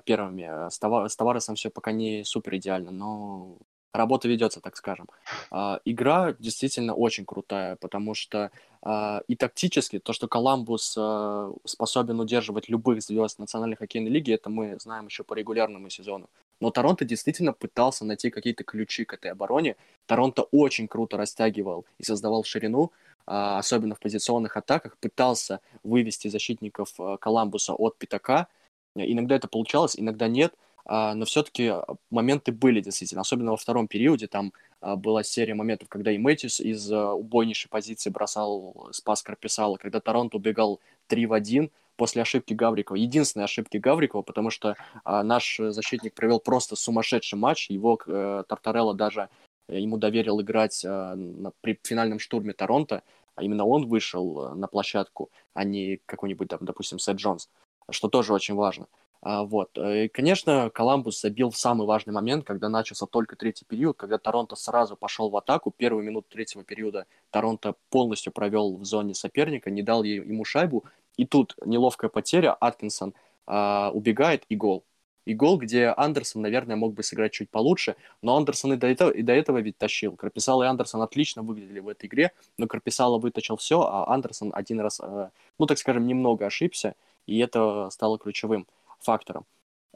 первыми. 0.05 0.69
С 0.69 1.15
Таваресом 1.17 1.55
все 1.55 1.69
пока 1.69 1.91
не 1.91 2.23
супер 2.23 2.55
идеально, 2.55 2.91
но 2.91 3.57
работа 3.97 4.27
ведется, 4.27 4.61
так 4.61 4.75
скажем. 4.77 5.07
А, 5.51 5.79
игра 5.85 6.33
действительно 6.39 6.93
очень 6.93 7.25
крутая, 7.25 7.75
потому 7.77 8.13
что 8.13 8.51
а, 8.81 9.21
и 9.27 9.35
тактически 9.35 9.99
то, 9.99 10.13
что 10.13 10.27
Коламбус 10.27 10.95
а, 10.97 11.51
способен 11.65 12.19
удерживать 12.19 12.69
любых 12.69 13.01
звезд 13.01 13.39
Национальной 13.39 13.77
хоккейной 13.77 14.11
лиги, 14.11 14.33
это 14.33 14.49
мы 14.49 14.77
знаем 14.79 15.07
еще 15.07 15.23
по 15.23 15.33
регулярному 15.33 15.89
сезону. 15.89 16.29
Но 16.61 16.71
Торонто 16.71 17.05
действительно 17.05 17.53
пытался 17.53 18.05
найти 18.05 18.29
какие-то 18.29 18.63
ключи 18.63 19.05
к 19.05 19.13
этой 19.13 19.31
обороне. 19.31 19.75
Торонто 20.05 20.43
очень 20.51 20.87
круто 20.87 21.17
растягивал 21.17 21.85
и 21.97 22.03
создавал 22.03 22.43
ширину, 22.45 22.91
особенно 23.25 23.95
в 23.95 23.99
позиционных 23.99 24.55
атаках, 24.55 24.95
пытался 24.97 25.59
вывести 25.83 26.29
защитников 26.29 26.93
Коламбуса 27.19 27.73
от 27.73 27.97
пятака. 27.97 28.47
Иногда 28.95 29.35
это 29.35 29.49
получалось, 29.49 29.95
иногда 29.97 30.27
нет– 30.27 30.53
но 30.85 31.25
все-таки 31.25 31.73
моменты 32.11 32.51
были 32.51 32.79
действительно, 32.79 33.21
особенно 33.21 33.51
во 33.51 33.57
втором 33.57 33.87
периоде, 33.87 34.27
там 34.27 34.53
а, 34.81 34.95
была 34.95 35.23
серия 35.23 35.55
моментов, 35.55 35.89
когда 35.89 36.11
и 36.11 36.17
Мэтьюс 36.17 36.59
из 36.59 36.91
а, 36.91 37.13
убойнейшей 37.13 37.69
позиции 37.69 38.11
бросал 38.11 38.89
спас 38.91 39.23
Карписала, 39.23 39.77
когда 39.77 39.99
Торонто 39.99 40.37
убегал 40.37 40.79
3 41.07 41.25
в 41.25 41.33
1 41.33 41.71
после 41.95 42.21
ошибки 42.21 42.53
Гаврикова, 42.53 42.97
единственной 42.97 43.45
ошибки 43.45 43.77
Гаврикова, 43.77 44.21
потому 44.21 44.49
что 44.49 44.75
наш 45.05 45.57
защитник 45.57 46.13
провел 46.13 46.39
просто 46.39 46.75
сумасшедший 46.75 47.39
матч, 47.39 47.69
его 47.69 47.97
э, 48.05 48.43
Тартарелла 48.49 48.93
даже 48.93 49.29
э, 49.69 49.79
ему 49.79 49.97
доверил 49.97 50.41
играть 50.41 50.81
при 50.81 51.79
финальном 51.81 52.19
штурме 52.19 52.51
Торонто, 52.51 53.01
а 53.35 53.43
именно 53.43 53.65
он 53.65 53.87
вышел 53.87 54.51
э, 54.51 54.55
на 54.55 54.67
площадку, 54.67 55.29
а 55.53 55.63
не 55.63 55.99
какой-нибудь, 56.05 56.47
там, 56.47 56.59
допустим, 56.61 56.99
Сет 56.99 57.17
Джонс, 57.17 57.49
что 57.89 58.07
тоже 58.07 58.33
очень 58.33 58.55
важно. 58.55 58.87
А, 58.87 59.04
вот. 59.25 59.75
Э, 59.77 60.05
и, 60.05 60.07
конечно, 60.07 60.69
Коламбус 60.69 61.19
забил 61.19 61.49
в 61.49 61.57
самый 61.57 61.87
важный 61.87 62.13
момент, 62.13 62.45
когда 62.45 62.69
начался 62.69 63.07
только 63.07 63.35
третий 63.35 63.65
период, 63.65 63.97
когда 63.97 64.19
Торонто 64.19 64.55
сразу 64.55 64.95
пошел 64.95 65.31
в 65.31 65.35
атаку. 65.35 65.71
Первую 65.75 66.03
минуту 66.03 66.27
третьего 66.29 66.63
периода 66.63 67.07
Торонто 67.31 67.73
полностью 67.89 68.31
провел 68.31 68.77
в 68.77 68.85
зоне 68.85 69.15
соперника, 69.15 69.71
не 69.71 69.81
дал 69.81 70.03
ему 70.03 70.45
шайбу. 70.45 70.85
И 71.17 71.25
тут 71.25 71.55
неловкая 71.65 72.09
потеря, 72.09 72.53
Аткинсон 72.53 73.15
а, 73.47 73.89
убегает 73.93 74.43
и 74.47 74.55
гол. 74.55 74.83
И 75.25 75.33
гол, 75.33 75.57
где 75.57 75.87
Андерсон, 75.87 76.43
наверное, 76.43 76.75
мог 76.75 76.93
бы 76.93 77.01
сыграть 77.01 77.33
чуть 77.33 77.49
получше, 77.49 77.95
но 78.21 78.37
Андерсон 78.37 78.73
и 78.73 78.77
до 78.77 78.85
этого, 78.85 79.09
и 79.09 79.23
до 79.23 79.33
этого 79.33 79.57
ведь 79.57 79.77
тащил. 79.77 80.15
Карписал 80.15 80.61
и 80.61 80.67
Андерсон 80.67 81.01
отлично 81.01 81.41
выглядели 81.41 81.79
в 81.79 81.87
этой 81.87 82.05
игре, 82.05 82.31
но 82.59 82.67
Карписала 82.67 83.17
вытащил 83.17 83.57
все, 83.57 83.81
а 83.81 84.13
Андерсон 84.13 84.51
один 84.53 84.81
раз, 84.81 84.99
э, 85.01 85.29
ну, 85.57 85.65
так 85.65 85.79
скажем, 85.79 86.05
немного 86.05 86.45
ошибся, 86.45 86.93
и 87.25 87.39
это 87.39 87.89
стало 87.89 88.19
ключевым 88.19 88.67
фактором. 89.05 89.45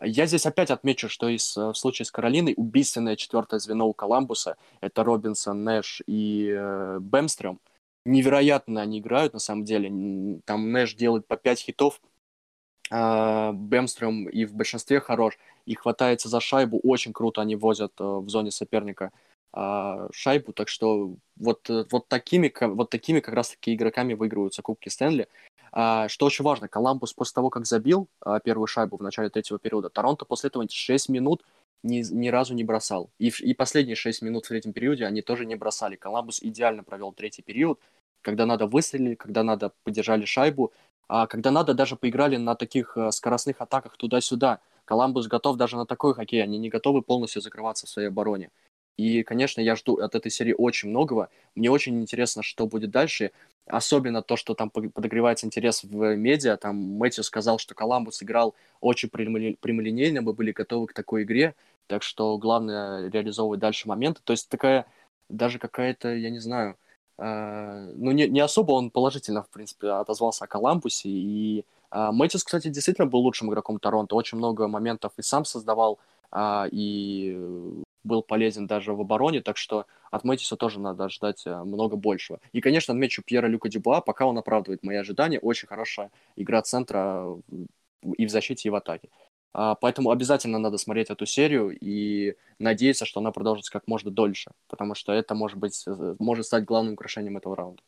Я 0.02 0.26
здесь 0.28 0.46
опять 0.46 0.72
отмечу, 0.72 1.10
что 1.10 1.28
из, 1.28 1.58
э, 1.58 1.72
в 1.72 1.76
случае 1.76 2.06
с 2.06 2.12
Каролиной 2.12 2.54
убийственное 2.56 3.16
четвертое 3.18 3.60
звено 3.60 3.88
у 3.88 3.94
Коламбуса— 3.94 4.56
это 4.82 5.04
Робинсон, 5.04 5.64
Нэш 5.64 6.02
и 6.08 6.50
э, 6.56 7.00
Бэмстрем. 7.02 7.60
Невероятно 8.06 8.82
они 8.82 9.00
играют, 9.00 9.34
на 9.34 9.40
самом 9.40 9.66
деле. 9.66 9.90
Там 10.46 10.72
Нэш 10.72 10.96
делает 10.96 11.28
по 11.28 11.36
5 11.38 11.60
хитов 11.60 12.02
А, 12.92 13.52
Бемстрем 13.54 14.28
и 14.30 14.46
в 14.46 14.56
большинстве 14.56 15.00
хорош, 15.00 15.38
и 15.66 15.76
хватается 15.76 16.30
за 16.30 16.40
шайбу, 16.40 16.80
очень 16.80 17.14
круто 17.14 17.42
они 17.42 17.56
возят 17.56 17.94
э, 18.00 18.04
в 18.04 18.30
зоне 18.30 18.52
соперника 18.52 19.12
а, 19.52 20.08
шайбу, 20.12 20.54
так 20.54 20.70
что 20.70 21.16
вот, 21.36 21.70
э, 21.70 21.86
вот, 21.92 22.08
такими, 22.08 22.52
вот 22.62 22.90
такими 22.90 23.20
как 23.20 23.36
раз-таки 23.36 23.74
игроками 23.74 24.14
выигрываются 24.14 24.62
Кубки 24.62 24.90
Стэнли. 24.90 25.28
А, 25.72 26.08
что 26.08 26.26
очень 26.26 26.44
важно, 26.44 26.68
Коламбус 26.68 27.14
после 27.14 27.34
того, 27.36 27.50
как 27.50 27.66
забил 27.66 28.08
первую 28.44 28.68
шайбу 28.68 28.98
в 28.98 29.02
начале 29.02 29.30
третьего 29.30 29.60
периода, 29.60 29.90
Торонто 29.90 30.26
после 30.26 30.48
этого 30.48 30.66
6 30.70 31.10
минут 31.10 31.44
ни, 31.84 32.02
ни 32.12 32.30
разу 32.30 32.54
не 32.54 32.64
бросал. 32.64 33.10
И, 33.20 33.30
и 33.40 33.54
последние 33.54 33.96
6 33.96 34.22
минут 34.22 34.46
в 34.46 34.50
третьем 34.50 34.74
периоде 34.74 35.06
они 35.06 35.22
тоже 35.22 35.46
не 35.46 35.56
бросали. 35.56 35.96
Коламбус 35.96 36.42
идеально 36.42 36.84
провел 36.84 37.14
третий 37.14 37.42
период, 37.42 37.80
когда 38.22 38.46
надо 38.46 38.68
выстрелили, 38.68 39.16
когда 39.16 39.44
надо 39.44 39.72
поддержали 39.84 40.26
шайбу, 40.26 40.74
а 41.08 41.26
когда 41.26 41.52
надо, 41.52 41.74
даже 41.74 41.96
поиграли 41.96 42.38
на 42.38 42.56
таких 42.56 42.96
э, 42.96 43.12
скоростных 43.12 43.62
атаках 43.62 43.98
туда-сюда. 43.98 44.60
Коламбус 44.86 45.28
готов 45.28 45.58
даже 45.58 45.76
на 45.76 45.86
такой 45.86 46.14
хоккей, 46.14 46.44
они 46.44 46.58
не 46.58 46.70
готовы 46.70 47.02
полностью 47.02 47.42
закрываться 47.42 47.88
в 47.88 47.90
своей 47.90 48.10
обороне. 48.10 48.52
И, 48.98 49.24
конечно, 49.24 49.62
я 49.62 49.76
жду 49.76 49.96
от 49.96 50.14
этой 50.14 50.30
серии 50.30 50.54
очень 50.56 50.90
многого. 50.90 51.30
Мне 51.56 51.72
очень 51.72 52.00
интересно, 52.02 52.44
что 52.44 52.68
будет 52.68 52.92
дальше. 52.92 53.32
Особенно 53.70 54.22
то, 54.22 54.36
что 54.36 54.54
там 54.56 54.70
подогревается 54.70 55.46
интерес 55.46 55.84
в 55.84 56.16
медиа. 56.16 56.58
Там 56.58 56.76
Мэтью 56.76 57.24
сказал, 57.24 57.60
что 57.60 57.76
Коламбус 57.76 58.22
играл 58.22 58.56
очень 58.82 59.10
прямолинейно, 59.10 60.22
мы 60.22 60.34
были 60.34 60.52
готовы 60.52 60.88
к 60.88 60.94
такой 60.94 61.24
игре. 61.24 61.56
Так 61.88 62.04
что 62.04 62.38
главное 62.38 63.10
реализовывать 63.10 63.60
дальше 63.60 63.88
моменты. 63.88 64.22
То 64.24 64.34
есть 64.34 64.50
такая 64.50 64.86
даже 65.30 65.60
какая-то, 65.60 66.14
я 66.14 66.30
не 66.30 66.40
знаю, 66.40 66.76
Э, 67.20 67.92
ну, 67.96 68.12
не, 68.12 68.28
не 68.30 68.40
особо 68.40 68.72
он 68.72 68.90
положительно, 68.92 69.44
в 69.44 69.50
принципе, 69.50 69.90
отозвался 69.90 70.46
о 70.46 70.48
Коламбусе. 70.48 71.10
И 71.10 71.66
э, 71.92 72.12
Мэтьюс, 72.12 72.44
кстати, 72.44 72.70
действительно 72.70 73.08
был 73.08 73.20
лучшим 73.20 73.50
игроком 73.50 73.80
Торонто. 73.80 74.16
Очень 74.16 74.38
много 74.38 74.68
моментов 74.68 75.12
и 75.18 75.22
сам 75.22 75.46
создавал, 75.46 76.00
э, 76.32 76.70
и 76.72 77.38
был 78.04 78.24
полезен 78.24 78.66
даже 78.66 78.94
в 78.94 79.02
обороне, 79.02 79.42
так 79.42 79.58
что 79.58 79.86
от 80.10 80.24
Мэтьюса 80.24 80.56
тоже 80.56 80.80
надо 80.80 81.10
ждать 81.10 81.46
много 81.46 81.96
большего. 81.96 82.40
И, 82.54 82.62
конечно, 82.62 82.94
отмечу 82.94 83.22
Пьера 83.22 83.48
Люка 83.48 83.70
Дюбуа, 83.70 84.02
пока 84.02 84.26
он 84.26 84.38
оправдывает 84.38 84.84
мои 84.84 84.96
ожидания. 84.96 85.40
Очень 85.40 85.68
хорошая 85.68 86.10
игра 86.36 86.62
центра 86.62 87.28
и 88.18 88.26
в 88.26 88.30
защите, 88.30 88.70
и 88.70 88.72
в 88.72 88.76
атаке. 88.76 89.10
А, 89.52 89.76
поэтому 89.76 90.12
обязательно 90.12 90.60
надо 90.60 90.78
смотреть 90.78 91.10
эту 91.10 91.26
серию 91.26 91.76
и 91.80 92.36
надеяться, 92.60 93.06
что 93.06 93.20
она 93.20 93.32
продолжится 93.32 93.72
как 93.72 93.88
можно 93.88 94.12
дольше, 94.12 94.52
потому 94.68 94.94
что 94.96 95.12
это 95.12 95.34
может 95.34 95.58
быть 95.58 95.84
э, 95.88 96.16
может 96.20 96.46
стать 96.46 96.66
главным 96.66 96.94
украшением 96.94 97.38
этого 97.38 97.56
раунда. 97.56 97.82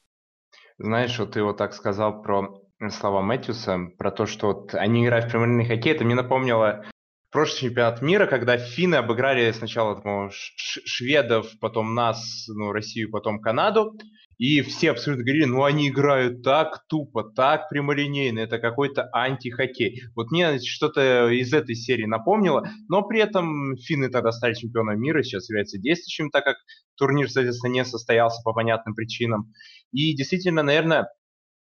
Знаешь, 0.79 1.17
вот 1.19 1.33
ты 1.33 1.43
вот 1.43 1.57
так 1.57 1.73
сказал 1.73 2.21
про 2.23 2.61
слова 2.89 3.21
Мэтьюса, 3.21 3.91
про 3.97 4.11
то, 4.11 4.25
что 4.25 4.47
вот 4.47 4.73
они 4.73 5.05
играют 5.05 5.25
в 5.25 5.29
премьер 5.29 5.67
хоккей, 5.67 5.93
это 5.93 6.03
мне 6.03 6.15
напомнило 6.15 6.83
прошлый 7.31 7.69
чемпионат 7.69 8.01
мира, 8.01 8.27
когда 8.27 8.57
финны 8.57 8.95
обыграли 8.95 9.51
сначала 9.51 9.95
по 9.95 10.29
шведов, 10.31 11.47
потом 11.59 11.95
нас, 11.95 12.45
ну, 12.47 12.71
Россию, 12.71 13.09
потом 13.09 13.39
Канаду, 13.39 13.97
и 14.37 14.61
все 14.61 14.89
абсолютно 14.89 15.23
говорили, 15.23 15.45
ну 15.45 15.63
они 15.63 15.89
играют 15.89 16.41
так 16.41 16.83
тупо, 16.87 17.23
так 17.23 17.69
прямолинейно, 17.69 18.39
это 18.39 18.57
какой-то 18.57 19.07
антихоккей. 19.13 20.01
Вот 20.15 20.31
мне 20.31 20.59
что-то 20.59 21.29
из 21.29 21.53
этой 21.53 21.75
серии 21.75 22.05
напомнило, 22.05 22.67
но 22.89 23.03
при 23.03 23.19
этом 23.19 23.77
финны 23.77 24.09
тогда 24.09 24.31
стали 24.31 24.55
чемпионом 24.55 24.99
мира, 24.99 25.21
сейчас 25.21 25.47
являются 25.47 25.77
действующим, 25.77 26.31
так 26.31 26.43
как 26.43 26.57
турнир, 26.95 27.29
соответственно, 27.29 27.71
не 27.71 27.85
состоялся 27.85 28.41
по 28.43 28.51
понятным 28.51 28.95
причинам. 28.95 29.53
И 29.91 30.15
действительно, 30.15 30.63
наверное, 30.63 31.07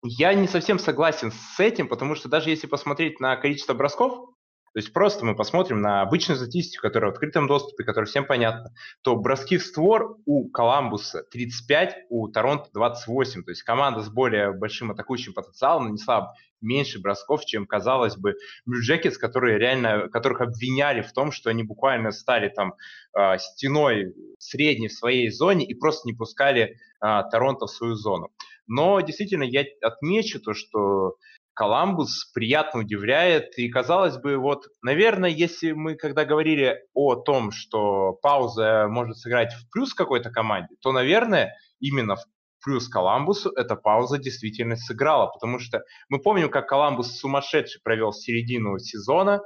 я 0.02 0.34
не 0.34 0.48
совсем 0.48 0.80
согласен 0.80 1.32
с 1.32 1.60
этим, 1.60 1.88
потому 1.88 2.16
что 2.16 2.30
даже 2.30 2.50
если 2.50 2.66
посмотреть 2.66 3.20
на 3.20 3.36
количество 3.36 3.76
бросков, 3.76 4.35
то 4.76 4.80
есть 4.80 4.92
просто 4.92 5.24
мы 5.24 5.38
посмотрим 5.38 5.80
на 5.80 6.02
обычную 6.02 6.38
статистику, 6.38 6.82
которая 6.82 7.10
в 7.10 7.14
открытом 7.14 7.48
доступе, 7.48 7.86
которая 7.86 8.08
всем 8.08 8.26
понятна, 8.26 8.74
то 9.04 9.16
броски 9.16 9.58
в 9.58 9.64
створ 9.64 10.18
у 10.26 10.50
Коламбуса 10.50 11.24
35, 11.32 11.96
у 12.10 12.28
Торонто 12.28 12.68
28. 12.74 13.44
То 13.46 13.52
есть 13.52 13.64
команда 13.64 14.02
с 14.02 14.10
более 14.10 14.52
большим 14.52 14.92
атакующим 14.92 15.34
потенциалом 15.34 15.86
нанесла 15.86 16.34
меньше 16.60 17.00
бросков, 17.00 17.46
чем, 17.46 17.66
казалось 17.66 18.18
бы, 18.18 18.36
Blue 18.68 19.12
которые 19.18 19.60
реально, 19.60 20.10
которых 20.10 20.42
обвиняли 20.42 21.00
в 21.00 21.14
том, 21.14 21.32
что 21.32 21.50
они 21.50 21.64
буквально 21.64 22.12
стали 22.12 22.50
там 22.50 22.74
э, 23.18 23.38
стеной 23.38 24.14
средней 24.40 24.90
в 24.90 24.94
своей 24.94 25.30
зоне 25.30 25.66
и 25.66 25.74
просто 25.74 26.06
не 26.06 26.14
пускали 26.14 26.64
э, 26.64 27.22
Торонто 27.32 27.68
в 27.68 27.72
свою 27.72 27.96
зону. 27.96 28.30
Но 28.68 29.00
действительно 29.00 29.44
я 29.44 29.64
отмечу 29.82 30.42
то, 30.42 30.54
что 30.54 31.16
Коламбус 31.56 32.26
приятно 32.34 32.82
удивляет. 32.82 33.58
И 33.58 33.70
казалось 33.70 34.18
бы, 34.18 34.38
вот, 34.38 34.68
наверное, 34.84 35.30
если 35.30 35.72
мы 35.72 35.96
когда 35.96 36.26
говорили 36.26 36.82
о 36.94 37.16
том, 37.16 37.52
что 37.52 38.14
пауза 38.22 38.88
может 38.90 39.18
сыграть 39.18 39.54
в 39.54 39.70
плюс 39.72 39.94
какой-то 39.94 40.30
команде, 40.30 40.76
то, 40.82 40.92
наверное, 40.92 41.56
именно 41.80 42.18
в 42.18 42.26
плюс 42.64 42.90
Коламбусу 42.90 43.52
эта 43.52 43.76
пауза 43.76 44.18
действительно 44.18 44.76
сыграла, 44.76 45.28
потому 45.28 45.60
что 45.60 45.84
мы 46.10 46.20
помним, 46.20 46.50
как 46.50 46.68
Коламбус 46.68 47.18
сумасшедший 47.18 47.80
провел 47.82 48.12
середину 48.12 48.78
сезона, 48.80 49.42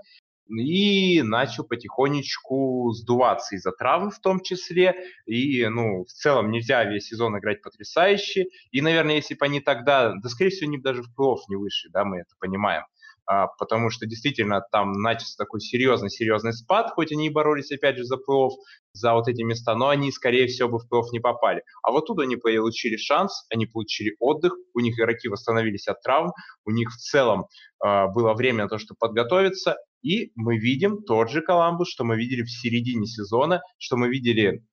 и 0.50 1.22
начал 1.22 1.64
потихонечку 1.64 2.92
сдуваться 2.92 3.56
из-за 3.56 3.72
травм 3.72 4.12
в 4.12 4.20
том 4.20 4.42
числе. 4.42 4.96
И, 5.26 5.66
ну, 5.68 6.06
в 6.06 6.12
целом 6.12 6.52
нельзя 6.52 6.84
весь 6.84 7.08
сезон 7.08 7.38
играть 7.38 7.62
потрясающе. 7.62 8.48
И, 8.72 8.82
наверное, 8.82 9.16
если 9.16 9.36
бы 9.36 9.46
они 9.46 9.60
тогда, 9.60 10.14
да, 10.16 10.30
скорее 10.30 10.50
всего, 10.50 10.68
они 10.70 10.78
даже 10.78 11.04
в 11.04 11.14
плей 11.16 11.36
не 11.50 11.56
вышли, 11.56 11.90
да, 11.90 12.04
мы 12.04 12.20
это 12.20 12.36
понимаем. 12.40 12.84
А, 13.32 13.46
потому 13.46 13.92
что 13.92 14.08
действительно 14.08 14.60
там 14.72 14.94
начался 14.94 15.36
такой 15.38 15.62
серьезный-серьезный 15.62 16.52
спад, 16.52 16.90
хоть 16.96 17.12
они 17.12 17.28
и 17.28 17.30
боролись 17.30 17.72
опять 17.72 17.96
же 17.98 18.04
за 18.04 18.18
плей 18.18 18.50
за 18.94 19.14
вот 19.14 19.28
эти 19.28 19.44
места, 19.44 19.76
но 19.76 19.90
они, 19.90 20.12
скорее 20.12 20.48
всего, 20.48 20.68
бы 20.68 20.80
в 20.80 20.90
плей 20.90 21.04
не 21.12 21.20
попали. 21.20 21.62
А 21.84 21.92
вот 21.92 22.08
тут 22.08 22.20
они 22.20 22.38
получили 22.38 22.98
шанс, 22.98 23.46
они 23.52 23.68
получили 23.68 24.16
отдых, 24.20 24.54
у 24.74 24.80
них 24.80 24.98
игроки 24.98 25.28
восстановились 25.28 25.88
от 25.88 26.02
травм, 26.02 26.32
у 26.66 26.72
них 26.72 26.90
в 26.90 26.98
целом 26.98 27.46
э, 27.86 28.08
было 28.08 28.34
время 28.34 28.64
на 28.64 28.70
то, 28.70 28.80
чтобы 28.80 28.98
подготовиться, 29.00 29.78
и 30.02 30.32
мы 30.36 30.58
видим 30.58 31.04
тот 31.04 31.30
же 31.30 31.42
Коламбус, 31.42 31.90
что 31.90 32.04
мы 32.04 32.18
видели 32.18 32.44
в 32.44 32.50
середине 32.50 33.06
сезона, 33.06 33.62
что 33.78 33.98
мы 33.98 34.10
видели 34.10 34.64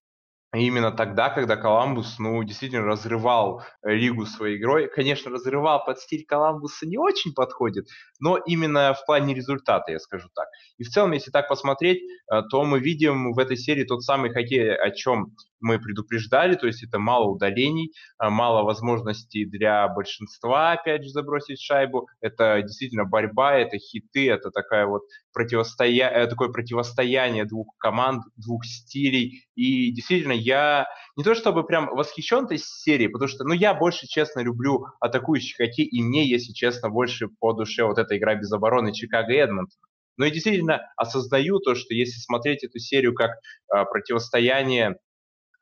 именно 0.53 0.93
тогда, 0.93 1.29
когда 1.31 1.57
Коламбус, 1.57 2.19
ну, 2.19 2.43
действительно 2.43 2.85
разрывал 2.85 3.63
э, 3.83 3.95
лигу 3.95 4.27
своей 4.27 4.59
игрой. 4.59 4.89
Конечно, 4.89 5.31
разрывал 5.31 5.85
под 5.85 5.99
стиль 5.99 6.25
Коламбуса 6.27 6.87
не 6.87 6.99
очень 6.99 7.35
подходит, 7.35 7.87
но 8.21 8.39
именно 8.39 8.95
в 8.95 9.05
плане 9.07 9.35
результата, 9.35 9.93
я 9.93 9.99
скажу 9.99 10.29
так. 10.35 10.47
И 10.79 10.85
в 10.85 10.89
целом, 10.89 11.13
если 11.13 11.31
так 11.31 11.49
посмотреть, 11.49 12.03
э, 12.03 12.43
то 12.51 12.65
мы 12.65 12.81
видим 12.81 13.33
в 13.33 13.39
этой 13.39 13.57
серии 13.57 13.85
тот 13.85 14.03
самый 14.03 14.31
хоккей, 14.31 14.75
о 14.75 14.91
чем 14.91 15.35
мы 15.61 15.79
предупреждали, 15.79 16.55
то 16.55 16.67
есть 16.67 16.83
это 16.83 16.99
мало 16.99 17.27
удалений, 17.27 17.93
э, 18.23 18.29
мало 18.29 18.63
возможностей 18.63 19.45
для 19.45 19.89
большинства, 19.89 20.73
опять 20.73 21.05
же, 21.05 21.11
забросить 21.11 21.61
шайбу. 21.61 22.09
Это 22.21 22.63
действительно 22.63 23.05
борьба, 23.05 23.57
это 23.57 23.79
хиты, 23.79 24.31
это 24.31 24.51
такая 24.51 24.87
вот 24.87 25.03
противостоя... 25.33 26.27
такое 26.27 26.49
противостояние 26.49 27.45
двух 27.45 27.77
команд, 27.79 28.25
двух 28.37 28.65
стилей. 28.65 29.47
И 29.55 29.93
действительно, 29.93 30.33
я 30.33 30.87
не 31.17 31.25
то 31.25 31.35
чтобы 31.35 31.65
прям 31.65 31.87
восхищен 31.87 32.45
этой 32.45 32.59
серией, 32.59 33.09
потому 33.09 33.29
что, 33.29 33.45
ну, 33.45 33.55
я 33.55 33.75
больше, 33.75 34.07
честно, 34.07 34.41
люблю 34.41 34.87
атакующий 35.01 35.55
хоккей, 35.57 35.87
и 35.87 36.03
мне, 36.03 36.29
если 36.29 36.53
честно, 36.53 36.91
больше 36.91 37.29
по 37.41 37.53
душе 37.53 37.85
вот 37.85 37.99
эта 37.99 38.17
игра 38.17 38.35
без 38.35 38.53
обороны 38.53 38.93
Чикаго 38.93 39.33
Эдмонтон. 39.33 39.79
Но 40.17 40.25
я 40.25 40.31
действительно 40.31 40.81
осознаю 40.97 41.59
то, 41.59 41.75
что 41.75 41.95
если 41.95 42.19
смотреть 42.21 42.65
эту 42.65 42.79
серию 42.79 43.15
как 43.15 43.33
э, 43.33 43.85
противостояние 43.85 44.97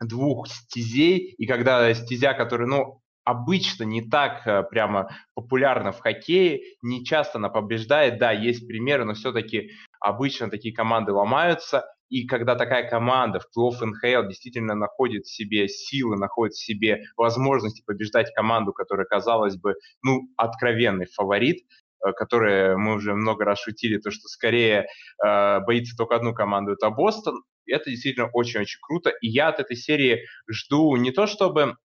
двух 0.01 0.49
стезей, 0.49 1.35
и 1.39 1.47
когда 1.47 1.93
стезя, 1.95 2.35
которая, 2.35 2.69
ну, 2.69 3.01
обычно 3.25 3.85
не 3.85 4.03
так 4.03 4.47
э, 4.47 4.63
прямо 4.65 5.09
популярна 5.35 5.93
в 5.93 6.01
хоккее, 6.01 6.61
не 6.83 7.05
часто 7.05 7.39
она 7.39 7.49
побеждает, 7.49 8.19
да, 8.19 8.33
есть 8.33 8.69
примеры, 8.69 9.05
но 9.05 9.15
все-таки 9.15 9.71
обычно 10.01 10.51
такие 10.51 10.75
команды 10.75 11.13
ломаются, 11.13 11.85
и 12.11 12.27
когда 12.27 12.55
такая 12.55 12.89
команда 12.89 13.41
в 13.41 13.47
плей-офф 13.57 13.87
НХЛ 13.87 14.29
действительно 14.29 14.75
находит 14.75 15.25
в 15.25 15.35
себе 15.35 15.69
силы, 15.69 16.17
находит 16.17 16.55
в 16.55 16.63
себе 16.63 17.03
возможности 17.17 17.83
побеждать 17.85 18.33
команду, 18.35 18.73
которая, 18.73 19.07
казалось 19.07 19.57
бы, 19.57 19.75
ну, 20.03 20.29
откровенный 20.37 21.07
фаворит, 21.07 21.65
э, 22.05 22.13
которые 22.13 22.77
мы 22.77 22.95
уже 22.95 23.15
много 23.15 23.45
раз 23.45 23.61
шутили, 23.61 23.99
то, 23.99 24.11
что 24.11 24.29
скорее 24.29 24.87
э, 25.25 25.61
боится 25.61 25.97
только 25.97 26.17
одну 26.17 26.35
команду, 26.35 26.73
это 26.73 26.91
Бостон. 26.91 27.43
Это 27.67 27.91
действительно 27.91 28.29
очень-очень 28.33 28.79
круто. 28.83 29.11
И 29.11 29.29
я 29.29 29.49
от 29.49 29.59
этой 29.59 29.77
серии 29.77 30.27
жду 30.49 30.97
не 30.97 31.13
то, 31.13 31.27
чтобы 31.27 31.77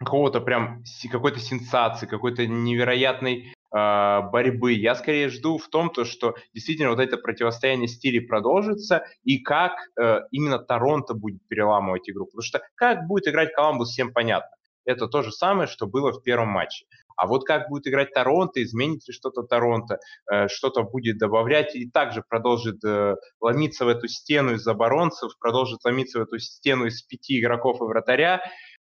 какого-то 0.00 0.40
прям 0.40 0.82
какой-то 1.10 1.38
сенсации, 1.40 2.06
какой-то 2.06 2.46
невероятной 2.46 3.52
э, 3.52 4.20
борьбы. 4.32 4.72
Я 4.72 4.94
скорее 4.94 5.28
жду 5.28 5.58
в 5.58 5.68
том, 5.68 5.90
то, 5.90 6.04
что 6.04 6.36
действительно 6.54 6.90
вот 6.90 7.00
это 7.00 7.18
противостояние 7.18 7.86
стилей 7.86 8.20
продолжится 8.20 9.04
и 9.24 9.38
как 9.38 9.72
э, 10.00 10.20
именно 10.30 10.58
Торонто 10.58 11.14
будет 11.14 11.46
переламывать 11.48 12.08
игру. 12.08 12.26
Потому 12.26 12.42
что 12.42 12.62
как 12.76 13.06
будет 13.06 13.28
играть 13.28 13.52
Коламбус, 13.52 13.90
всем 13.90 14.12
понятно. 14.12 14.48
это 14.86 15.06
то 15.06 15.22
же 15.22 15.32
самое, 15.32 15.68
что 15.68 15.86
было 15.86 16.12
в 16.12 16.22
первом 16.22 16.48
матче. 16.48 16.86
А 17.16 17.26
вот 17.26 17.44
как 17.44 17.68
будет 17.68 17.86
играть 17.86 18.12
Торонто, 18.12 18.62
изменит 18.62 19.06
ли 19.06 19.12
что-то 19.12 19.42
Торонто, 19.42 19.98
э, 20.30 20.48
что-то 20.48 20.82
будет 20.82 21.18
добавлять 21.18 21.74
и 21.74 21.88
также 21.90 22.22
продолжит 22.28 22.84
э, 22.84 23.16
ломиться 23.40 23.84
в 23.84 23.88
эту 23.88 24.08
стену 24.08 24.52
из 24.52 24.66
оборонцев, 24.66 25.32
продолжит 25.38 25.84
ломиться 25.84 26.18
в 26.18 26.22
эту 26.22 26.38
стену 26.38 26.86
из 26.86 27.02
пяти 27.02 27.40
игроков 27.40 27.80
и 27.80 27.84
вратаря. 27.84 28.40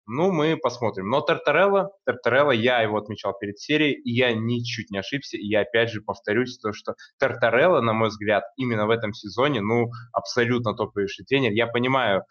Ну, 0.07 0.33
мы 0.33 0.57
посмотрим. 0.57 1.09
Но 1.11 1.21
Тартарелла, 1.21 1.91
Тартарелла, 2.05 2.51
я 2.51 2.81
его 2.81 2.99
отмечал 2.99 3.39
перед 3.39 3.59
серией, 3.61 3.93
и 3.95 4.11
я 4.11 4.33
ничуть 4.35 4.91
не 4.91 4.99
ошибся. 4.99 5.37
И 5.37 5.47
я 5.47 5.61
опять 5.61 5.91
же 5.91 6.01
повторюсь, 6.01 6.59
то, 6.59 6.73
что 6.73 6.95
Тартарелла, 7.19 7.81
на 7.81 7.93
мой 7.93 8.09
взгляд, 8.09 8.43
именно 8.57 8.87
в 8.87 8.91
этом 8.91 9.13
сезоне, 9.13 9.61
ну, 9.61 9.91
абсолютно 10.13 10.75
топовейший 10.75 11.25
тренер. 11.25 11.53
Я 11.53 11.69
понимаю, 11.69 12.25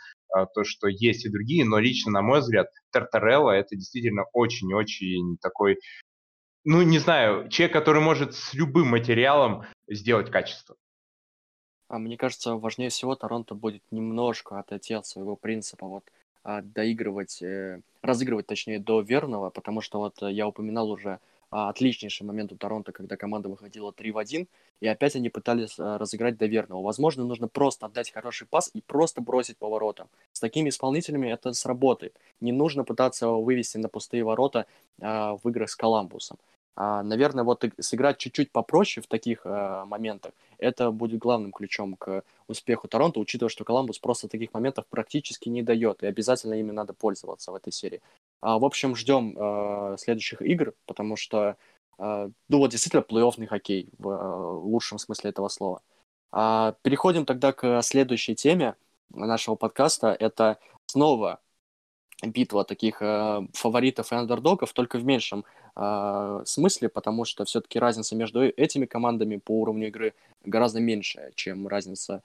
то, 0.53 0.63
что 0.63 0.87
есть 0.87 1.25
и 1.25 1.29
другие, 1.29 1.65
но 1.65 1.79
лично, 1.79 2.11
на 2.11 2.21
мой 2.21 2.39
взгляд, 2.39 2.67
Тартарелла 2.91 3.51
это 3.51 3.75
действительно 3.75 4.23
очень-очень 4.33 5.37
такой, 5.41 5.77
ну, 6.63 6.81
не 6.81 6.99
знаю, 6.99 7.49
человек, 7.49 7.73
который 7.73 8.01
может 8.01 8.35
с 8.35 8.53
любым 8.53 8.87
материалом 8.87 9.63
сделать 9.87 10.31
качество. 10.31 10.75
А 11.87 11.97
мне 11.99 12.15
кажется, 12.15 12.55
важнее 12.55 12.89
всего 12.89 13.15
Торонто 13.15 13.53
будет 13.53 13.83
немножко 13.91 14.59
отойти 14.59 14.93
от 14.93 15.05
своего 15.05 15.35
принципа, 15.35 15.85
вот 15.85 16.05
а, 16.43 16.61
доигрывать, 16.61 17.41
э, 17.41 17.81
разыгрывать, 18.01 18.47
точнее, 18.47 18.79
до 18.79 19.01
верного, 19.01 19.49
потому 19.49 19.81
что 19.81 19.99
вот 19.99 20.21
я 20.21 20.47
упоминал 20.47 20.89
уже 20.89 21.09
а, 21.09 21.19
отличнейший 21.51 22.25
момент 22.25 22.51
у 22.51 22.55
Торонто, 22.55 22.91
когда 22.91 23.17
команда 23.17 23.49
выходила 23.49 23.91
3 23.91 24.11
в 24.11 24.17
1, 24.17 24.47
и 24.79 24.87
опять 24.87 25.15
они 25.15 25.29
пытались 25.29 25.77
а, 25.77 25.97
разыграть 25.97 26.37
до 26.37 26.45
верного. 26.45 26.81
Возможно, 26.81 27.25
нужно 27.25 27.47
просто 27.47 27.85
отдать 27.85 28.11
хороший 28.11 28.47
пас 28.47 28.71
и 28.73 28.81
просто 28.81 29.21
бросить 29.21 29.57
по 29.57 29.69
воротам. 29.69 30.07
С 30.31 30.39
такими 30.39 30.69
исполнителями 30.69 31.27
это 31.27 31.53
сработает. 31.53 32.15
Не 32.39 32.51
нужно 32.51 32.83
пытаться 32.83 33.27
вывести 33.27 33.77
на 33.77 33.89
пустые 33.89 34.23
ворота 34.23 34.65
а, 35.01 35.35
в 35.35 35.49
играх 35.49 35.69
с 35.69 35.75
Коламбусом. 35.75 36.37
А, 36.75 37.03
наверное, 37.03 37.43
вот 37.43 37.65
сыграть 37.79 38.17
чуть-чуть 38.17 38.51
попроще 38.51 39.03
в 39.03 39.07
таких 39.07 39.41
а, 39.43 39.85
моментах, 39.85 40.31
это 40.57 40.91
будет 40.91 41.19
главным 41.19 41.51
ключом 41.51 41.95
к 41.95 42.23
успеху 42.47 42.87
Торонто, 42.87 43.19
учитывая, 43.19 43.49
что 43.49 43.65
Коламбус 43.65 43.99
просто 43.99 44.27
таких 44.27 44.53
моментов 44.53 44.85
практически 44.89 45.49
не 45.49 45.63
дает, 45.63 46.01
и 46.01 46.07
обязательно 46.07 46.53
ими 46.53 46.71
надо 46.71 46.93
пользоваться 46.93 47.51
в 47.51 47.55
этой 47.55 47.73
серии. 47.73 48.01
А, 48.41 48.57
в 48.57 48.65
общем, 48.65 48.95
ждем 48.95 49.35
э, 49.37 49.97
следующих 49.99 50.41
игр, 50.41 50.73
потому 50.87 51.15
что, 51.15 51.57
э, 51.99 52.29
ну 52.49 52.57
вот 52.57 52.71
действительно 52.71 53.01
плей-оффный 53.01 53.45
хоккей 53.47 53.89
в 53.99 54.09
э, 54.09 54.51
лучшем 54.63 54.97
смысле 54.97 55.29
этого 55.29 55.47
слова. 55.47 55.81
А, 56.31 56.75
переходим 56.81 57.25
тогда 57.25 57.53
к 57.53 57.81
следующей 57.83 58.35
теме 58.35 58.75
нашего 59.09 59.55
подкаста. 59.55 60.15
Это 60.19 60.57
снова 60.87 61.39
битва 62.23 62.63
таких 62.65 62.99
фаворитов 62.99 64.11
и 64.11 64.15
андердогов, 64.15 64.73
только 64.73 64.99
в 64.99 65.03
меньшем 65.03 65.43
смысле, 66.45 66.89
потому 66.89 67.25
что 67.25 67.45
все-таки 67.45 67.79
разница 67.79 68.15
между 68.15 68.43
этими 68.43 68.85
командами 68.85 69.37
по 69.37 69.59
уровню 69.61 69.87
игры 69.87 70.13
гораздо 70.43 70.79
меньше, 70.79 71.31
чем 71.35 71.67
разница 71.67 72.21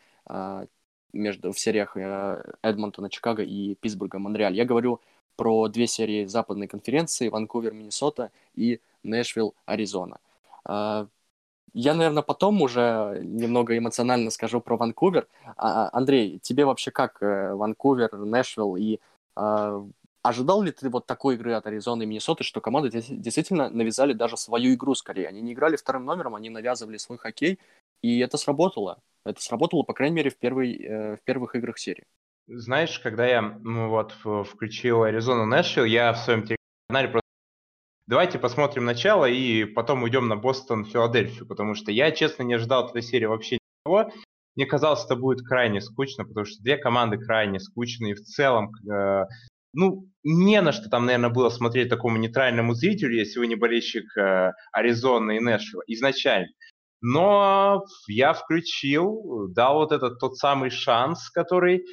между 1.17 1.53
в 1.53 1.59
сериях 1.59 1.97
э, 1.97 2.43
Эдмонтона, 2.63 3.11
Чикаго 3.11 3.43
и 3.43 3.75
Питтсбурга, 3.75 4.19
Монреаль. 4.19 4.55
Я 4.55 4.65
говорю 4.65 5.01
про 5.37 5.69
две 5.69 5.87
серии 5.87 6.27
западной 6.27 6.67
конференции, 6.67 7.29
Ванкувер, 7.29 7.73
Миннесота 7.73 8.31
и 8.55 8.81
Нэшвилл, 9.03 9.55
Аризона. 9.67 10.19
А, 10.65 11.07
я, 11.73 11.95
наверное, 11.95 12.23
потом 12.23 12.63
уже 12.63 13.21
немного 13.23 13.77
эмоционально 13.77 14.31
скажу 14.31 14.61
про 14.61 14.77
Ванкувер. 14.77 15.29
А, 15.57 15.91
Андрей, 15.93 16.39
тебе 16.39 16.65
вообще 16.65 16.91
как 16.91 17.23
э, 17.23 17.55
Ванкувер, 17.55 18.17
Нэшвилл 18.17 18.77
и 18.77 18.99
а, 19.35 19.85
ожидал 20.23 20.63
ли 20.63 20.73
ты 20.73 20.89
вот 20.89 21.07
такой 21.07 21.35
игры 21.35 21.53
от 21.53 21.67
Аризоны 21.67 22.03
и 22.03 22.07
Миннесоты, 22.07 22.45
что 22.45 22.61
команды 22.61 23.03
действительно 23.09 23.69
навязали 23.71 24.13
даже 24.13 24.37
свою 24.37 24.75
игру 24.75 24.95
скорее? 24.95 25.29
Они 25.29 25.41
не 25.41 25.53
играли 25.53 25.77
вторым 25.77 26.05
номером, 26.05 26.35
они 26.35 26.51
навязывали 26.51 26.97
свой 26.97 27.19
хоккей, 27.19 27.59
и 28.03 28.19
это 28.21 28.37
сработало. 28.37 28.99
Это 29.25 29.43
сработало, 29.43 29.83
по 29.83 29.93
крайней 29.93 30.17
мере, 30.17 30.31
в, 30.31 30.37
первой, 30.37 30.77
э, 30.77 31.17
в 31.17 31.23
первых 31.23 31.55
играх 31.57 31.79
серии. 31.79 32.07
Знаешь, 32.49 32.99
когда 33.01 33.27
я 33.27 33.43
ну, 33.43 33.89
вот 33.89 34.13
включил 34.47 35.03
Аризону 35.03 35.47
Нэшвилл, 35.47 35.85
я 35.85 36.13
в 36.13 36.19
своем 36.19 36.43
телеканале 36.43 37.09
просто 37.09 37.27
Давайте 38.09 38.39
посмотрим 38.39 38.85
начало 38.85 39.25
и 39.25 39.65
потом 39.65 40.05
уйдем 40.05 40.29
на 40.29 40.37
Бостон, 40.37 40.85
Филадельфию, 40.85 41.45
потому 41.45 41.75
что 41.75 41.91
я, 41.91 42.13
честно, 42.13 42.45
не 42.45 42.55
ожидал 42.55 42.85
от 42.85 42.91
этой 42.91 43.03
серии 43.03 43.25
вообще 43.25 43.59
ничего. 43.85 44.13
Мне 44.55 44.65
казалось, 44.65 45.05
это 45.05 45.17
будет 45.17 45.45
крайне 45.45 45.81
скучно, 45.81 46.25
потому 46.25 46.47
что 46.47 46.63
две 46.63 46.77
команды 46.77 47.19
крайне 47.19 47.59
скучные. 47.59 48.15
В 48.15 48.21
целом, 48.21 48.71
э, 48.89 49.25
ну, 49.73 50.09
не 50.23 50.61
на 50.61 50.71
что 50.71 50.89
там, 50.89 51.05
наверное, 51.05 51.31
было 51.31 51.49
смотреть 51.49 51.89
такому 51.89 52.17
нейтральному 52.17 52.75
зрителю, 52.75 53.17
если 53.17 53.41
вы 53.41 53.49
не 53.49 53.57
болельщик 53.57 54.17
э, 54.17 54.53
Аризоны 54.71 55.39
и 55.39 55.41
Нэшвилла 55.41 55.83
изначально. 55.89 56.49
Но 57.03 57.85
я 58.07 58.33
включил, 58.35 59.49
дал 59.49 59.79
вот 59.79 59.91
этот 59.91 60.21
тот 60.21 60.37
самый 60.37 60.71
шанс, 60.71 61.29
который 61.31 61.85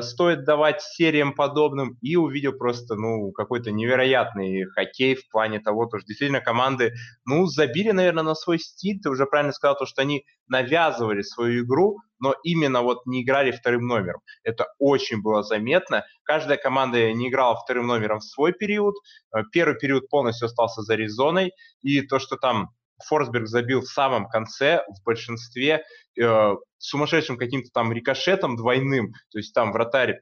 стоит 0.00 0.44
давать 0.44 0.82
сериям 0.82 1.34
подобным, 1.34 1.98
и 2.00 2.16
увидел 2.16 2.52
просто, 2.52 2.94
ну, 2.94 3.32
какой-то 3.32 3.70
невероятный 3.70 4.64
хоккей 4.64 5.14
в 5.14 5.28
плане 5.28 5.60
того, 5.60 5.88
что 5.88 6.06
действительно 6.06 6.40
команды, 6.40 6.92
ну, 7.24 7.46
забили, 7.46 7.90
наверное, 7.90 8.22
на 8.22 8.34
свой 8.34 8.58
стиль. 8.58 9.00
Ты 9.00 9.10
уже 9.10 9.26
правильно 9.26 9.52
сказал, 9.52 9.76
то, 9.76 9.86
что 9.86 10.02
они 10.02 10.24
навязывали 10.48 11.22
свою 11.22 11.64
игру, 11.64 11.98
но 12.20 12.34
именно 12.44 12.82
вот 12.82 13.04
не 13.06 13.22
играли 13.22 13.50
вторым 13.50 13.86
номером. 13.86 14.20
Это 14.44 14.68
очень 14.78 15.20
было 15.20 15.42
заметно. 15.42 16.04
Каждая 16.22 16.56
команда 16.56 17.12
не 17.12 17.28
играла 17.28 17.56
вторым 17.56 17.88
номером 17.88 18.20
в 18.20 18.24
свой 18.24 18.52
период. 18.52 18.94
Э, 19.34 19.40
первый 19.52 19.76
период 19.76 20.08
полностью 20.08 20.46
остался 20.46 20.82
за 20.82 20.94
Аризоной, 20.94 21.52
и 21.82 22.00
то, 22.02 22.18
что 22.20 22.36
там 22.36 22.70
Форсберг 23.06 23.46
забил 23.46 23.80
в 23.80 23.86
самом 23.86 24.28
конце, 24.28 24.84
в 24.88 25.04
большинстве, 25.04 25.82
э, 26.20 26.54
сумасшедшим 26.78 27.36
каким-то 27.36 27.70
там 27.72 27.92
рикошетом 27.92 28.56
двойным, 28.56 29.12
то 29.30 29.38
есть 29.38 29.54
там 29.54 29.72
вратарь, 29.72 30.20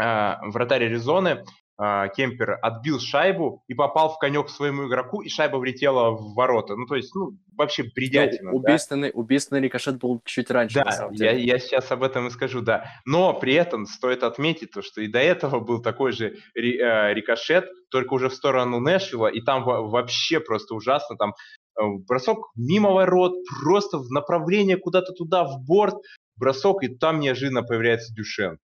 э, 0.00 0.34
вратарь 0.42 0.86
Аризоны, 0.86 1.44
э, 1.78 2.08
Кемпер 2.16 2.58
отбил 2.62 3.00
шайбу 3.00 3.62
и 3.68 3.74
попал 3.74 4.10
в 4.10 4.18
конек 4.18 4.48
своему 4.48 4.88
игроку, 4.88 5.20
и 5.20 5.28
шайба 5.28 5.56
влетела 5.56 6.10
в 6.10 6.34
ворота. 6.34 6.76
Ну, 6.76 6.86
то 6.86 6.96
есть, 6.96 7.14
ну, 7.14 7.36
вообще 7.56 7.84
бредятина. 7.94 8.50
Ну, 8.52 8.58
убийственный, 8.58 9.12
да? 9.12 9.18
убийственный 9.18 9.60
рикошет 9.60 9.98
был 9.98 10.20
чуть 10.24 10.50
раньше, 10.50 10.76
да, 10.76 10.84
на 10.84 10.92
самом 10.92 11.14
деле. 11.14 11.42
Я, 11.42 11.54
я 11.54 11.58
сейчас 11.58 11.90
об 11.90 12.02
этом 12.02 12.28
и 12.28 12.30
скажу, 12.30 12.60
да. 12.60 12.90
Но 13.04 13.34
при 13.34 13.54
этом 13.54 13.86
стоит 13.86 14.22
отметить 14.22 14.70
то, 14.70 14.82
что 14.82 15.02
и 15.02 15.08
до 15.08 15.18
этого 15.18 15.60
был 15.60 15.82
такой 15.82 16.12
же 16.12 16.36
э, 16.54 17.12
рикошет, 17.14 17.68
только 17.90 18.14
уже 18.14 18.28
в 18.28 18.34
сторону 18.34 18.80
Нэшвилла, 18.80 19.28
и 19.28 19.40
там 19.40 19.64
вообще 19.64 20.40
просто 20.40 20.74
ужасно, 20.74 21.16
там 21.16 21.34
бросок 22.06 22.50
мимо 22.56 22.92
ворот, 22.92 23.34
просто 23.62 23.98
в 23.98 24.10
направление 24.10 24.76
куда-то 24.76 25.12
туда, 25.12 25.44
в 25.44 25.62
борт, 25.64 25.96
бросок, 26.36 26.82
и 26.82 26.88
там 26.88 27.20
неожиданно 27.20 27.62
появляется 27.62 28.14
Дюшен, 28.14 28.58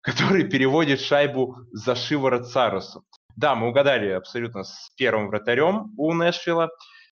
который 0.00 0.48
переводит 0.48 1.00
шайбу 1.00 1.56
за 1.72 1.94
шиворот 1.94 2.48
Сарусу. 2.48 3.04
Да, 3.36 3.54
мы 3.54 3.68
угадали 3.68 4.10
абсолютно 4.10 4.62
с 4.62 4.90
первым 4.96 5.28
вратарем 5.28 5.92
у 5.96 6.12
Нэшвилла, 6.12 6.70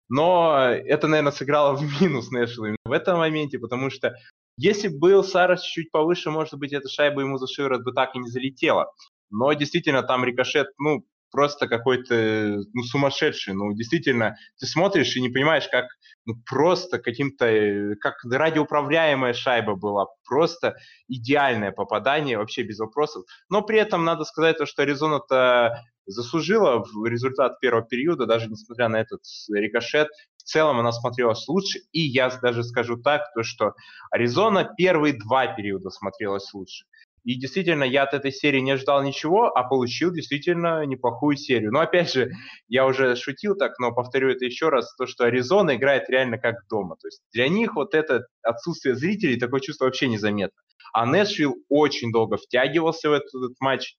но 0.09 0.69
это, 0.69 1.09
наверное, 1.09 1.33
сыграло 1.33 1.75
в 1.75 2.03
минус 2.03 2.31
Нэшвилла 2.31 2.67
именно 2.67 2.79
в 2.85 2.93
этом 2.93 3.19
моменте, 3.19 3.59
потому 3.59 3.91
что 3.91 4.15
если 4.57 4.89
был 4.89 5.25
Сарос 5.25 5.63
чуть 5.63 5.91
повыше, 5.91 6.31
может 6.31 6.55
быть, 6.55 6.73
эта 6.73 6.89
шайба 6.89 7.23
ему 7.23 7.39
за 7.39 7.47
шиворот 7.47 7.83
бы 7.83 7.93
так 7.93 8.15
и 8.15 8.19
не 8.19 8.29
залетела. 8.29 8.93
Но 9.31 9.53
действительно, 9.55 10.03
там 10.03 10.25
рикошет, 10.25 10.69
ну, 10.79 11.05
просто 11.33 11.67
какой-то 11.67 12.63
ну, 12.73 12.83
сумасшедший. 12.85 13.55
Ну, 13.55 13.73
действительно, 13.73 14.37
ты 14.61 14.67
смотришь 14.67 15.17
и 15.17 15.23
не 15.23 15.31
понимаешь, 15.31 15.67
как 15.69 15.87
ну, 16.27 16.35
просто 16.47 16.99
каким-то, 16.99 17.97
как 18.01 18.15
радиоуправляемая 18.25 19.33
шайба 19.33 19.75
была. 19.75 20.07
Просто 20.25 20.77
идеальное 21.09 21.73
попадание, 21.73 22.39
вообще 22.39 22.63
без 22.63 22.79
вопросов. 22.79 23.25
Но 23.49 23.63
при 23.63 23.79
этом 23.79 24.05
надо 24.05 24.25
сказать 24.25 24.59
то, 24.59 24.67
что 24.67 24.83
Аризона-то 24.83 25.83
заслужила 26.07 26.85
в 26.85 27.07
результат 27.07 27.59
первого 27.61 27.85
периода, 27.85 28.27
даже 28.27 28.49
несмотря 28.49 28.89
на 28.89 29.01
этот 29.01 29.21
рикошет. 29.51 30.09
В 30.37 30.43
целом 30.43 30.81
она 30.81 30.93
смотрелась 30.93 31.47
лучше, 31.49 31.81
и 31.93 32.01
я 32.01 32.29
даже 32.43 32.65
скажу 32.65 32.97
так, 32.97 33.33
то, 33.35 33.43
что 33.43 33.75
Аризона 34.11 34.69
первые 34.77 35.15
два 35.15 35.47
периода 35.47 35.91
смотрелась 35.91 36.53
лучше. 36.53 36.85
И 37.25 37.39
действительно, 37.39 37.85
я 37.85 38.03
от 38.03 38.15
этой 38.15 38.33
серии 38.33 38.59
не 38.59 38.73
ожидал 38.73 39.03
ничего, 39.03 39.47
а 39.47 39.63
получил 39.63 40.13
действительно 40.13 40.85
неплохую 40.85 41.37
серию. 41.37 41.71
Но 41.73 41.81
опять 41.81 42.13
же, 42.13 42.33
я 42.69 42.85
уже 42.85 43.15
шутил 43.17 43.55
так, 43.57 43.79
но 43.79 43.93
повторю 43.93 44.31
это 44.31 44.45
еще 44.45 44.69
раз, 44.69 44.95
то, 44.97 45.07
что 45.07 45.25
Аризона 45.25 45.77
играет 45.77 46.11
реально 46.11 46.39
как 46.39 46.57
дома. 46.69 46.97
То 47.01 47.09
есть 47.09 47.23
для 47.33 47.49
них 47.49 47.77
вот 47.77 47.95
это 47.95 48.27
отсутствие 48.43 48.97
зрителей, 48.97 49.39
такое 49.39 49.61
чувство 49.61 49.85
вообще 49.85 50.09
незаметно. 50.09 50.61
А 50.93 51.07
Нэшвилл 51.07 51.57
очень 51.69 52.13
долго 52.13 52.37
втягивался 52.37 53.09
в 53.09 53.13
этот, 53.13 53.29
этот 53.35 53.57
матч. 53.61 53.95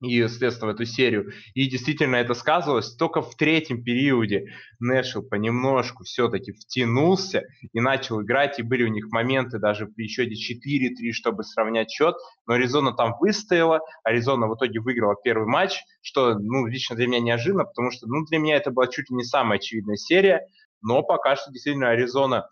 И, 0.00 0.26
соответственно, 0.28 0.72
в 0.72 0.74
эту 0.74 0.86
серию. 0.86 1.32
И 1.54 1.68
действительно 1.68 2.16
это 2.16 2.34
сказывалось. 2.34 2.94
Только 2.96 3.20
в 3.20 3.36
третьем 3.36 3.84
периоде 3.84 4.46
Нэшвилл 4.78 5.22
понемножку 5.22 6.04
все-таки 6.04 6.52
втянулся 6.52 7.44
и 7.72 7.80
начал 7.80 8.22
играть. 8.22 8.58
И 8.58 8.62
были 8.62 8.84
у 8.84 8.88
них 8.88 9.10
моменты 9.10 9.58
даже 9.58 9.86
при 9.86 10.08
счете 10.08 10.34
4-3, 10.34 11.12
чтобы 11.12 11.44
сравнять 11.44 11.90
счет. 11.90 12.16
Но 12.46 12.54
Аризона 12.54 12.92
там 12.92 13.14
выстояла. 13.20 13.80
Аризона 14.02 14.48
в 14.48 14.54
итоге 14.56 14.80
выиграла 14.80 15.16
первый 15.22 15.46
матч, 15.46 15.82
что, 16.00 16.34
ну, 16.38 16.66
лично 16.66 16.96
для 16.96 17.06
меня 17.06 17.20
неожиданно, 17.20 17.64
потому 17.64 17.90
что, 17.90 18.06
ну, 18.06 18.24
для 18.24 18.38
меня 18.38 18.56
это 18.56 18.70
была 18.70 18.86
чуть 18.86 19.10
ли 19.10 19.16
не 19.16 19.24
самая 19.24 19.58
очевидная 19.58 19.96
серия. 19.96 20.46
Но 20.80 21.02
пока 21.02 21.36
что 21.36 21.52
действительно 21.52 21.90
Аризона 21.90 22.48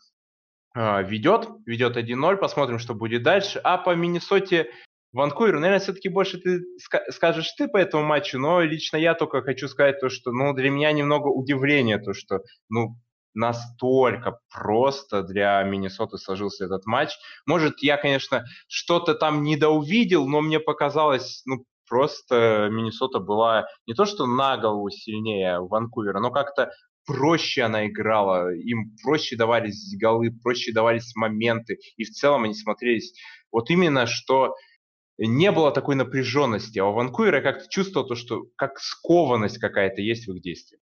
э, 0.74 1.03
ведет, 1.03 1.49
ведет 1.64 1.96
1-0. 1.96 2.36
Посмотрим, 2.36 2.78
что 2.78 2.94
будет 2.94 3.22
дальше. 3.22 3.59
А 3.64 3.78
по 3.78 3.94
Миннесоте 3.94 4.70
Ванкувер, 5.12 5.54
наверное, 5.54 5.80
все-таки 5.80 6.09
больше 6.09 6.38
ты 6.38 6.61
скажешь 7.11 7.52
ты 7.52 7.66
по 7.68 7.78
этому 7.78 8.04
матчу, 8.04 8.38
но 8.38 8.61
лично 8.61 8.98
я 8.98 9.14
только 9.14 9.42
хочу 9.42 9.66
сказать 9.68 10.00
то, 10.00 10.11
что, 10.11 10.32
ну, 10.32 10.52
для 10.52 10.70
меня 10.70 10.92
немного 10.92 11.28
удивление 11.28 11.98
то, 11.98 12.12
что, 12.12 12.40
ну, 12.68 12.96
настолько 13.34 14.38
просто 14.52 15.22
для 15.22 15.62
Миннесоты 15.62 16.18
сложился 16.18 16.64
этот 16.66 16.84
матч. 16.86 17.16
Может, 17.46 17.82
я, 17.82 17.96
конечно, 17.96 18.44
что-то 18.68 19.14
там 19.14 19.42
недоувидел, 19.42 20.28
но 20.28 20.40
мне 20.42 20.61
показалось, 20.61 21.42
ну, 21.46 21.64
просто 21.88 22.68
Миннесота 22.70 23.18
была 23.18 23.66
не 23.86 23.94
то 23.94 24.04
что 24.04 24.26
на 24.26 24.59
голову 24.59 24.90
сильнее 24.90 25.61
Ванкувера, 25.61 26.20
но 26.20 26.30
как-то 26.30 26.70
проще 27.06 27.62
она 27.62 27.86
играла, 27.86 28.52
им 28.52 28.94
проще 29.02 29.36
давались 29.36 29.96
голы, 29.98 30.30
проще 30.42 30.72
давались 30.72 31.14
моменты, 31.16 31.78
и 31.96 32.04
в 32.04 32.11
целом 32.11 32.44
они 32.44 32.52
смотрелись 32.54 33.14
вот 33.50 33.70
именно, 33.70 34.06
что 34.06 34.54
не 35.26 35.50
было 35.50 35.72
такой 35.72 35.96
напряженности, 35.96 36.78
а 36.78 36.86
у 36.86 36.92
Ванкувера 36.92 37.40
как-то 37.40 37.68
чувствовал 37.68 38.06
то, 38.06 38.14
что 38.14 38.46
как 38.56 38.78
скованность 38.78 39.58
какая-то 39.58 40.00
есть 40.00 40.26
в 40.26 40.32
их 40.34 40.42
действии. 40.42 40.78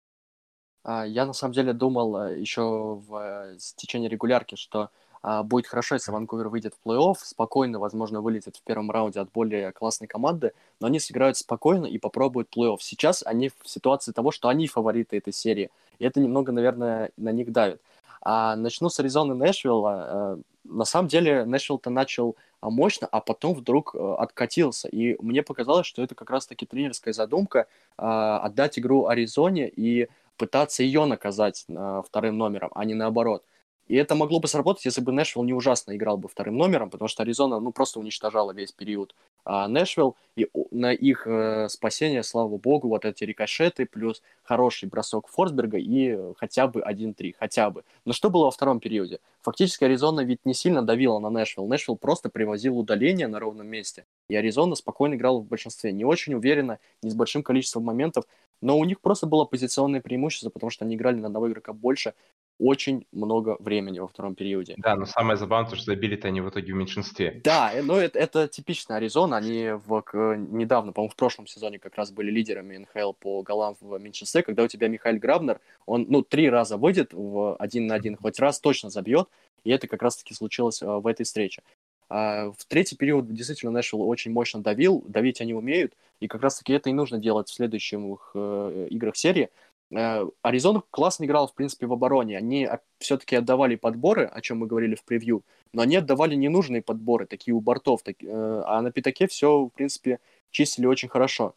А, 0.84 1.06
я 1.06 1.26
на 1.26 1.32
самом 1.32 1.54
деле 1.54 1.72
думал 1.72 2.16
э, 2.16 2.40
еще 2.40 2.62
в 2.62 3.16
э, 3.16 3.58
течение 3.76 4.08
регулярки, 4.08 4.56
что 4.56 4.90
а, 5.22 5.44
будет 5.44 5.68
хорошо, 5.68 5.94
если 5.94 6.10
Ванкувер 6.10 6.48
выйдет 6.48 6.74
в 6.74 6.86
плей-офф, 6.86 7.14
спокойно, 7.22 7.78
возможно, 7.78 8.20
вылетит 8.20 8.56
в 8.56 8.62
первом 8.62 8.90
раунде 8.90 9.20
от 9.20 9.30
более 9.30 9.70
классной 9.72 10.08
команды, 10.08 10.52
но 10.80 10.88
они 10.88 10.98
сыграют 10.98 11.36
спокойно 11.36 11.86
и 11.86 11.98
попробуют 11.98 12.48
плей-офф. 12.54 12.78
Сейчас 12.80 13.22
они 13.24 13.50
в 13.50 13.68
ситуации 13.68 14.10
того, 14.12 14.32
что 14.32 14.48
они 14.48 14.66
фавориты 14.66 15.16
этой 15.16 15.32
серии, 15.32 15.70
и 16.00 16.04
это 16.04 16.18
немного, 16.20 16.50
наверное, 16.50 17.12
на 17.16 17.30
них 17.30 17.52
давит. 17.52 17.80
А 18.20 18.56
начну 18.56 18.88
с 18.88 18.98
Аризоны 18.98 19.34
Нэшвилла. 19.34 20.36
Э, 20.36 20.42
на 20.64 20.84
самом 20.84 21.08
деле 21.08 21.44
Нэшвилл-то 21.44 21.90
начал 21.90 22.36
мощно, 22.70 23.06
а 23.10 23.20
потом 23.20 23.54
вдруг 23.54 23.94
э, 23.94 24.14
откатился. 24.18 24.88
И 24.88 25.16
мне 25.22 25.42
показалось, 25.42 25.86
что 25.86 26.02
это 26.02 26.14
как 26.14 26.30
раз-таки 26.30 26.66
тренерская 26.66 27.12
задумка 27.12 27.66
а, 27.96 28.38
отдать 28.40 28.78
игру 28.78 29.06
Аризоне 29.06 29.68
и 29.68 30.08
пытаться 30.36 30.82
ее 30.82 31.04
наказать 31.04 31.66
вторым 32.06 32.38
номером, 32.38 32.70
а 32.74 32.84
не 32.84 32.94
наоборот. 32.94 33.44
И 33.88 33.96
это 33.96 34.14
могло 34.14 34.40
бы 34.40 34.48
сработать, 34.48 34.84
если 34.84 35.00
бы 35.00 35.12
Нэшвилл 35.12 35.44
не 35.44 35.52
ужасно 35.52 35.94
играл 35.94 36.16
бы 36.16 36.28
вторым 36.28 36.56
номером, 36.56 36.90
потому 36.90 37.08
что 37.08 37.22
Аризона, 37.22 37.60
ну, 37.60 37.72
просто 37.72 38.00
уничтожала 38.00 38.52
весь 38.52 38.72
период 38.72 39.14
а 39.44 39.68
Нэшвилл. 39.68 40.16
И 40.36 40.48
на 40.70 40.92
их 40.92 41.26
э, 41.26 41.68
спасение, 41.68 42.22
слава 42.22 42.56
богу, 42.56 42.88
вот 42.88 43.04
эти 43.04 43.24
рикошеты, 43.24 43.84
плюс 43.84 44.22
хороший 44.42 44.88
бросок 44.88 45.28
Форсберга 45.28 45.78
и 45.78 46.16
хотя 46.36 46.66
бы 46.66 46.80
1-3, 46.80 47.34
хотя 47.38 47.70
бы. 47.70 47.84
Но 48.04 48.12
что 48.12 48.30
было 48.30 48.44
во 48.44 48.50
втором 48.50 48.80
периоде? 48.80 49.20
Фактически 49.42 49.84
Аризона 49.84 50.22
ведь 50.22 50.38
не 50.44 50.54
сильно 50.54 50.82
давила 50.82 51.18
на 51.18 51.28
Нэшвилл. 51.28 51.66
Нэшвилл 51.66 51.96
просто 51.96 52.30
привозил 52.30 52.78
удаление 52.78 53.28
на 53.28 53.40
ровном 53.40 53.66
месте. 53.66 54.06
И 54.28 54.36
Аризона 54.36 54.74
спокойно 54.74 55.14
играла 55.14 55.38
в 55.38 55.44
большинстве. 55.44 55.92
Не 55.92 56.04
очень 56.04 56.34
уверенно, 56.34 56.78
не 57.02 57.10
с 57.10 57.14
большим 57.14 57.42
количеством 57.42 57.84
моментов, 57.84 58.24
но 58.62 58.78
у 58.78 58.84
них 58.84 59.00
просто 59.00 59.26
было 59.26 59.44
позиционное 59.44 60.00
преимущество, 60.00 60.48
потому 60.48 60.70
что 60.70 60.84
они 60.84 60.94
играли 60.94 61.16
на 61.16 61.26
одного 61.26 61.50
игрока 61.50 61.72
больше, 61.72 62.14
очень 62.59 63.07
много 63.12 63.57
времени 63.59 63.98
во 63.98 64.07
втором 64.07 64.34
периоде. 64.34 64.74
Да, 64.78 64.94
но 64.94 65.07
самое 65.07 65.36
забавное, 65.36 65.74
что 65.74 65.86
забили-то 65.86 66.28
они 66.28 66.40
в 66.40 66.48
итоге 66.48 66.72
в 66.72 66.76
меньшинстве. 66.76 67.40
Да, 67.44 67.72
но 67.82 67.98
это, 67.98 68.18
это 68.18 68.48
типичная 68.48 68.98
Аризона. 68.98 69.36
Они 69.36 69.70
в, 69.70 70.05
недавно, 70.14 70.92
по-моему, 70.92 71.11
в 71.11 71.16
прошлом 71.16 71.46
сезоне 71.46 71.78
как 71.78 71.96
раз 71.96 72.11
были 72.12 72.30
лидерами 72.30 72.76
НХЛ 72.76 73.12
по 73.12 73.42
голам 73.42 73.76
в 73.80 73.98
меньшинстве, 73.98 74.42
когда 74.42 74.62
у 74.62 74.68
тебя 74.68 74.88
Михаил 74.88 75.18
Грабнер, 75.18 75.61
он, 75.86 76.07
ну, 76.09 76.22
три 76.22 76.48
раза 76.48 76.76
выйдет 76.76 77.12
в 77.12 77.57
один 77.57 77.86
на 77.86 77.94
один, 77.96 78.16
хоть 78.16 78.38
раз 78.38 78.61
точно 78.61 78.90
забьет, 78.90 79.28
и 79.64 79.70
это 79.70 79.88
как 79.88 80.03
раз-таки 80.03 80.34
случилось 80.34 80.82
в 80.82 81.07
этой 81.07 81.24
встрече. 81.24 81.62
А 82.09 82.50
в 82.50 82.64
третий 82.66 82.96
период 82.96 83.32
действительно 83.32 83.72
Нэшвилл 83.72 84.07
очень 84.07 84.32
мощно 84.32 84.62
давил, 84.62 85.03
давить 85.09 85.40
они 85.40 85.55
умеют, 85.55 85.94
и 86.20 86.28
как 86.28 86.42
раз-таки 86.42 86.74
это 86.74 86.90
и 86.90 86.92
нужно 86.92 87.18
делать 87.18 87.48
в 87.48 87.55
следующих 87.55 88.32
э, 88.34 88.88
играх 88.90 89.16
серии, 89.16 89.48
Э, 89.48 89.71
Аризона 89.93 90.82
классно 90.90 91.24
играла, 91.24 91.47
в 91.47 91.55
принципе, 91.55 91.86
в 91.86 91.93
обороне. 91.93 92.38
Они 92.38 92.68
все-таки 92.99 93.36
отдавали 93.36 93.76
подборы, 93.76 94.24
о 94.24 94.40
чем 94.40 94.59
мы 94.59 94.66
говорили 94.66 94.95
в 94.95 95.05
превью, 95.05 95.45
но 95.72 95.82
они 95.82 95.97
отдавали 95.97 96.34
ненужные 96.34 96.82
подборы, 96.82 97.26
такие 97.26 97.55
у 97.55 97.61
бортов. 97.61 98.03
Так, 98.03 98.16
э, 98.22 98.62
а 98.66 98.80
на 98.80 98.90
пятаке 98.90 99.26
все, 99.26 99.64
в 99.64 99.70
принципе, 99.70 100.18
чистили 100.51 100.86
очень 100.86 101.09
хорошо. 101.09 101.55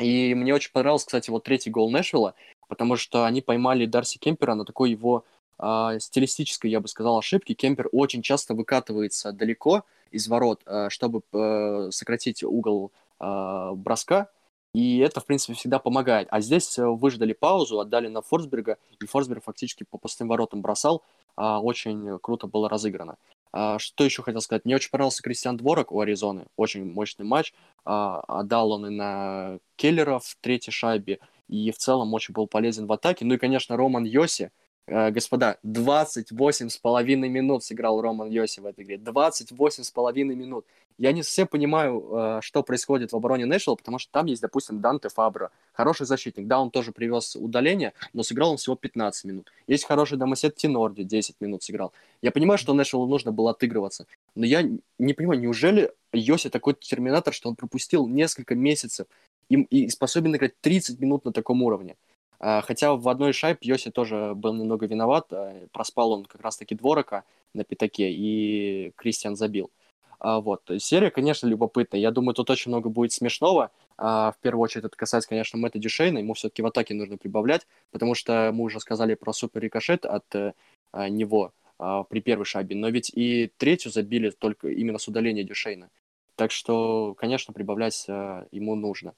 И 0.00 0.34
мне 0.34 0.52
очень 0.54 0.72
понравился, 0.72 1.06
кстати, 1.06 1.30
вот 1.30 1.44
третий 1.44 1.70
гол 1.70 1.90
Нэшвилла, 1.90 2.34
потому 2.68 2.96
что 2.96 3.24
они 3.24 3.40
поймали 3.40 3.86
Дарси 3.86 4.18
Кемпера 4.18 4.54
на 4.54 4.64
такой 4.64 4.90
его 4.90 5.24
э, 5.58 5.98
стилистической, 6.00 6.70
я 6.70 6.80
бы 6.80 6.88
сказал, 6.88 7.18
ошибке. 7.18 7.54
Кемпер 7.54 7.88
очень 7.92 8.22
часто 8.22 8.54
выкатывается 8.54 9.32
далеко 9.32 9.84
из 10.10 10.26
ворот, 10.28 10.62
э, 10.66 10.88
чтобы 10.90 11.22
э, 11.32 11.90
сократить 11.92 12.42
угол 12.42 12.92
э, 13.20 13.70
броска, 13.74 14.30
и 14.74 14.98
это, 14.98 15.20
в 15.20 15.24
принципе, 15.26 15.54
всегда 15.54 15.78
помогает. 15.78 16.26
А 16.30 16.40
здесь 16.40 16.78
э, 16.78 16.84
выждали 16.84 17.32
паузу, 17.32 17.78
отдали 17.78 18.08
на 18.08 18.22
Форсберга, 18.22 18.76
и 19.00 19.06
Форсберг 19.06 19.44
фактически 19.44 19.84
по 19.88 19.98
пустым 19.98 20.26
воротам 20.26 20.62
бросал. 20.62 21.02
А, 21.36 21.60
очень 21.60 22.18
круто 22.18 22.48
было 22.48 22.68
разыграно. 22.68 23.16
А, 23.52 23.78
что 23.78 24.02
еще 24.02 24.22
хотел 24.22 24.40
сказать? 24.40 24.64
Мне 24.64 24.74
очень 24.74 24.90
понравился 24.90 25.22
Кристиан 25.22 25.56
Дворок 25.56 25.92
у 25.92 26.00
Аризоны. 26.00 26.46
Очень 26.56 26.92
мощный 26.92 27.24
матч. 27.24 27.54
А, 27.84 28.20
отдал 28.26 28.72
он 28.72 28.86
и 28.86 28.90
на 28.90 29.58
Келлера 29.76 30.18
в 30.18 30.36
третьей 30.40 30.72
шайбе. 30.72 31.20
И 31.48 31.70
в 31.70 31.78
целом 31.78 32.12
очень 32.12 32.34
был 32.34 32.48
полезен 32.48 32.86
в 32.86 32.92
атаке. 32.92 33.24
Ну 33.24 33.34
и, 33.34 33.38
конечно, 33.38 33.76
Роман 33.76 34.02
Йоси. 34.02 34.50
Э, 34.86 35.10
господа, 35.10 35.58
28 35.62 36.68
с 36.68 36.76
половиной 36.78 37.28
минут 37.28 37.64
сыграл 37.64 38.00
Роман 38.00 38.28
Йоси 38.28 38.58
в 38.60 38.66
этой 38.66 38.84
игре. 38.84 38.98
28 38.98 39.84
с 39.84 39.90
половиной 39.90 40.34
минут 40.34 40.66
я 40.98 41.12
не 41.12 41.22
совсем 41.22 41.46
понимаю, 41.46 42.08
э, 42.12 42.38
что 42.42 42.62
происходит 42.62 43.12
в 43.12 43.16
обороне 43.16 43.46
Нэшвилла, 43.46 43.76
потому 43.76 43.98
что 43.98 44.12
там 44.12 44.26
есть, 44.26 44.42
допустим, 44.42 44.80
Данте 44.80 45.08
Фабро, 45.08 45.50
хороший 45.72 46.06
защитник. 46.06 46.46
Да, 46.46 46.60
он 46.60 46.70
тоже 46.70 46.92
привез 46.92 47.36
удаление, 47.36 47.92
но 48.12 48.22
сыграл 48.22 48.52
он 48.52 48.56
всего 48.58 48.76
15 48.76 49.24
минут. 49.24 49.52
Есть 49.66 49.84
хороший 49.84 50.18
Домосет 50.18 50.54
Тинорди, 50.54 51.02
10 51.02 51.40
минут 51.40 51.62
сыграл. 51.62 51.92
Я 52.22 52.30
понимаю, 52.30 52.58
что 52.58 52.74
Нэшвиллу 52.74 53.06
нужно 53.06 53.32
было 53.32 53.50
отыгрываться, 53.50 54.06
но 54.34 54.46
я 54.46 54.62
не 54.98 55.14
понимаю, 55.14 55.40
неужели 55.40 55.92
Йоси 56.12 56.48
такой 56.48 56.74
терминатор, 56.74 57.34
что 57.34 57.48
он 57.48 57.56
пропустил 57.56 58.06
несколько 58.06 58.54
месяцев 58.54 59.06
и, 59.48 59.56
и 59.62 59.88
способен 59.88 60.36
играть 60.36 60.60
30 60.60 61.00
минут 61.00 61.24
на 61.24 61.32
таком 61.32 61.62
уровне? 61.62 61.96
А, 62.38 62.60
хотя 62.60 62.94
в 62.94 63.08
одной 63.08 63.32
шайбе 63.32 63.58
Йоси 63.62 63.90
тоже 63.90 64.34
был 64.34 64.52
немного 64.54 64.86
виноват, 64.86 65.26
а, 65.32 65.66
проспал 65.72 66.12
он 66.12 66.24
как 66.24 66.40
раз-таки 66.40 66.74
дворока 66.74 67.24
на 67.52 67.64
пятаке, 67.64 68.10
и 68.12 68.92
Кристиан 68.96 69.34
забил. 69.34 69.70
А, 70.24 70.40
вот. 70.40 70.62
Серия, 70.78 71.10
конечно, 71.10 71.46
любопытная. 71.46 72.00
Я 72.00 72.10
думаю, 72.10 72.32
тут 72.32 72.48
очень 72.48 72.70
много 72.70 72.88
будет 72.88 73.12
смешного. 73.12 73.70
А, 73.98 74.32
в 74.32 74.38
первую 74.38 74.62
очередь 74.62 74.86
это 74.86 74.96
касается, 74.96 75.28
конечно, 75.28 75.58
Мэтта 75.58 75.78
Дюшейна. 75.78 76.16
Ему 76.16 76.32
все-таки 76.32 76.62
в 76.62 76.66
атаке 76.66 76.94
нужно 76.94 77.18
прибавлять, 77.18 77.66
потому 77.90 78.14
что 78.14 78.50
мы 78.54 78.64
уже 78.64 78.80
сказали 78.80 79.16
про 79.16 79.34
супер 79.34 79.60
рикошет 79.60 80.06
от 80.06 80.24
э, 80.34 80.54
а, 80.92 81.10
него 81.10 81.52
а, 81.78 82.04
при 82.04 82.20
первой 82.20 82.46
шайбе. 82.46 82.74
Но 82.74 82.88
ведь 82.88 83.10
и 83.14 83.52
третью 83.58 83.92
забили 83.92 84.30
только 84.30 84.68
именно 84.68 84.96
с 84.96 85.06
удаления 85.06 85.44
Дюшейна. 85.44 85.90
Так 86.36 86.52
что, 86.52 87.12
конечно, 87.18 87.52
прибавлять 87.52 88.06
а, 88.08 88.46
ему 88.50 88.76
нужно. 88.76 89.12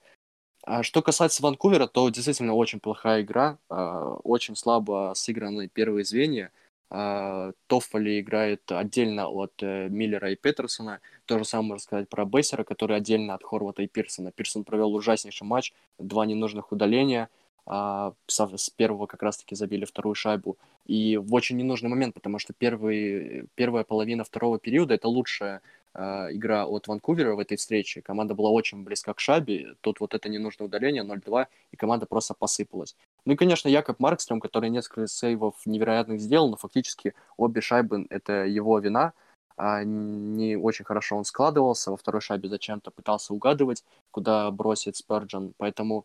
А 0.65 0.83
что 0.83 1.03
касается 1.03 1.41
Ванкувера, 1.41 1.87
то 1.87 2.09
действительно 2.09 2.55
очень 2.55 2.81
плохая 2.81 3.23
игра, 3.23 3.59
а, 3.69 4.15
очень 4.25 4.57
слабо 4.57 5.13
сыграны 5.15 5.69
первые 5.69 6.05
звенья– 6.05 6.51
Тоффоли 6.89 8.21
играет 8.21 8.63
отдельно 8.71 9.29
от 9.29 9.61
uh, 9.61 9.89
Миллера 9.89 10.31
и 10.31 10.37
Петерсона. 10.37 11.01
То 11.25 11.39
же 11.39 11.45
самое 11.45 11.71
можно 11.71 11.83
сказать 11.83 12.09
про 12.09 12.25
Бессера, 12.25 12.63
который 12.63 12.97
отдельно 12.97 13.35
от 13.35 13.43
Хорвата 13.43 13.83
и 13.83 13.89
Пирсона. 13.89 14.31
Пирсон 14.31 14.63
провел 14.63 14.95
ужаснейший 14.95 15.47
матч, 15.47 15.73
два 15.99 16.27
ненужных 16.27 16.71
удаления. 16.71 17.29
Uh, 17.67 18.15
с 18.29 18.71
первого 18.71 19.07
как 19.07 19.25
раз-таки 19.25 19.57
забили 19.57 19.85
вторую 19.85 20.15
шайбу. 20.15 20.57
И 20.87 21.17
в 21.17 21.35
очень 21.35 21.57
ненужный 21.57 21.91
момент, 21.91 22.15
потому 22.15 22.39
что 22.39 22.53
первый, 22.53 23.47
первая 23.57 23.83
половина 23.83 24.23
второго 24.23 24.61
периода— 24.61 24.95
это 24.95 25.09
лучшая 25.09 25.57
э, 25.57 25.61
игра 25.97 26.67
от 26.67 26.89
Ванкувера 26.89 27.35
в 27.35 27.39
этой 27.39 27.57
встрече. 27.57 28.03
Команда 28.03 28.35
была 28.35 28.51
очень 28.51 28.85
близка 28.85 29.15
к 29.15 29.21
шайбе. 29.21 29.77
Тут 29.81 30.01
вот 30.01 30.15
это 30.15 30.29
ненужное 30.29 30.67
удаление 30.67 31.03
0-2, 31.03 31.47
и 31.71 31.77
команда 31.77 32.07
просто 32.07 32.35
посыпалась. 32.35 32.97
Ну 33.25 33.33
и, 33.33 33.37
конечно, 33.37 33.69
Якоб 33.69 33.99
Маркстрем, 33.99 34.41
который 34.41 34.71
несколько 34.71 35.07
сейвов 35.07 35.55
невероятных 35.65 36.21
сделал, 36.21 36.51
но 36.51 36.57
фактически 36.57 37.15
обе 37.37 37.61
шайбы— 37.61 38.07
это 38.11 38.45
его 38.45 38.79
вина. 38.79 39.13
а, 39.57 39.85
не 39.85 40.57
очень 40.57 40.85
хорошо 40.85 41.17
он 41.17 41.25
складывался, 41.25 41.91
во 41.91 41.97
второй 41.97 42.21
шайбе 42.21 42.49
зачем-то 42.49 42.91
пытался 42.91 43.33
угадывать, 43.33 43.85
куда 44.11 44.51
бросит 44.51 44.97
Сперджан, 44.97 45.55
поэтому 45.57 46.05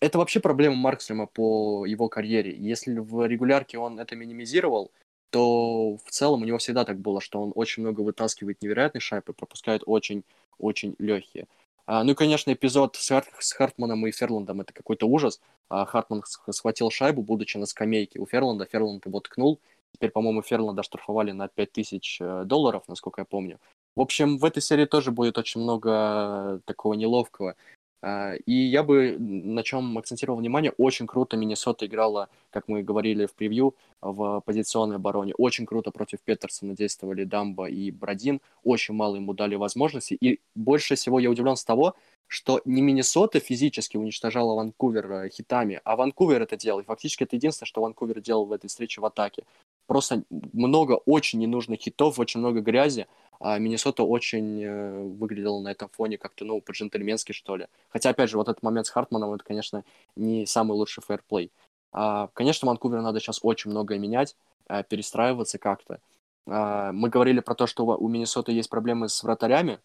это 0.00 0.18
вообще 0.18 0.40
проблема 0.40 0.76
Маркстрема 0.76 1.26
по 1.26 1.86
его 1.86 2.08
карьере. 2.08 2.56
Если 2.56 2.98
в 2.98 3.26
регулярке 3.26 3.78
он 3.78 4.00
это 4.00 4.16
минимизировал, 4.16 4.90
то 5.32 5.96
в 6.04 6.10
целом 6.10 6.42
у 6.42 6.44
него 6.44 6.58
всегда 6.58 6.84
так 6.84 6.98
было, 6.98 7.22
что 7.22 7.40
он 7.40 7.52
очень 7.54 7.82
много 7.82 8.02
вытаскивает 8.02 8.60
невероятные 8.60 9.00
шайбы, 9.00 9.32
пропускает 9.32 9.82
очень-очень 9.86 10.94
легкие. 10.98 11.46
А, 11.86 12.04
ну 12.04 12.12
и, 12.12 12.14
конечно, 12.14 12.52
эпизод 12.52 12.96
с, 12.96 13.10
Хар- 13.10 13.24
с 13.38 13.52
Хартманом 13.52 14.06
и 14.06 14.12
Ферландом 14.12 14.60
это 14.60 14.74
какой-то 14.74 15.06
ужас. 15.06 15.40
А, 15.70 15.86
Хартман 15.86 16.22
схватил 16.26 16.90
шайбу, 16.90 17.22
будучи 17.22 17.56
на 17.56 17.64
скамейке 17.64 18.20
у 18.20 18.26
Ферланда. 18.26 18.66
Ферланд 18.66 19.06
его 19.06 19.20
ткнул. 19.20 19.58
Теперь, 19.94 20.10
по-моему, 20.10 20.42
Ферланда 20.42 20.82
штрафовали 20.82 21.32
на 21.32 21.48
5000 21.48 22.18
э, 22.20 22.44
долларов, 22.44 22.82
насколько 22.86 23.22
я 23.22 23.24
помню. 23.24 23.58
В 23.96 24.00
общем, 24.00 24.36
в 24.38 24.44
этой 24.44 24.62
серии 24.62 24.84
тоже 24.84 25.12
будет 25.12 25.38
очень 25.38 25.62
много 25.62 26.60
такого 26.66 26.94
неловкого. 26.94 27.56
А, 28.02 28.34
и 28.34 28.52
я 28.52 28.82
бы 28.82 29.16
на 29.18 29.62
чем 29.62 29.96
акцентировал 29.96 30.40
внимание, 30.40 30.72
очень 30.76 31.06
круто 31.06 31.36
Миннесота 31.36 31.86
играла, 31.86 32.28
как 32.50 32.66
мы 32.66 32.82
говорили 32.82 33.26
в 33.26 33.34
превью, 33.34 33.76
в 34.00 34.42
позиционной 34.44 34.96
обороне. 34.96 35.34
Очень 35.38 35.66
круто 35.66 35.92
против 35.92 36.20
Петерсона 36.20 36.74
действовали 36.74 37.24
Дамба 37.24 37.66
и 37.68 37.92
Бродин. 37.92 38.40
Очень 38.64 38.94
мало 38.94 39.16
ему 39.16 39.34
дали 39.34 39.54
возможности. 39.54 40.14
И 40.14 40.40
больше 40.56 40.96
всего 40.96 41.20
я 41.20 41.30
удивлен 41.30 41.56
с 41.56 41.64
того, 41.64 41.94
что 42.26 42.60
не 42.64 42.82
Миннесота 42.82 43.40
физически 43.40 43.98
уничтожала 43.98 44.54
Ванкувер 44.54 45.12
э, 45.12 45.28
хитами, 45.28 45.80
а 45.84 45.96
Ванкувер 45.96 46.42
это 46.42 46.56
делал. 46.56 46.80
И 46.80 46.84
фактически 46.84 47.24
это 47.24 47.36
единственное, 47.36 47.68
что 47.68 47.82
Ванкувер 47.82 48.20
делал 48.20 48.46
в 48.46 48.52
этой 48.52 48.68
встрече 48.68 49.00
в 49.00 49.04
атаке. 49.04 49.44
Просто 49.86 50.24
много 50.30 50.94
очень 51.04 51.40
ненужных 51.40 51.80
хитов, 51.80 52.18
очень 52.18 52.40
много 52.40 52.60
грязи, 52.60 53.06
а 53.44 53.58
Миннесота 53.58 54.04
очень 54.04 54.62
э, 54.62 55.02
выглядела 55.02 55.60
на 55.60 55.72
этом 55.72 55.88
фоне 55.88 56.16
как-то, 56.16 56.44
ну, 56.44 56.60
по-джентльменски, 56.60 57.32
что 57.32 57.56
ли. 57.56 57.66
Хотя, 57.88 58.10
опять 58.10 58.30
же, 58.30 58.36
вот 58.36 58.48
этот 58.48 58.62
момент 58.62 58.86
с 58.86 58.90
Хартманом, 58.90 59.34
это, 59.34 59.42
конечно, 59.42 59.84
не 60.14 60.46
самый 60.46 60.74
лучший 60.74 61.02
фэрплей. 61.02 61.50
А, 61.90 62.28
конечно, 62.34 62.68
Ванкуверу 62.68 63.02
надо 63.02 63.18
сейчас 63.18 63.40
очень 63.42 63.72
многое 63.72 63.98
менять, 63.98 64.36
а, 64.68 64.84
перестраиваться 64.84 65.58
как-то. 65.58 66.00
А, 66.46 66.92
мы 66.92 67.08
говорили 67.08 67.40
про 67.40 67.56
то, 67.56 67.66
что 67.66 67.84
у 67.84 68.08
Миннесоты 68.08 68.52
есть 68.52 68.70
проблемы 68.70 69.08
с 69.08 69.22
вратарями, 69.24 69.80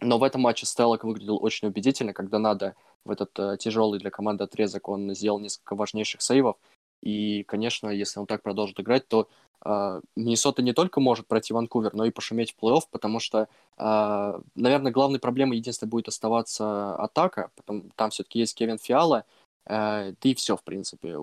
но 0.00 0.18
в 0.18 0.22
этом 0.22 0.42
матче 0.42 0.64
Стеллок 0.64 1.02
выглядел 1.02 1.42
очень 1.42 1.66
убедительно, 1.66 2.12
когда 2.12 2.38
надо 2.38 2.76
в 3.04 3.10
этот 3.10 3.36
uh, 3.38 3.56
тяжелый 3.56 3.98
для 3.98 4.10
команды 4.10 4.44
отрезок 4.44 4.88
он 4.88 5.12
сделал 5.14 5.40
несколько 5.40 5.74
важнейших 5.74 6.22
сейвов. 6.22 6.56
И, 7.02 7.42
конечно, 7.44 7.88
если 7.88 8.20
он 8.20 8.26
так 8.26 8.42
продолжит 8.42 8.78
играть, 8.78 9.08
то 9.08 9.28
Миннесота 9.64 10.62
не 10.62 10.72
только 10.72 11.00
может 11.00 11.26
пройти 11.26 11.52
Ванкувер, 11.52 11.94
но 11.94 12.04
и 12.04 12.10
пошуметь 12.10 12.52
в 12.52 12.62
плей-офф, 12.62 12.82
потому 12.90 13.18
что, 13.18 13.48
uh, 13.76 14.42
наверное, 14.54 14.92
главной 14.92 15.18
проблемой 15.18 15.58
единственное 15.58 15.90
будет 15.90 16.08
оставаться 16.08 16.94
атака, 16.94 17.50
потом, 17.56 17.90
там 17.96 18.10
все-таки 18.10 18.38
есть 18.38 18.54
Кевин 18.54 18.78
Фиала, 18.78 19.24
uh, 19.66 20.16
да 20.20 20.28
и 20.28 20.34
все, 20.34 20.56
в 20.56 20.62
принципе. 20.62 21.16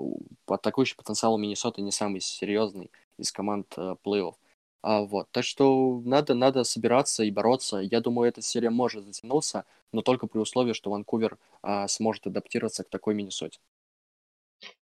Атакующий 0.48 0.98
потенциал 0.98 1.36
у 1.36 1.38
Миннесоты 1.38 1.82
не 1.82 1.92
самый 1.92 2.20
серьезный 2.20 2.92
из 3.18 3.32
команд 3.32 3.74
uh, 3.78 3.98
плей-офф. 4.04 4.36
Uh, 4.84 5.06
вот. 5.06 5.28
Так 5.32 5.46
что 5.46 6.02
надо, 6.04 6.34
надо 6.34 6.64
собираться 6.66 7.24
и 7.24 7.32
бороться. 7.32 7.78
Я 7.78 8.02
думаю, 8.02 8.28
эта 8.28 8.42
серия 8.42 8.70
может 8.70 9.06
затянуться, 9.06 9.66
но 9.94 10.02
только 10.02 10.28
при 10.28 10.40
условии, 10.40 10.74
что 10.74 10.92
Ванкувер 10.92 11.38
uh, 11.64 11.88
сможет 11.88 12.28
адаптироваться 12.28 12.84
к 12.84 12.90
такой 12.90 13.16
Миннесоте. 13.16 13.60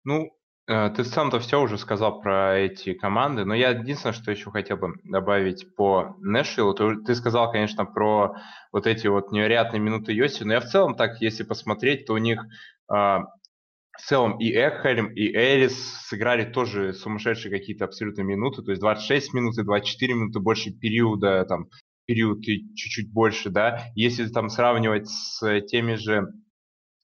Ну, 0.04 0.32
Э, 0.32 0.41
ты 0.96 1.04
сам-то 1.04 1.40
все 1.40 1.60
уже 1.60 1.78
сказал 1.78 2.20
про 2.20 2.58
эти 2.58 2.94
команды, 2.94 3.44
но 3.44 3.54
я 3.54 3.70
единственное, 3.70 4.12
что 4.12 4.30
еще 4.30 4.50
хотел 4.50 4.76
бы 4.76 4.94
добавить 5.04 5.74
по 5.76 6.16
Нэшвиллу. 6.20 6.74
Ты, 6.74 6.96
ты 7.04 7.14
сказал, 7.14 7.50
конечно, 7.50 7.84
про 7.84 8.34
вот 8.72 8.86
эти 8.86 9.06
вот 9.06 9.32
невероятные 9.32 9.80
минуты 9.80 10.12
Йоси, 10.12 10.44
но 10.44 10.54
я 10.54 10.60
в 10.60 10.66
целом 10.66 10.94
так, 10.94 11.20
если 11.20 11.42
посмотреть, 11.42 12.06
то 12.06 12.14
у 12.14 12.18
них 12.18 12.42
э, 12.42 12.44
в 12.94 14.00
целом 14.06 14.38
и 14.38 14.50
Экхельм, 14.50 15.12
и 15.12 15.32
Эрис 15.32 15.76
сыграли 16.06 16.44
тоже 16.44 16.92
сумасшедшие 16.92 17.50
какие-то 17.50 17.84
абсолютно 17.84 18.22
минуты, 18.22 18.62
то 18.62 18.70
есть 18.70 18.80
26 18.80 19.34
минут 19.34 19.58
и 19.58 19.64
24 19.64 20.14
минуты 20.14 20.40
больше 20.40 20.72
периода, 20.72 21.44
там, 21.44 21.68
период 22.06 22.38
и 22.48 22.74
чуть-чуть 22.74 23.12
больше, 23.12 23.50
да. 23.50 23.84
Если 23.94 24.26
там 24.26 24.48
сравнивать 24.48 25.08
с 25.08 25.60
теми 25.62 25.94
же 25.94 26.26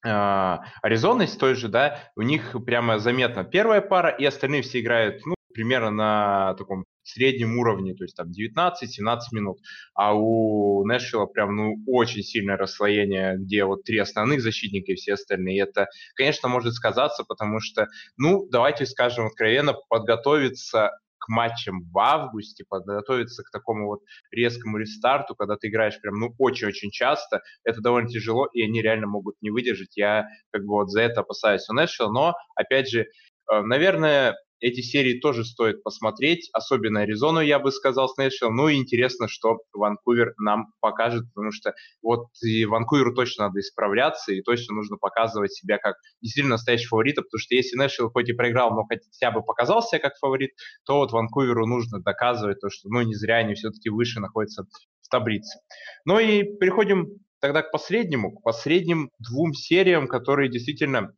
а, 0.08 0.64
Аризоной 0.82 1.28
с 1.28 1.36
той 1.36 1.54
же, 1.54 1.68
да, 1.68 1.98
у 2.16 2.22
них 2.22 2.56
прямо 2.64 2.98
заметно 2.98 3.44
первая 3.44 3.80
пара, 3.80 4.10
и 4.10 4.24
остальные 4.24 4.62
все 4.62 4.80
играют, 4.80 5.24
ну, 5.26 5.34
примерно 5.52 5.90
на 5.90 6.54
таком 6.54 6.84
среднем 7.02 7.58
уровне, 7.58 7.94
то 7.94 8.04
есть 8.04 8.16
там 8.16 8.28
19-17 8.30 9.18
минут. 9.32 9.58
А 9.94 10.14
у 10.14 10.84
Нэшвилла 10.84 11.26
прям, 11.26 11.56
ну, 11.56 11.74
очень 11.86 12.22
сильное 12.22 12.56
расслоение, 12.56 13.36
где 13.38 13.64
вот 13.64 13.82
три 13.82 13.98
основных 13.98 14.40
защитника 14.40 14.92
и 14.92 14.94
все 14.94 15.14
остальные. 15.14 15.56
И 15.56 15.60
это, 15.60 15.88
конечно, 16.14 16.48
может 16.48 16.74
сказаться, 16.74 17.24
потому 17.24 17.60
что, 17.60 17.88
ну, 18.16 18.46
давайте 18.50 18.86
скажем 18.86 19.26
откровенно, 19.26 19.74
подготовиться 19.88 20.92
матчам 21.28 21.82
в 21.92 21.98
августе, 21.98 22.64
подготовиться 22.68 23.42
к 23.42 23.50
такому 23.50 23.86
вот 23.86 24.00
резкому 24.30 24.78
рестарту, 24.78 25.34
когда 25.34 25.56
ты 25.56 25.68
играешь 25.68 26.00
прям, 26.00 26.14
ну, 26.16 26.34
очень-очень 26.38 26.90
часто, 26.90 27.42
это 27.64 27.80
довольно 27.80 28.08
тяжело, 28.08 28.46
и 28.52 28.62
они 28.62 28.82
реально 28.82 29.06
могут 29.06 29.36
не 29.40 29.50
выдержать. 29.50 29.96
Я 29.96 30.26
как 30.52 30.62
бы 30.62 30.74
вот 30.74 30.90
за 30.90 31.02
это 31.02 31.20
опасаюсь 31.20 31.68
у 31.68 31.74
Нэшвилла, 31.74 32.12
но, 32.12 32.34
опять 32.56 32.88
же, 32.90 33.02
э, 33.02 33.60
наверное, 33.62 34.36
эти 34.60 34.80
серии 34.80 35.20
тоже 35.20 35.44
стоит 35.44 35.82
посмотреть, 35.82 36.48
особенно 36.52 37.00
Аризону, 37.00 37.40
я 37.40 37.58
бы 37.58 37.70
сказал, 37.70 38.08
с 38.08 38.16
Нэшвиллом. 38.16 38.56
Ну 38.56 38.68
и 38.68 38.76
интересно, 38.76 39.28
что 39.28 39.58
Ванкувер 39.72 40.34
нам 40.38 40.72
покажет, 40.80 41.24
потому 41.34 41.52
что 41.52 41.74
вот 42.02 42.26
и 42.42 42.64
Ванкуверу 42.64 43.14
точно 43.14 43.46
надо 43.46 43.60
исправляться, 43.60 44.32
и 44.32 44.42
точно 44.42 44.74
нужно 44.74 44.96
показывать 44.96 45.52
себя 45.52 45.78
как 45.78 45.96
действительно 46.20 46.54
настоящий 46.54 46.86
фаворит, 46.86 47.16
потому 47.16 47.38
что 47.38 47.54
если 47.54 47.76
Нэшвилл 47.76 48.10
хоть 48.10 48.28
и 48.28 48.32
проиграл, 48.32 48.74
но 48.74 48.84
хотя 48.84 49.30
бы 49.30 49.42
показал 49.42 49.82
себя 49.82 50.00
как 50.00 50.16
фаворит, 50.16 50.50
то 50.84 50.98
вот 50.98 51.12
Ванкуверу 51.12 51.66
нужно 51.66 52.00
доказывать 52.00 52.60
то, 52.60 52.68
что 52.70 52.88
ну 52.88 53.02
не 53.02 53.14
зря 53.14 53.36
они 53.36 53.54
все-таки 53.54 53.90
выше 53.90 54.20
находятся 54.20 54.64
в 55.02 55.08
таблице. 55.08 55.60
Ну 56.04 56.18
и 56.18 56.42
переходим 56.42 57.18
тогда 57.40 57.62
к 57.62 57.70
последнему, 57.70 58.32
к 58.32 58.42
последним 58.42 59.10
двум 59.18 59.54
сериям, 59.54 60.08
которые 60.08 60.50
действительно 60.50 61.12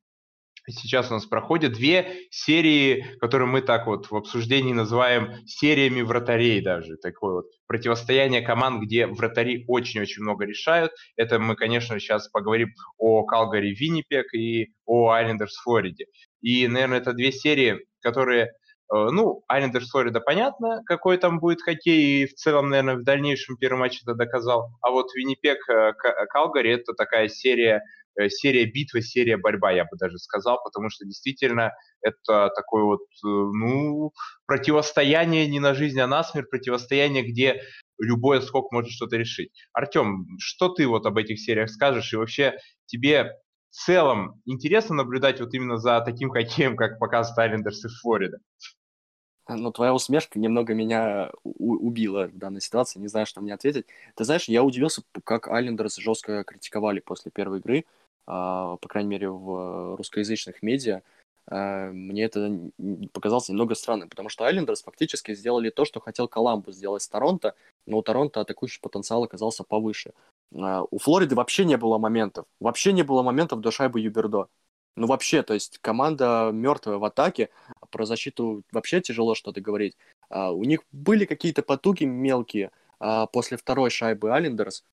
сейчас 0.68 1.10
у 1.10 1.14
нас 1.14 1.26
проходят 1.26 1.72
две 1.72 2.26
серии, 2.30 3.04
которые 3.20 3.48
мы 3.48 3.62
так 3.62 3.86
вот 3.86 4.10
в 4.10 4.16
обсуждении 4.16 4.72
называем 4.72 5.34
сериями 5.46 6.02
вратарей 6.02 6.60
даже. 6.60 6.96
Такое 6.96 7.34
вот 7.34 7.46
противостояние 7.66 8.42
команд, 8.42 8.82
где 8.82 9.06
вратари 9.06 9.64
очень-очень 9.68 10.22
много 10.22 10.44
решают. 10.44 10.92
Это 11.16 11.38
мы, 11.38 11.56
конечно, 11.56 11.98
сейчас 11.98 12.28
поговорим 12.28 12.70
о 12.98 13.24
Калгари 13.24 13.74
Виннипек 13.74 14.32
и 14.34 14.72
о 14.86 15.10
Айлендерс 15.10 15.56
Флориде. 15.62 16.06
И, 16.40 16.66
наверное, 16.68 16.98
это 16.98 17.12
две 17.12 17.32
серии, 17.32 17.86
которые 18.02 18.44
э, 18.44 18.48
ну, 18.90 19.42
Айлендерс 19.48 19.90
Флорида 19.90 20.20
понятно, 20.20 20.82
какой 20.86 21.16
там 21.18 21.38
будет 21.38 21.62
хоккей, 21.62 22.22
и 22.22 22.26
в 22.26 22.34
целом, 22.34 22.70
наверное, 22.70 22.96
в 22.96 23.04
дальнейшем 23.04 23.56
первый 23.56 23.78
матч 23.78 24.00
это 24.02 24.14
доказал. 24.14 24.70
А 24.82 24.90
вот 24.90 25.14
Виннипек 25.14 25.58
э, 25.68 25.92
Калгари 26.30 26.72
это 26.72 26.94
такая 26.94 27.28
серия 27.28 27.82
серия 28.28 28.66
битва, 28.66 29.00
серия 29.02 29.36
борьба, 29.36 29.72
я 29.72 29.84
бы 29.84 29.96
даже 29.98 30.18
сказал, 30.18 30.62
потому 30.62 30.90
что 30.90 31.04
действительно 31.04 31.72
это 32.02 32.50
такое 32.54 32.84
вот, 32.84 33.02
э, 33.02 33.26
ну, 33.26 34.12
противостояние 34.46 35.46
не 35.46 35.60
на 35.60 35.74
жизнь, 35.74 36.00
а 36.00 36.06
на 36.06 36.22
смерть, 36.24 36.50
противостояние, 36.50 37.22
где 37.22 37.62
любой 37.98 38.42
скок 38.42 38.72
может 38.72 38.90
что-то 38.90 39.16
решить. 39.16 39.50
Артем, 39.72 40.26
что 40.38 40.68
ты 40.68 40.86
вот 40.86 41.06
об 41.06 41.18
этих 41.18 41.38
сериях 41.40 41.70
скажешь? 41.70 42.12
И 42.12 42.16
вообще 42.16 42.56
тебе 42.86 43.32
в 43.70 43.74
целом 43.74 44.40
интересно 44.46 44.96
наблюдать 44.96 45.40
вот 45.40 45.54
именно 45.54 45.76
за 45.76 46.00
таким 46.00 46.30
хоккеем, 46.30 46.76
как 46.76 46.98
показывает 46.98 47.38
Айлендерс 47.38 47.84
и 47.84 47.88
Флорида? 48.00 48.38
Ну, 49.48 49.72
твоя 49.72 49.92
усмешка 49.92 50.38
немного 50.38 50.74
меня 50.74 51.32
убила 51.42 52.28
в 52.28 52.38
данной 52.38 52.60
ситуации, 52.60 53.00
не 53.00 53.08
знаю, 53.08 53.26
что 53.26 53.40
мне 53.40 53.52
ответить. 53.52 53.86
Ты 54.14 54.24
знаешь, 54.24 54.44
я 54.44 54.62
удивился, 54.62 55.02
как 55.24 55.48
Айлендерс 55.48 55.96
жестко 55.96 56.44
критиковали 56.44 57.00
после 57.00 57.32
первой 57.32 57.58
игры. 57.58 57.84
А, 58.26 58.76
по 58.76 58.88
крайней 58.88 59.10
мере, 59.10 59.30
в 59.30 59.96
русскоязычных 59.96 60.62
медиа, 60.62 61.02
а, 61.46 61.90
мне 61.90 62.24
это 62.24 62.70
показалось 63.12 63.48
немного 63.48 63.74
странным, 63.74 64.08
потому 64.08 64.28
что 64.28 64.44
Айлендерс 64.44 64.82
фактически 64.82 65.34
сделали 65.34 65.70
то, 65.70 65.84
что 65.84 66.00
хотел 66.00 66.28
Коламбус 66.28 66.76
сделать 66.76 67.02
с 67.02 67.08
Торонто, 67.08 67.54
но 67.86 67.98
у 67.98 68.02
Торонто 68.02 68.40
атакующий 68.40 68.80
потенциал 68.80 69.24
оказался 69.24 69.64
повыше. 69.64 70.12
А, 70.54 70.84
у 70.90 70.98
Флориды 70.98 71.34
вообще 71.34 71.64
не 71.64 71.76
было 71.76 71.98
моментов. 71.98 72.46
Вообще 72.60 72.92
не 72.92 73.02
было 73.02 73.22
моментов 73.22 73.60
до 73.60 73.70
шайбы 73.70 74.00
Юбердо. 74.00 74.48
Ну 74.96 75.06
вообще, 75.06 75.42
то 75.42 75.54
есть 75.54 75.78
команда 75.78 76.50
мертвая 76.52 76.98
в 76.98 77.04
атаке, 77.04 77.48
про 77.90 78.04
защиту 78.04 78.62
вообще 78.72 79.00
тяжело 79.00 79.34
что-то 79.34 79.60
говорить. 79.60 79.96
У 80.30 80.64
них 80.64 80.80
были 80.92 81.24
какие-то 81.24 81.62
потуги 81.62 82.04
мелкие 82.04 82.70
после 83.32 83.56
второй 83.56 83.90
шайбы 83.90 84.32
Айлендерс, 84.32 84.84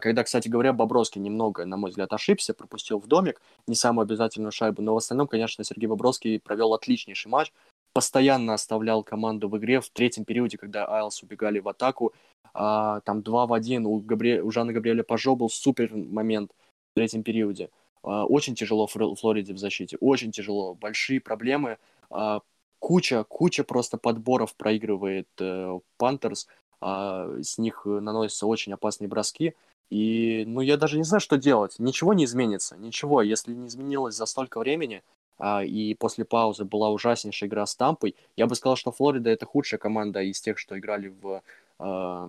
когда, 0.00 0.24
кстати 0.24 0.48
говоря, 0.48 0.72
Бобровский 0.72 1.20
немного, 1.20 1.64
на 1.64 1.76
мой 1.76 1.90
взгляд, 1.90 2.12
ошибся, 2.12 2.54
пропустил 2.54 2.98
в 2.98 3.06
домик 3.06 3.40
не 3.66 3.74
самую 3.74 4.04
обязательную 4.04 4.52
шайбу, 4.52 4.82
но 4.82 4.94
в 4.94 4.96
остальном, 4.96 5.26
конечно, 5.26 5.64
Сергей 5.64 5.86
Бобровский 5.86 6.40
провел 6.40 6.74
отличнейший 6.74 7.30
матч, 7.30 7.52
постоянно 7.92 8.54
оставлял 8.54 9.02
команду 9.02 9.48
в 9.48 9.56
игре 9.56 9.80
в 9.80 9.88
третьем 9.88 10.24
периоде, 10.24 10.58
когда 10.58 10.86
Айлс 10.86 11.22
убегали 11.22 11.60
в 11.60 11.68
атаку, 11.68 12.12
а, 12.52 13.00
там 13.00 13.22
2 13.22 13.46
в 13.46 13.52
1, 13.52 13.86
у, 13.86 14.00
Габри... 14.00 14.40
у 14.40 14.50
Жана 14.50 14.72
Габриэля 14.72 15.02
Пажо 15.02 15.34
был 15.34 15.48
супер 15.48 15.94
момент 15.94 16.52
в 16.92 16.94
третьем 16.94 17.22
периоде. 17.22 17.70
А, 18.02 18.24
очень 18.26 18.54
тяжело 18.54 18.86
в 18.86 18.92
Флориде 18.92 19.54
в 19.54 19.58
защите, 19.58 19.96
очень 20.00 20.32
тяжело, 20.32 20.74
большие 20.74 21.20
проблемы, 21.20 21.78
а, 22.10 22.40
куча, 22.78 23.24
куча 23.24 23.64
просто 23.64 23.96
подборов 23.96 24.54
проигрывает 24.56 25.28
э, 25.40 25.78
Пантерс, 25.96 26.46
а, 26.86 27.40
с 27.42 27.56
них 27.56 27.86
наносятся 27.86 28.46
очень 28.46 28.74
опасные 28.74 29.08
броски, 29.08 29.54
и, 29.88 30.44
ну, 30.46 30.60
я 30.60 30.76
даже 30.76 30.98
не 30.98 31.04
знаю, 31.04 31.20
что 31.22 31.38
делать. 31.38 31.78
Ничего 31.78 32.12
не 32.12 32.26
изменится, 32.26 32.76
ничего. 32.76 33.22
Если 33.22 33.54
не 33.54 33.68
изменилось 33.68 34.16
за 34.16 34.26
столько 34.26 34.58
времени, 34.58 35.02
а, 35.38 35.64
и 35.64 35.94
после 35.94 36.26
паузы 36.26 36.64
была 36.64 36.90
ужаснейшая 36.90 37.48
игра 37.48 37.64
с 37.64 37.74
Тампой, 37.74 38.14
я 38.36 38.46
бы 38.46 38.54
сказал, 38.54 38.76
что 38.76 38.92
Флорида 38.92 39.30
это 39.30 39.46
худшая 39.46 39.78
команда 39.78 40.20
из 40.20 40.42
тех, 40.42 40.58
что 40.58 40.78
играли 40.78 41.08
в 41.08 41.42
э, 41.78 42.28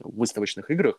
выставочных 0.00 0.72
играх. 0.72 0.98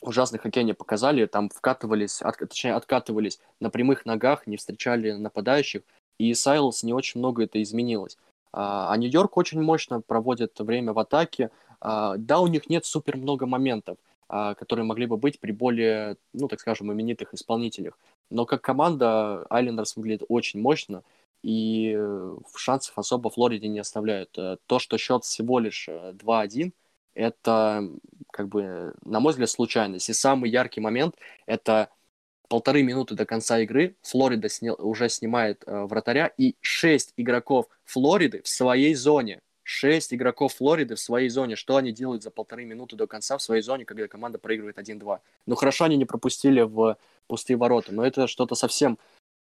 Ужасный 0.00 0.38
хоккей 0.38 0.62
они 0.62 0.74
показали, 0.74 1.26
там 1.26 1.48
вкатывались, 1.48 2.22
от, 2.22 2.38
точнее, 2.38 2.74
откатывались 2.74 3.40
на 3.58 3.70
прямых 3.70 4.06
ногах, 4.06 4.46
не 4.46 4.56
встречали 4.56 5.10
нападающих, 5.10 5.82
и 6.18 6.32
Сайлс 6.32 6.84
не 6.84 6.92
очень 6.92 7.18
много 7.18 7.42
это 7.42 7.60
изменилось. 7.60 8.16
А, 8.52 8.92
а 8.92 8.96
Нью-Йорк 8.96 9.36
очень 9.36 9.60
мощно 9.60 10.00
проводит 10.00 10.58
время 10.60 10.92
в 10.92 10.98
атаке. 10.98 11.50
А, 11.80 12.16
да, 12.16 12.40
у 12.40 12.46
них 12.46 12.68
нет 12.68 12.84
супер 12.84 13.16
много 13.16 13.46
моментов, 13.46 13.98
а, 14.28 14.54
которые 14.54 14.84
могли 14.84 15.06
бы 15.06 15.16
быть 15.16 15.40
при 15.40 15.52
более, 15.52 16.16
ну, 16.32 16.48
так 16.48 16.60
скажем, 16.60 16.92
именитых 16.92 17.34
исполнителях. 17.34 17.98
Но 18.30 18.46
как 18.46 18.62
команда 18.62 19.46
Айлендерс 19.50 19.96
выглядит 19.96 20.24
очень 20.28 20.60
мощно, 20.60 21.02
и 21.42 21.94
э, 21.96 22.36
шансов 22.56 22.98
особо 22.98 23.30
Флориде 23.30 23.68
не 23.68 23.78
оставляют. 23.78 24.36
Э, 24.36 24.56
то, 24.66 24.78
что 24.78 24.98
счет 24.98 25.24
всего 25.24 25.60
лишь 25.60 25.88
2-1, 25.88 26.68
э, 26.68 26.70
это, 27.14 27.88
как 28.30 28.48
бы, 28.48 28.94
на 29.04 29.20
мой 29.20 29.32
взгляд, 29.32 29.50
случайность. 29.50 30.08
И 30.08 30.12
самый 30.12 30.50
яркий 30.50 30.80
момент— 30.80 31.16
это 31.46 31.90
полторы 32.48 32.82
минуты 32.82 33.14
до 33.14 33.26
конца 33.26 33.60
игры 33.60 33.96
Флорида 34.02 34.48
сни... 34.48 34.70
уже 34.70 35.08
снимает 35.08 35.62
э, 35.66 35.84
вратаря, 35.84 36.26
и 36.26 36.56
шесть 36.60 37.12
игроков 37.16 37.66
Флориды 37.84 38.42
в 38.42 38.48
своей 38.48 38.94
зоне. 38.94 39.40
Шесть 39.70 40.14
игроков 40.14 40.54
Флориды 40.54 40.94
в 40.94 40.98
своей 40.98 41.28
зоне. 41.28 41.54
Что 41.54 41.76
они 41.76 41.92
делают 41.92 42.22
за 42.22 42.30
полторы 42.30 42.64
минуты 42.64 42.96
до 42.96 43.06
конца 43.06 43.36
в 43.36 43.42
своей 43.42 43.60
зоне, 43.60 43.84
когда 43.84 44.08
команда 44.08 44.38
проигрывает 44.38 44.78
1-2? 44.78 45.20
Ну, 45.44 45.54
хорошо, 45.56 45.84
они 45.84 45.98
не 45.98 46.06
пропустили 46.06 46.62
в 46.62 46.96
пустые 47.26 47.58
ворота, 47.58 47.92
но 47.92 48.02
это 48.02 48.28
что-то 48.28 48.54
совсем 48.54 48.98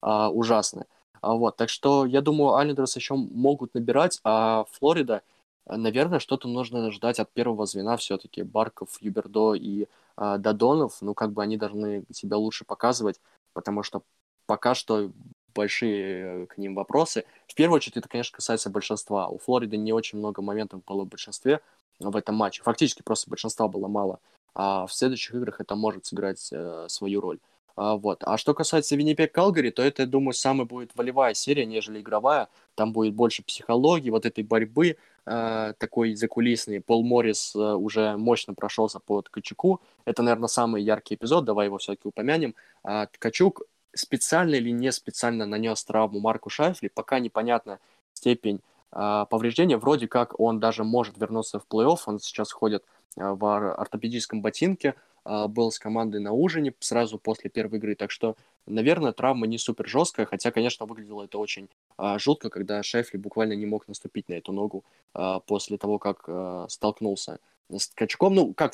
а, 0.03 0.29
ужасное. 0.29 0.85
А, 1.23 1.33
вот, 1.33 1.57
так 1.57 1.71
что 1.71 2.05
я 2.05 2.21
думаю, 2.21 2.57
Айлендерс 2.57 2.97
еще 2.97 3.15
могут 3.15 3.73
набирать, 3.73 4.21
а 4.23 4.67
Флорида, 4.73 5.23
наверное, 5.65 6.19
что-то 6.19 6.49
нужно 6.49 6.91
ждать 6.91 7.19
от 7.19 7.33
первого 7.33 7.65
звена 7.65 7.97
все-таки. 7.97 8.43
Барков, 8.43 9.01
Юбердо 9.01 9.55
и 9.55 9.87
а, 10.17 10.37
Дадонов, 10.37 10.99
ну, 11.01 11.15
как 11.15 11.33
бы 11.33 11.43
они 11.43 11.57
должны 11.57 12.05
себя 12.13 12.37
лучше 12.37 12.67
показывать, 12.67 13.19
потому 13.55 13.83
что 13.83 14.03
пока 14.45 14.75
что 14.75 15.13
большие 15.55 16.43
э, 16.43 16.47
к 16.47 16.59
ним 16.59 16.75
вопросы. 16.75 17.25
В 17.47 17.55
первую 17.55 17.77
очередь, 17.77 17.97
это, 17.97 18.09
конечно, 18.09 18.35
касается 18.37 18.71
большинства. 18.71 19.29
У 19.29 19.39
Флориды 19.39 19.77
не 19.77 19.93
очень 19.93 20.19
много 20.19 20.43
моментов 20.43 20.85
было 20.85 21.05
в 21.05 21.09
большинстве 21.09 21.61
в 21.99 22.17
этом 22.17 22.35
матче. 22.35 22.63
Фактически 22.63 23.03
просто 23.03 23.31
большинства 23.31 23.69
было 23.69 23.89
мало. 23.89 24.21
А 24.55 24.87
в 24.87 24.93
следующих 24.93 25.35
играх 25.35 25.61
это 25.61 25.75
может 25.77 26.07
сыграть 26.07 26.49
э, 26.53 26.87
свою 26.89 27.21
роль. 27.21 27.39
А, 27.77 27.97
вот. 27.97 28.23
А 28.25 28.37
что 28.37 28.55
касается 28.55 28.97
Виннипек 28.97 29.33
Калгари, 29.33 29.71
то 29.71 29.83
это, 29.83 30.03
я 30.03 30.09
думаю, 30.09 30.35
самая 30.35 30.67
будет 30.67 30.91
волевая 30.95 31.35
серия, 31.35 31.67
нежели 31.67 32.01
игровая. 32.01 32.49
Там 32.75 32.93
будет 32.93 33.15
больше 33.15 33.43
психологии, 33.43 34.11
вот 34.11 34.27
этой 34.27 34.45
борьбы 34.45 34.97
э, 35.27 35.73
такой 35.79 36.15
закулисной. 36.15 36.81
Пол 36.81 37.05
Моррис 37.05 37.55
э, 37.55 37.59
уже 37.59 38.17
мощно 38.17 38.55
прошелся 38.55 38.99
по 38.99 39.23
Ткачуку. 39.23 39.81
Это, 40.05 40.23
наверное, 40.23 40.49
самый 40.49 40.83
яркий 40.83 41.15
эпизод, 41.15 41.45
давай 41.45 41.67
его 41.67 41.79
все-таки 41.79 42.09
упомянем. 42.09 42.55
А 42.83 43.07
Ткачук 43.07 43.63
специально 43.95 44.55
или 44.55 44.71
не 44.71 44.93
специально 44.93 45.47
нанес 45.47 45.83
травму 45.85 46.21
Марку 46.21 46.51
Шайфли, 46.51 46.89
пока 46.89 47.19
непонятна 47.19 47.79
степень 48.13 48.61
э, 48.93 49.27
повреждения. 49.29 49.77
Вроде 49.77 50.09
как 50.09 50.39
он 50.39 50.61
даже 50.61 50.85
может 50.85 51.19
вернуться 51.19 51.59
в 51.59 51.67
плей-офф, 51.69 51.99
он 52.07 52.21
сейчас 52.21 52.53
ходит 52.53 52.85
э, 53.17 53.23
в 53.23 53.75
ортопедическом 53.75 54.43
ботинке, 54.43 54.95
а, 55.25 55.49
был 55.49 55.71
с 55.71 55.79
командой 55.79 56.21
на 56.21 56.33
ужине 56.33 56.75
сразу 56.81 57.19
после 57.19 57.51
первой 57.51 57.79
игры. 57.79 57.95
Так 57.95 58.11
что, 58.11 58.37
наверное, 58.67 59.13
травма 59.13 59.47
не 59.47 59.59
супер 59.59 59.87
жесткая, 59.87 60.27
хотя, 60.27 60.51
конечно, 60.51 60.87
выглядело 60.87 61.25
это 61.25 61.39
очень 61.39 61.69
а, 61.97 62.19
жутко, 62.19 62.51
когда 62.51 62.83
Шефли 62.83 63.19
буквально 63.19 63.55
не 63.55 63.67
мог 63.67 63.87
наступить 63.89 64.29
на 64.29 64.35
эту 64.35 64.53
ногу 64.53 64.85
а, 65.15 65.41
после 65.41 65.79
того, 65.79 65.99
как 65.99 66.25
а, 66.27 66.67
столкнулся 66.69 67.39
с 67.69 67.89
Ткачуком. 67.89 68.35
Ну, 68.35 68.55
как 68.55 68.73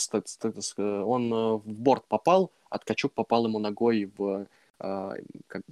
он 0.87 1.33
а, 1.33 1.57
в 1.57 1.67
борт 1.67 2.05
попал, 2.07 2.51
а 2.71 2.79
Ткачук 2.79 3.13
попал 3.13 3.47
ему 3.47 3.59
ногой 3.59 4.11
в, 4.17 4.47
как, 4.79 5.63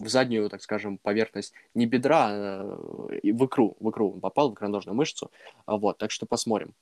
в 0.00 0.08
заднюю, 0.08 0.48
так 0.48 0.62
скажем, 0.62 0.98
поверхность 0.98 1.52
не 1.74 1.86
бедра, 1.86 2.28
а 2.30 2.64
в 2.64 3.46
икру, 3.46 3.76
в 3.80 3.90
икру 3.90 4.12
он 4.12 4.20
попал, 4.20 4.50
в 4.50 4.54
икроножную 4.54 4.96
мышцу. 4.96 5.30
А, 5.66 5.76
вот, 5.76 5.98
так 5.98 6.10
что 6.10 6.26
посмотрим 6.26 6.74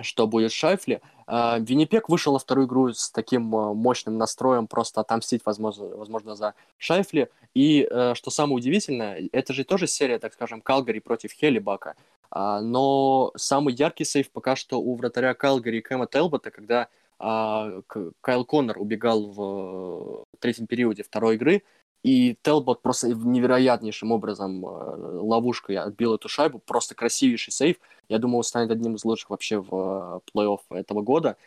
что 0.00 0.26
будет 0.26 0.50
с 0.50 0.54
Шайфли. 0.54 1.00
А, 1.26 1.58
Виннипек 1.58 2.08
вышел 2.08 2.32
на 2.32 2.38
вторую 2.38 2.66
игру 2.66 2.92
с 2.92 3.10
таким 3.10 3.54
а, 3.54 3.74
мощным 3.74 4.18
настроем 4.18 4.66
просто 4.66 5.00
отомстить, 5.00 5.42
возможно, 5.44 5.86
возможно 5.86 6.34
за 6.34 6.54
Шайфли. 6.78 7.30
И 7.54 7.86
э, 7.88 8.14
что 8.16 8.32
самое 8.32 8.56
удивительное, 8.56 9.28
это 9.30 9.52
же 9.52 9.62
тоже 9.62 9.86
серия, 9.86 10.18
так 10.18 10.32
скажем, 10.32 10.60
Калгари 10.60 10.98
против 10.98 11.30
Хелибака. 11.30 11.94
А, 12.30 12.60
но 12.60 13.30
самый 13.36 13.74
яркий 13.74 14.04
сейф 14.04 14.30
пока 14.30 14.56
что 14.56 14.80
у 14.80 14.96
вратаря 14.96 15.34
Калгари 15.34 15.80
Кэма 15.80 16.08
Телбота, 16.08 16.50
когда 16.50 16.88
Кайл 17.18 18.44
Коннор 18.44 18.78
убегал 18.78 19.26
в 19.26 20.24
третьем 20.40 20.66
периоде 20.66 21.02
второй 21.02 21.36
игры, 21.36 21.62
и 22.04 22.36
Телбот 22.42 22.82
просто 22.82 23.08
невероятнейшим 23.08 24.12
образом 24.12 24.64
э, 24.64 24.68
ловушкой 24.68 25.78
отбил 25.78 26.14
эту 26.14 26.28
шайбу. 26.28 26.58
Просто 26.58 26.94
красивейший 26.94 27.50
сейф. 27.50 27.78
Я 28.10 28.18
думаю, 28.18 28.38
он 28.38 28.44
станет 28.44 28.70
одним 28.70 28.96
из 28.96 29.04
лучших 29.06 29.30
вообще 29.30 29.58
в 29.58 29.70
э, 29.72 30.20
плей-офф 30.30 30.60
этого 30.68 31.00
года. 31.00 31.38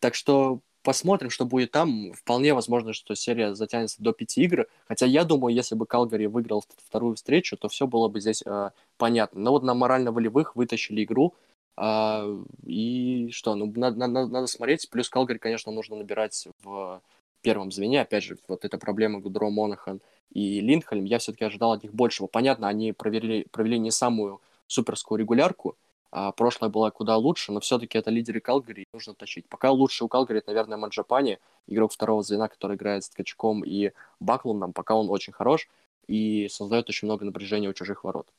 Так 0.00 0.14
что 0.14 0.60
посмотрим, 0.82 1.30
что 1.30 1.46
будет 1.46 1.70
там. 1.70 2.12
Вполне 2.12 2.52
возможно, 2.52 2.92
что 2.92 3.14
серия 3.14 3.54
затянется 3.54 4.02
до 4.02 4.12
пяти 4.12 4.42
игр. 4.42 4.66
Хотя 4.86 5.06
я 5.06 5.24
думаю, 5.24 5.54
если 5.54 5.74
бы 5.74 5.86
Калгари 5.86 6.26
выиграл 6.26 6.62
вторую 6.86 7.16
встречу, 7.16 7.56
то 7.56 7.68
все 7.68 7.86
было 7.86 8.08
бы 8.08 8.20
здесь 8.20 8.42
э, 8.44 8.70
понятно. 8.98 9.40
Но 9.40 9.52
вот 9.52 9.62
на 9.62 9.72
морально-волевых 9.72 10.54
вытащили 10.54 11.02
игру. 11.02 11.34
Э, 11.76 12.44
и 12.64 13.30
что, 13.30 13.54
ну, 13.54 13.72
надо, 13.76 13.98
надо, 13.98 14.26
надо 14.26 14.46
смотреть. 14.46 14.88
Плюс 14.90 15.08
Калгари, 15.08 15.38
конечно, 15.38 15.72
нужно 15.72 15.96
набирать 15.96 16.48
в 16.62 17.02
первом 17.42 17.70
звене. 17.70 18.00
Опять 18.00 18.24
же, 18.24 18.38
вот 18.48 18.64
эта 18.64 18.78
проблема 18.78 19.20
Гудро, 19.20 19.50
Монахан 19.50 20.00
и 20.30 20.60
Линдхольм, 20.60 21.04
я 21.04 21.18
все-таки 21.18 21.44
ожидал 21.44 21.72
от 21.72 21.82
них 21.82 21.94
большего. 21.94 22.26
Понятно, 22.26 22.68
они 22.68 22.92
провели, 22.92 23.46
провели 23.50 23.78
не 23.78 23.90
самую 23.90 24.40
суперскую 24.66 25.18
регулярку, 25.18 25.76
а 26.10 26.32
прошлое 26.32 26.70
было 26.70 26.90
куда 26.90 27.16
лучше, 27.16 27.52
но 27.52 27.60
все-таки 27.60 27.98
это 27.98 28.10
лидеры 28.10 28.40
Калгари, 28.40 28.86
нужно 28.92 29.14
тащить. 29.14 29.48
Пока 29.48 29.70
лучше 29.70 30.04
у 30.04 30.08
Калгари, 30.08 30.38
это, 30.38 30.48
наверное, 30.48 30.78
Маджапани, 30.78 31.38
игрок 31.66 31.92
второго 31.92 32.22
звена, 32.22 32.48
который 32.48 32.76
играет 32.76 33.04
с 33.04 33.10
Ткачком 33.10 33.64
и 33.64 33.92
Баклундом, 34.20 34.72
пока 34.72 34.94
он 34.94 35.10
очень 35.10 35.32
хорош 35.32 35.68
и 36.06 36.48
создает 36.48 36.88
очень 36.88 37.06
много 37.06 37.24
напряжения 37.24 37.68
у 37.68 37.72
чужих 37.72 38.04
ворот. 38.04 38.32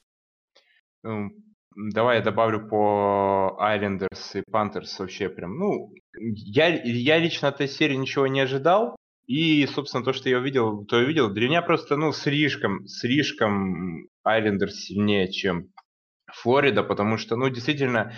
Давай 1.75 2.17
я 2.17 2.23
добавлю 2.23 2.67
по 2.67 3.57
Айлендерс 3.59 4.35
и 4.35 4.43
Пантерс 4.49 4.97
вообще 4.97 5.27
прям, 5.27 5.57
ну, 5.57 5.93
я, 6.13 6.67
я 6.67 7.17
лично 7.17 7.49
от 7.49 7.55
этой 7.55 7.67
серии 7.67 7.95
ничего 7.95 8.27
не 8.27 8.39
ожидал, 8.39 8.95
и, 9.27 9.65
собственно, 9.67 10.03
то, 10.03 10.13
что 10.13 10.29
я 10.29 10.37
увидел, 10.37 10.85
то 10.85 10.97
я 10.97 11.03
увидел. 11.05 11.29
Для 11.29 11.47
меня 11.47 11.61
просто, 11.61 11.97
ну, 11.97 12.13
слишком, 12.13 12.87
слишком 12.87 14.07
Айлендерс 14.23 14.75
сильнее, 14.75 15.31
чем 15.31 15.69
Флорида, 16.31 16.83
потому 16.83 17.17
что, 17.17 17.35
ну, 17.35 17.49
действительно, 17.49 18.13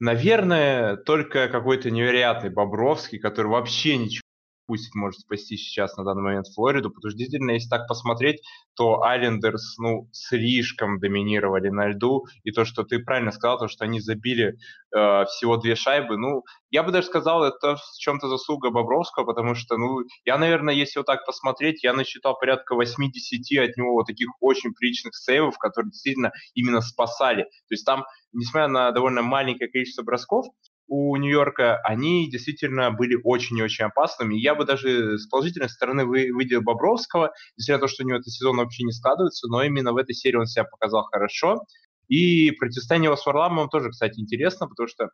наверное, 0.00 0.96
только 0.96 1.48
какой-то 1.48 1.90
невероятный 1.90 2.50
Бобровский, 2.50 3.18
который 3.18 3.48
вообще 3.48 3.98
ничего 3.98 4.25
пусть 4.66 4.94
может 4.94 5.20
спасти 5.20 5.56
сейчас 5.56 5.96
на 5.96 6.04
данный 6.04 6.22
момент 6.22 6.48
Флориду, 6.48 6.90
потому 6.90 7.10
что 7.10 7.18
действительно, 7.18 7.52
если 7.52 7.68
так 7.68 7.86
посмотреть, 7.88 8.42
то 8.74 9.02
Айлендерс, 9.02 9.78
ну, 9.78 10.08
слишком 10.12 10.98
доминировали 10.98 11.68
на 11.68 11.88
льду, 11.88 12.26
и 12.44 12.50
то, 12.50 12.64
что 12.64 12.82
ты 12.84 12.98
правильно 12.98 13.32
сказал, 13.32 13.58
то, 13.58 13.68
что 13.68 13.84
они 13.84 14.00
забили 14.00 14.58
э, 14.94 15.24
всего 15.26 15.56
две 15.56 15.74
шайбы, 15.74 16.16
ну, 16.16 16.42
я 16.70 16.82
бы 16.82 16.92
даже 16.92 17.06
сказал, 17.06 17.44
это 17.44 17.76
в 17.76 17.98
чем-то 17.98 18.28
заслуга 18.28 18.70
Бобровского, 18.70 19.24
потому 19.24 19.54
что, 19.54 19.76
ну, 19.76 20.00
я, 20.24 20.36
наверное, 20.38 20.74
если 20.74 20.98
вот 20.98 21.06
так 21.06 21.24
посмотреть, 21.24 21.82
я 21.84 21.92
насчитал 21.92 22.38
порядка 22.38 22.74
8-10 22.74 23.58
от 23.58 23.76
него 23.76 23.92
вот 23.92 24.06
таких 24.06 24.28
очень 24.40 24.74
приличных 24.74 25.14
сейвов, 25.14 25.56
которые 25.58 25.90
действительно 25.90 26.32
именно 26.54 26.80
спасали. 26.80 27.44
То 27.44 27.72
есть 27.72 27.84
там, 27.84 28.04
несмотря 28.32 28.68
на 28.68 28.90
довольно 28.90 29.22
маленькое 29.22 29.70
количество 29.70 30.02
бросков, 30.02 30.46
у 30.88 31.16
Нью-Йорка, 31.16 31.78
они 31.84 32.30
действительно 32.30 32.90
были 32.90 33.18
очень 33.22 33.58
и 33.58 33.62
очень 33.62 33.84
опасными. 33.84 34.36
Я 34.36 34.54
бы 34.54 34.64
даже 34.64 35.18
с 35.18 35.26
положительной 35.26 35.68
стороны 35.68 36.04
вы, 36.04 36.32
выделил 36.32 36.62
Бобровского, 36.62 37.32
несмотря 37.56 37.78
на 37.78 37.86
то, 37.86 37.92
что 37.92 38.04
у 38.04 38.06
него 38.06 38.18
этот 38.18 38.32
сезон 38.32 38.56
вообще 38.58 38.84
не 38.84 38.92
складывается, 38.92 39.48
но 39.48 39.62
именно 39.62 39.92
в 39.92 39.96
этой 39.96 40.14
серии 40.14 40.36
он 40.36 40.46
себя 40.46 40.64
показал 40.64 41.04
хорошо. 41.04 41.64
И 42.08 42.52
противостояние 42.52 43.08
его 43.08 43.16
с 43.16 43.26
Варламовым 43.26 43.68
тоже, 43.68 43.90
кстати, 43.90 44.20
интересно, 44.20 44.68
потому 44.68 44.88
что 44.88 45.10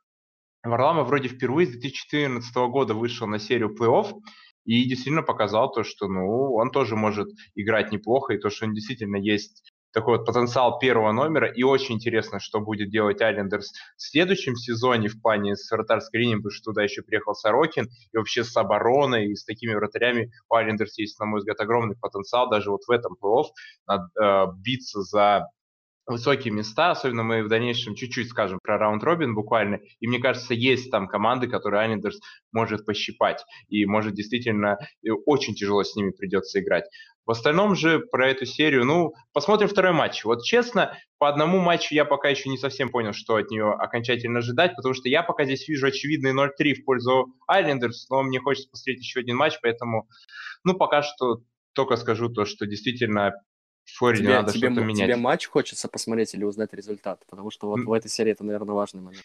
Варламов 0.63 1.09
вроде 1.09 1.29
впервые 1.29 1.67
с 1.67 1.71
2014 1.71 2.55
года 2.55 2.95
вышел 2.95 3.27
на 3.27 3.39
серию 3.39 3.75
плей-офф 3.75 4.13
и 4.65 4.85
действительно 4.85 5.23
показал 5.23 5.73
то, 5.73 5.83
что 5.83 6.07
ну, 6.07 6.55
он 6.55 6.71
тоже 6.71 6.95
может 6.97 7.29
играть 7.55 7.93
неплохо, 7.93 8.35
и 8.35 8.39
то, 8.39 8.51
что 8.51 8.67
он 8.67 8.75
действительно 8.75 9.17
есть 9.17 9.72
такой 9.93 10.19
вот 10.19 10.27
потенциал 10.27 10.79
первого 10.79 11.13
номера. 11.13 11.49
И 11.49 11.63
очень 11.63 11.97
интересно, 11.97 12.41
что 12.41 12.61
будет 12.61 12.91
делать 12.91 13.21
Айлендерс 13.21 13.73
в 13.97 14.03
следующем 14.03 14.57
сезоне 14.57 15.09
в 15.09 15.21
плане 15.21 15.57
с 15.57 15.71
вратарской 15.71 16.21
линией, 16.21 16.37
потому 16.37 16.51
что 16.51 16.73
туда 16.73 16.83
еще 16.83 17.03
приехал 17.03 17.35
Сорокин, 17.35 17.89
и 18.13 18.17
вообще 18.17 18.45
с 18.45 18.57
обороной, 18.57 19.29
и 19.29 19.35
с 19.35 19.45
такими 19.45 19.75
вратарями 19.75 20.33
у 20.49 20.55
Айлендерс 20.55 20.99
есть, 20.99 21.19
на 21.21 21.27
мой 21.27 21.41
взгляд, 21.41 21.61
огромный 21.61 21.97
потенциал. 21.97 22.49
Даже 22.49 22.71
вот 22.71 22.83
в 22.87 22.91
этом 22.91 23.17
плей-офф 23.21 23.47
э, 23.91 24.47
биться 24.57 25.03
за 25.03 25.49
высокие 26.13 26.53
места, 26.53 26.93
особенно 26.93 27.23
мы 27.23 27.43
в 27.43 27.49
дальнейшем 27.49 27.95
чуть-чуть 27.95 28.29
скажем 28.29 28.59
про 28.63 28.79
раунд-робин 28.79 29.35
буквально, 29.35 29.81
и 30.01 30.07
мне 30.07 30.19
кажется, 30.19 30.55
есть 30.55 30.91
там 30.91 31.09
команды, 31.09 31.49
которые 31.49 31.83
Айлендерс 31.83 32.21
может 32.53 32.87
пощипать, 32.87 33.45
и 33.69 33.85
может 33.87 34.15
действительно 34.15 34.79
очень 35.27 35.55
тяжело 35.55 35.83
с 35.83 35.97
ними 35.97 36.11
придется 36.11 36.61
играть. 36.61 36.85
В 37.25 37.31
остальном 37.31 37.77
же 37.77 38.01
про 38.01 38.29
эту 38.29 38.47
серию, 38.47 38.85
ну, 38.85 39.13
посмотрим 39.33 39.69
второй 39.69 39.93
матч. 39.93 40.25
Вот 40.25 40.43
честно, 40.43 40.99
по 41.19 41.29
одному 41.29 41.61
матчу 41.61 41.95
я 41.95 42.05
пока 42.05 42.29
еще 42.29 42.49
не 42.49 42.59
совсем 42.59 42.91
понял, 42.91 43.13
что 43.13 43.37
от 43.37 43.49
нее 43.49 43.71
окончательно 43.73 44.41
ожидать, 44.41 44.75
потому 44.75 44.93
что 44.93 45.09
я 45.09 45.23
пока 45.23 45.45
здесь 45.45 45.69
вижу 45.69 45.87
очевидный 45.87 46.33
0-3 46.33 46.75
в 46.75 46.85
пользу 46.85 47.27
Айлендерс, 47.47 48.09
но 48.11 48.23
мне 48.23 48.41
хочется 48.41 48.71
посмотреть 48.71 49.01
еще 49.01 49.21
один 49.21 49.37
матч, 49.37 49.55
поэтому, 49.63 50.09
ну, 50.65 50.75
пока 50.75 51.03
что 51.03 51.43
только 51.75 51.97
скажу 51.97 52.29
то, 52.29 52.45
что 52.45 52.67
действительно 52.67 53.33
в 53.85 53.99
Флориде 53.99 54.25
тебе, 54.25 54.35
надо 54.35 54.53
тебе, 54.53 54.71
что-то 54.71 54.85
менять. 54.85 55.09
Тебе 55.09 55.17
матч 55.17 55.47
хочется 55.47 55.89
посмотреть 55.89 56.35
или 56.35 56.45
узнать 56.45 56.73
результат? 56.73 57.23
Потому 57.29 57.51
что 57.51 57.69
вот 57.69 57.81
mm. 57.81 57.85
в 57.85 57.93
этой 57.93 58.09
серии 58.09 58.33
это, 58.33 58.45
наверное, 58.45 58.75
важный 58.75 59.03
момент. 59.03 59.25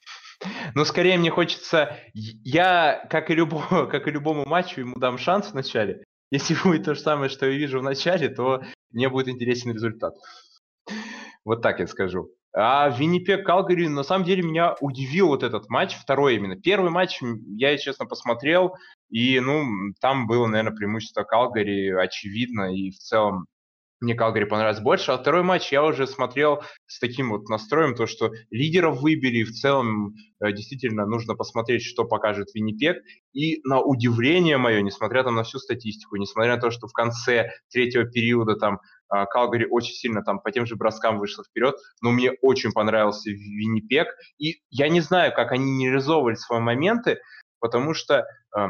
Ну, 0.76 0.86
скорее 0.86 1.18
мне 1.18 1.30
хочется... 1.30 1.98
Я, 2.14 3.06
как 3.10 3.30
и, 3.30 3.36
любому, 3.36 3.88
как 3.92 4.08
и 4.08 4.12
любому 4.12 4.46
матчу, 4.46 4.82
ему 4.82 4.96
дам 4.96 5.18
шанс 5.18 5.52
вначале, 5.52 6.04
если 6.32 6.56
будет 6.64 6.86
то 6.86 6.96
же 6.96 7.02
самое, 7.02 7.30
что 7.30 7.46
я 7.46 7.58
вижу 7.58 7.80
в 7.80 7.84
начале, 7.84 8.30
то 8.30 8.64
мне 8.92 9.10
будет 9.10 9.28
интересен 9.28 9.72
результат. 9.72 10.16
Вот 11.46 11.62
так 11.62 11.80
я 11.80 11.88
скажу. 11.88 12.30
А 12.54 12.90
Виннипек 12.90 13.46
Калгари, 13.46 13.88
на 13.88 14.04
самом 14.04 14.26
деле, 14.26 14.42
меня 14.42 14.76
удивил 14.82 15.28
вот 15.28 15.44
этот 15.44 15.70
матч, 15.70 15.96
второй 15.96 16.36
именно. 16.36 16.56
Первый 16.56 16.90
матч 16.90 17.20
я, 17.56 17.78
честно, 17.78 18.08
посмотрел, 18.08 18.76
и, 19.10 19.40
ну, 19.40 19.94
там 20.02 20.26
было, 20.26 20.48
наверное, 20.48 20.76
преимущество 20.76 21.24
Калгари 21.24 21.92
очевидно, 21.92 22.76
и 22.76 22.90
в 22.90 22.98
целом 22.98 23.46
мне 24.00 24.14
Калгари 24.14 24.46
понравился 24.46 24.82
больше. 24.82 25.12
А 25.12 25.18
второй 25.18 25.44
матч 25.44 25.72
я 25.72 25.84
уже 25.84 26.06
смотрел 26.06 26.62
с 26.86 27.00
таким 27.00 27.32
вот 27.32 27.50
настроем, 27.50 27.96
то 27.96 28.06
что 28.06 28.32
лидеров 28.52 29.02
выбили, 29.02 29.44
в 29.44 29.52
целом 29.52 30.14
э, 30.40 30.52
действительно 30.52 31.06
нужно 31.06 31.36
посмотреть, 31.36 31.84
что 31.84 32.06
покажет 32.06 32.54
Виннипек. 32.54 32.98
И 33.34 33.60
на 33.64 33.82
удивление 33.82 34.58
мое, 34.58 34.82
несмотря 34.82 35.24
там 35.24 35.36
на 35.36 35.44
всю 35.44 35.58
статистику, 35.58 36.18
несмотря 36.18 36.56
на 36.56 36.62
то, 36.62 36.70
что 36.70 36.88
в 36.88 36.94
конце 36.94 37.50
третьего 37.72 38.06
периода 38.06 38.56
там 38.56 38.80
э, 39.14 39.26
Калгари 39.26 39.68
очень 39.70 39.94
сильно 39.94 40.24
там 40.24 40.40
по 40.40 40.52
тем 40.52 40.68
же 40.68 40.76
броскам 40.76 41.18
вышел 41.18 41.44
вперед, 41.44 41.76
но 42.02 42.12
мне 42.12 42.34
очень 42.42 42.72
понравился 42.72 43.32
Виннипек. 43.32 44.10
И 44.38 44.62
я 44.70 44.90
не 44.90 45.02
знаю, 45.02 45.34
как 45.34 45.52
они 45.52 45.72
не 45.72 45.88
реализовывали 45.88 46.36
свои 46.36 46.60
моменты, 46.60 47.20
потому 47.60 47.96
что 47.96 48.26
э, 48.56 48.68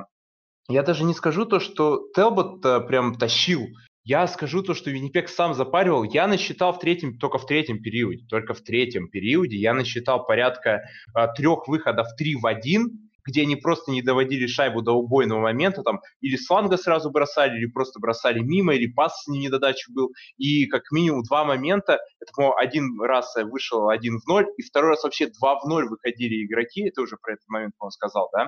я 0.69 0.83
даже 0.83 1.03
не 1.03 1.13
скажу 1.13 1.45
то, 1.45 1.59
что 1.59 2.07
Телбот 2.15 2.61
прям 2.87 3.17
тащил 3.17 3.67
я 4.07 4.25
скажу 4.27 4.63
то, 4.63 4.73
что 4.73 4.89
Виннипек 4.89 5.27
сам 5.27 5.53
запаривал. 5.53 6.03
Я 6.03 6.27
насчитал 6.27 6.71
в 6.71 6.79
третьем, 6.79 7.17
только 7.17 7.37
в 7.39 7.45
третьем 7.45 7.81
периоде, 7.81 8.25
только 8.29 8.53
в 8.53 8.61
третьем 8.61 9.09
периоде. 9.09 9.57
Я 9.57 9.73
насчитал 9.73 10.25
порядка 10.25 10.83
э, 11.13 11.27
трех 11.35 11.67
выходов 11.67 12.07
3 12.17 12.35
в 12.37 12.47
1, 12.47 12.87
где 13.25 13.41
они 13.41 13.57
просто 13.57 13.91
не 13.91 14.01
доводили 14.01 14.47
шайбу 14.47 14.81
до 14.81 14.93
убойного 14.93 15.41
момента, 15.41 15.83
там 15.83 15.99
или 16.21 16.37
с 16.37 16.47
фланга 16.47 16.77
сразу 16.77 17.11
бросали, 17.11 17.57
или 17.57 17.65
просто 17.65 17.99
бросали 17.99 18.39
мимо, 18.39 18.75
или 18.75 18.89
пас 18.89 19.23
с 19.23 19.27
недодачи 19.27 19.91
был. 19.91 20.13
И 20.37 20.67
как 20.67 20.83
минимум 20.93 21.23
два 21.23 21.43
момента, 21.43 21.99
это, 22.21 22.31
по 22.33 22.57
один 22.57 23.01
раз 23.01 23.35
вышел 23.35 23.89
один 23.89 24.21
в 24.21 24.25
ноль, 24.25 24.47
и 24.55 24.61
второй 24.61 24.91
раз 24.91 25.03
вообще 25.03 25.27
два 25.37 25.59
в 25.59 25.67
ноль 25.67 25.89
выходили 25.89 26.45
игроки, 26.45 26.87
это 26.87 27.01
уже 27.01 27.17
про 27.21 27.33
этот 27.33 27.47
момент, 27.49 27.73
по 27.77 27.89
сказал, 27.89 28.29
да, 28.31 28.47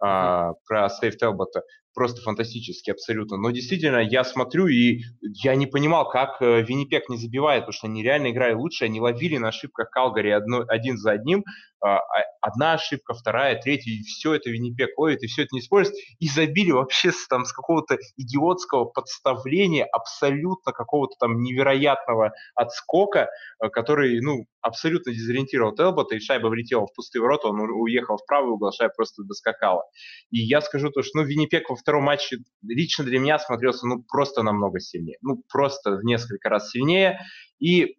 а, 0.00 0.54
про 0.66 0.88
Сейф 0.88 1.16
Телбота 1.16 1.62
просто 1.94 2.22
фантастически 2.22 2.90
абсолютно. 2.90 3.36
Но 3.36 3.50
действительно, 3.50 3.98
я 3.98 4.24
смотрю, 4.24 4.66
и 4.66 5.00
я 5.20 5.54
не 5.54 5.66
понимал, 5.66 6.08
как 6.08 6.40
э, 6.40 6.62
Виннипек 6.62 7.08
не 7.08 7.16
забивает, 7.16 7.62
потому 7.62 7.72
что 7.72 7.86
они 7.86 8.02
реально 8.02 8.30
играли 8.30 8.54
лучше, 8.54 8.84
они 8.84 9.00
ловили 9.00 9.36
на 9.36 9.48
ошибках 9.48 9.90
Калгари 9.90 10.30
одно, 10.30 10.64
один 10.68 10.96
за 10.96 11.12
одним, 11.12 11.44
а, 11.84 11.96
а, 11.96 12.00
одна 12.40 12.74
ошибка, 12.74 13.12
вторая, 13.12 13.60
третья, 13.60 13.90
и 13.90 14.02
все 14.02 14.34
это 14.34 14.50
Виннипек 14.50 14.96
ловит, 14.96 15.24
и 15.24 15.26
все 15.26 15.42
это 15.42 15.48
не 15.52 15.60
использует, 15.60 15.98
и 16.20 16.28
забили 16.28 16.70
вообще 16.70 17.10
с, 17.10 17.26
там, 17.26 17.44
с 17.44 17.52
какого-то 17.52 17.98
идиотского 18.16 18.84
подставления, 18.84 19.84
абсолютно 19.84 20.72
какого-то 20.72 21.16
там 21.18 21.40
невероятного 21.40 22.34
отскока, 22.54 23.28
э, 23.60 23.68
который, 23.68 24.20
ну, 24.20 24.46
абсолютно 24.60 25.12
дезориентировал 25.12 25.74
Телбота, 25.74 26.14
и 26.14 26.20
шайба 26.20 26.46
влетела 26.46 26.86
в 26.86 26.94
пустые 26.94 27.20
ворота, 27.20 27.48
он 27.48 27.60
уехал 27.60 28.16
в 28.16 28.24
правый 28.26 28.52
угол, 28.52 28.70
шайба 28.70 28.94
просто 28.94 29.24
доскакала. 29.24 29.82
И 30.30 30.38
я 30.38 30.60
скажу 30.60 30.90
то, 30.90 31.02
что, 31.02 31.18
ну, 31.18 31.24
Виннипек 31.24 31.68
во 31.68 31.74
втором 31.82 32.04
матче 32.04 32.38
лично 32.62 33.04
для 33.04 33.18
меня 33.18 33.38
смотрелся, 33.38 33.86
ну, 33.86 34.02
просто 34.02 34.42
намного 34.42 34.80
сильнее, 34.80 35.18
ну, 35.20 35.42
просто 35.50 35.96
в 35.96 36.04
несколько 36.04 36.48
раз 36.48 36.70
сильнее, 36.70 37.20
и 37.58 37.96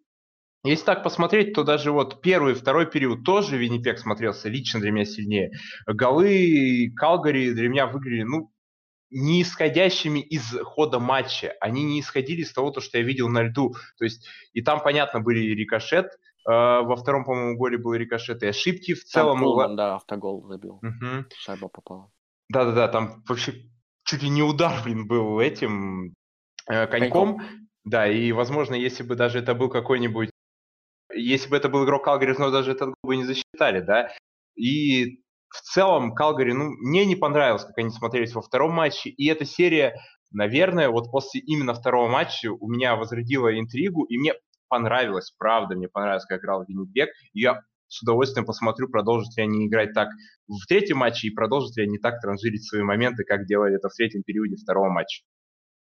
если 0.64 0.84
так 0.86 1.02
посмотреть, 1.02 1.52
то 1.52 1.62
даже 1.62 1.92
вот 1.92 2.22
первый 2.22 2.52
и 2.52 2.56
второй 2.56 2.86
период 2.86 3.22
тоже 3.22 3.58
Виннипек 3.58 3.98
смотрелся 3.98 4.48
лично 4.48 4.80
для 4.80 4.92
меня 4.92 5.04
сильнее. 5.04 5.50
Голы 5.86 6.90
Калгари 6.96 7.52
для 7.52 7.68
меня 7.68 7.86
выглядели, 7.86 8.22
ну, 8.22 8.50
не 9.10 9.42
исходящими 9.42 10.20
из 10.20 10.56
хода 10.62 10.98
матча. 10.98 11.54
Они 11.60 11.84
не 11.84 12.00
исходили 12.00 12.40
из 12.40 12.52
того, 12.52 12.72
что 12.80 12.98
я 12.98 13.04
видел 13.04 13.28
на 13.28 13.42
льду. 13.42 13.74
То 13.98 14.04
есть, 14.04 14.26
и 14.54 14.62
там, 14.62 14.82
понятно, 14.82 15.20
были 15.20 15.40
рикошет, 15.54 16.06
э, 16.06 16.10
во 16.46 16.96
втором, 16.96 17.24
по-моему, 17.24 17.58
голе 17.58 17.76
был 17.76 17.94
рикошет 17.94 18.42
и 18.42 18.46
ошибки. 18.46 18.94
В 18.94 19.04
целом... 19.04 19.36
Там 19.36 19.44
Кулман, 19.44 19.76
да, 19.76 19.96
автогол 19.96 20.46
забил. 20.48 20.76
Угу. 20.76 21.26
Шайба 21.38 21.68
попала. 21.68 22.10
Да-да-да, 22.48 22.88
там 22.88 23.22
вообще 23.28 23.52
чуть 24.04 24.22
ли 24.22 24.28
не 24.28 24.42
удар, 24.42 24.82
блин, 24.84 25.06
был 25.06 25.40
этим 25.40 26.14
э, 26.68 26.86
коньком. 26.86 27.38
коньком. 27.38 27.68
Да, 27.84 28.06
и, 28.06 28.32
возможно, 28.32 28.74
если 28.74 29.02
бы 29.02 29.14
даже 29.14 29.40
это 29.40 29.54
был 29.54 29.68
какой-нибудь 29.68 30.30
если 31.16 31.48
бы 31.48 31.56
это 31.56 31.68
был 31.68 31.84
игрок 31.84 32.04
Калгари, 32.04 32.34
но 32.38 32.50
даже 32.50 32.72
этот 32.72 32.88
гол 32.88 32.96
бы 33.02 33.16
не 33.16 33.24
засчитали, 33.24 33.80
да. 33.80 34.10
И 34.56 35.20
в 35.48 35.60
целом 35.60 36.14
Калгари, 36.14 36.52
ну, 36.52 36.70
мне 36.70 37.04
не 37.04 37.16
понравилось, 37.16 37.64
как 37.64 37.78
они 37.78 37.90
смотрелись 37.90 38.34
во 38.34 38.42
втором 38.42 38.72
матче, 38.72 39.10
и 39.10 39.26
эта 39.28 39.44
серия, 39.44 39.94
наверное, 40.32 40.88
вот 40.88 41.10
после 41.10 41.40
именно 41.40 41.74
второго 41.74 42.08
матча 42.08 42.50
у 42.52 42.68
меня 42.68 42.96
возродила 42.96 43.56
интригу, 43.58 44.04
и 44.04 44.18
мне 44.18 44.34
понравилось, 44.68 45.32
правда, 45.38 45.76
мне 45.76 45.88
понравилось, 45.88 46.24
как 46.26 46.40
играл 46.40 46.64
Виннибек, 46.66 47.10
я 47.32 47.60
с 47.88 48.02
удовольствием 48.02 48.46
посмотрю, 48.46 48.88
продолжат 48.88 49.36
ли 49.36 49.42
они 49.42 49.66
играть 49.66 49.92
так 49.92 50.08
в 50.48 50.66
третьем 50.66 50.98
матче, 50.98 51.28
и 51.28 51.30
продолжат 51.30 51.76
ли 51.76 51.84
они 51.84 51.98
так 51.98 52.20
транжирить 52.20 52.66
свои 52.66 52.82
моменты, 52.82 53.24
как 53.24 53.46
делали 53.46 53.76
это 53.76 53.88
в 53.88 53.94
третьем 53.94 54.22
периоде 54.22 54.56
второго 54.56 54.88
матча. 54.88 55.22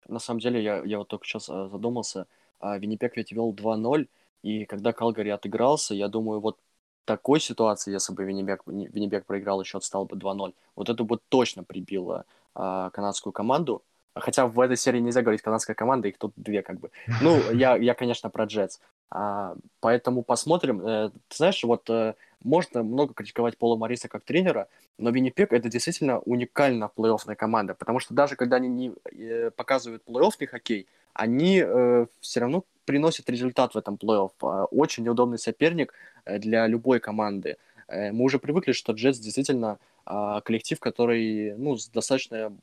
На 0.07 0.19
самом 0.19 0.39
деле, 0.39 0.63
я, 0.63 0.83
я 0.83 0.99
вот 0.99 1.07
только 1.07 1.25
сейчас 1.25 1.49
э, 1.49 1.67
задумался, 1.71 2.27
а 2.59 2.77
Виннипек 2.77 3.17
ведь 3.17 3.31
вел 3.31 3.53
2-0, 3.53 4.07
и 4.43 4.65
когда 4.65 4.93
Калгари 4.93 5.29
отыгрался, 5.29 5.95
я 5.95 6.07
думаю, 6.07 6.39
вот 6.39 6.59
такой 7.05 7.39
ситуации, 7.39 7.91
если 7.91 8.13
бы 8.13 8.23
Виннибек, 8.25 8.61
Виннибек 8.65 9.25
проиграл, 9.25 9.61
еще 9.61 9.77
отстал 9.77 10.05
бы 10.05 10.17
2-0, 10.17 10.53
вот 10.75 10.89
это 10.89 11.03
бы 11.03 11.19
точно 11.29 11.63
прибило 11.63 12.25
а, 12.53 12.89
канадскую 12.91 13.33
команду. 13.33 13.83
Хотя 14.15 14.47
в 14.47 14.59
этой 14.61 14.77
серии 14.77 14.99
нельзя 14.99 15.21
говорить 15.21 15.41
канадская 15.41 15.75
команда, 15.75 16.07
их 16.07 16.17
тут 16.17 16.33
две 16.37 16.61
как 16.61 16.79
бы. 16.79 16.89
Ну, 17.21 17.37
я, 17.51 17.75
я 17.75 17.93
конечно, 17.93 18.29
про 18.29 18.45
Джетс. 18.45 18.79
А, 19.09 19.55
поэтому 19.79 20.23
посмотрим. 20.23 20.81
Э, 20.81 21.09
ты 21.27 21.37
знаешь, 21.37 21.63
вот 21.63 21.89
э, 21.89 22.15
можно 22.43 22.83
много 22.83 23.13
критиковать 23.13 23.57
Пола 23.57 23.77
Мариса 23.77 24.07
как 24.07 24.23
тренера, 24.23 24.67
но 24.97 25.09
Виннипек 25.09 25.53
это 25.53 25.69
действительно 25.69 26.19
уникально 26.19 26.89
плей-оффная 26.95 27.35
команда, 27.35 27.75
потому 27.75 27.99
что 27.99 28.13
даже 28.13 28.35
когда 28.35 28.57
они 28.57 28.67
не 28.67 28.93
э, 29.11 29.51
показывают 29.51 30.03
плей-оффный 30.05 30.47
хоккей, 30.47 30.87
они 31.13 31.63
э, 31.65 32.05
все 32.19 32.39
равно 32.39 32.65
приносит 32.85 33.29
результат 33.29 33.73
в 33.73 33.77
этом 33.77 33.95
плей-офф. 33.95 34.31
А, 34.41 34.65
очень 34.65 35.03
неудобный 35.03 35.39
соперник 35.39 35.93
э, 36.25 36.39
для 36.39 36.67
любой 36.67 36.99
команды. 36.99 37.57
Э, 37.87 38.11
мы 38.11 38.25
уже 38.25 38.39
привыкли, 38.39 38.71
что 38.71 38.93
Джетс 38.93 39.19
действительно 39.19 39.79
а, 40.05 40.41
коллектив, 40.41 40.79
который 40.79 41.55
ну, 41.57 41.77
с 41.77 41.87
достаточно 41.89 42.55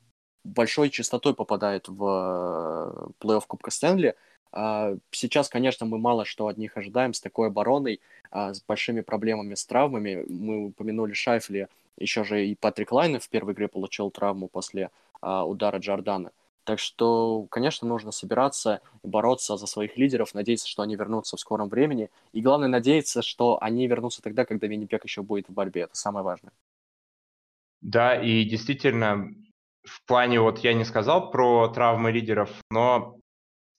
большой 0.43 0.89
частотой 0.89 1.33
попадает 1.33 1.87
в 1.87 2.03
э, 2.03 3.23
плей-офф 3.23 3.43
Кубка 3.47 3.71
Стэнли. 3.71 4.09
А, 4.09 4.15
сейчас, 5.11 5.49
конечно, 5.49 5.85
мы 5.85 5.97
мало 5.97 6.25
что 6.25 6.47
от 6.47 6.57
них 6.57 6.77
ожидаем 6.77 7.13
с 7.13 7.21
такой 7.21 7.47
обороной, 7.47 7.99
с 8.31 8.61
большими 8.61 9.01
проблемами 9.01 9.55
с 9.55 9.65
травмами. 9.65 10.23
Мы 10.29 10.67
упомянули 10.67 11.13
Шайфли, 11.13 11.67
еще 11.97 12.23
же 12.23 12.45
и 12.45 12.55
Патрик 12.55 12.91
Лайне 12.91 13.19
в 13.19 13.29
первой 13.29 13.53
игре 13.53 13.67
получил 13.67 14.11
травму 14.11 14.47
после 14.47 14.89
удара 15.21 15.79
Джордана. 15.79 16.31
Так 16.65 16.79
что, 16.79 17.45
конечно, 17.49 17.87
нужно 17.87 18.11
собираться 18.11 18.79
и 19.03 19.07
бороться 19.07 19.57
за 19.57 19.67
своих 19.67 19.97
лидеров, 19.97 20.33
надеяться, 20.33 20.67
что 20.67 20.81
они 20.81 20.95
вернутся 20.95 21.35
в 21.35 21.39
скором 21.41 21.67
времени. 21.67 22.09
И 22.31 22.41
главное, 22.41 22.69
надеяться, 22.69 23.21
что 23.21 23.57
они 23.61 23.85
вернутся 23.85 24.21
тогда, 24.21 24.45
когда 24.45 24.67
Виннипег 24.67 25.03
еще 25.03 25.23
будет 25.23 25.49
в 25.49 25.53
борьбе. 25.53 25.81
Это 25.81 25.97
самое 25.97 26.23
важное. 26.23 26.53
Да, 27.81 28.15
и 28.15 28.45
действительно, 28.45 29.27
в 29.83 30.05
плане, 30.05 30.39
вот 30.39 30.59
я 30.59 30.73
не 30.73 30.85
сказал 30.85 31.31
про 31.31 31.67
травмы 31.67 32.13
лидеров, 32.13 32.49
но 32.71 33.17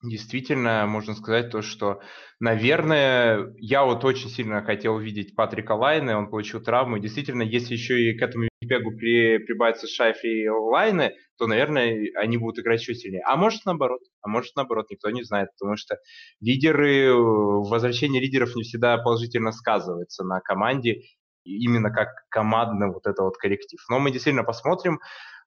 действительно 0.08 0.86
можно 0.86 1.14
сказать 1.14 1.50
то, 1.50 1.62
что, 1.62 2.00
наверное, 2.40 3.52
я 3.58 3.84
вот 3.84 4.04
очень 4.04 4.28
сильно 4.28 4.62
хотел 4.62 4.98
видеть 4.98 5.34
Патрика 5.34 5.72
Лайне, 5.72 6.18
он 6.18 6.30
получил 6.30 6.62
травму. 6.62 6.98
Действительно, 6.98 7.42
если 7.42 7.74
еще 7.74 8.00
и 8.00 8.18
к 8.18 8.22
этому 8.22 8.48
бегу 8.62 8.90
при, 8.92 9.38
прибавится 9.38 9.86
Шайфли 9.86 10.24
и 10.24 10.48
Лайне, 10.48 11.14
то, 11.38 11.46
наверное, 11.46 12.10
они 12.16 12.38
будут 12.38 12.60
играть 12.60 12.80
еще 12.80 12.94
сильнее. 12.94 13.22
А 13.26 13.36
может 13.36 13.64
наоборот, 13.64 14.00
а 14.22 14.28
может 14.28 14.54
наоборот, 14.56 14.86
никто 14.90 15.10
не 15.10 15.22
знает, 15.22 15.50
потому 15.58 15.76
что 15.76 15.96
лидеры, 16.40 17.12
возвращение 17.14 18.20
лидеров 18.20 18.54
не 18.54 18.62
всегда 18.62 18.96
положительно 18.98 19.52
сказывается 19.52 20.24
на 20.24 20.40
команде, 20.40 21.02
именно 21.44 21.90
как 21.90 22.08
командный 22.30 22.88
вот 22.88 23.06
это 23.06 23.22
вот 23.22 23.36
коллектив. 23.36 23.80
Но 23.90 23.98
мы 23.98 24.10
действительно 24.10 24.44
посмотрим, 24.44 25.00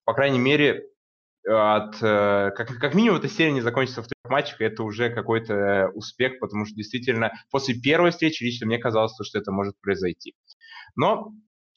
по 0.06 0.14
крайней 0.14 0.40
мере, 0.40 0.84
от, 1.48 1.96
э, 2.02 2.52
как, 2.56 2.68
как 2.80 2.94
минимум 2.94 3.20
эта 3.20 3.30
серия 3.30 3.52
не 3.52 3.62
закончится 3.62 4.02
в 4.02 4.08
трех 4.08 4.32
матчах, 4.32 4.62
это 4.62 4.84
уже 4.84 5.10
какой-то 5.10 5.92
успех, 5.94 6.40
потому 6.40 6.66
что 6.66 6.76
действительно 6.76 7.32
после 7.50 7.76
первой 7.76 8.12
встречи 8.12 8.44
лично 8.44 8.68
мне 8.68 8.78
казалось, 8.78 9.14
что 9.22 9.40
это 9.40 9.52
может 9.52 9.80
произойти. 9.82 10.36
Но 10.96 11.34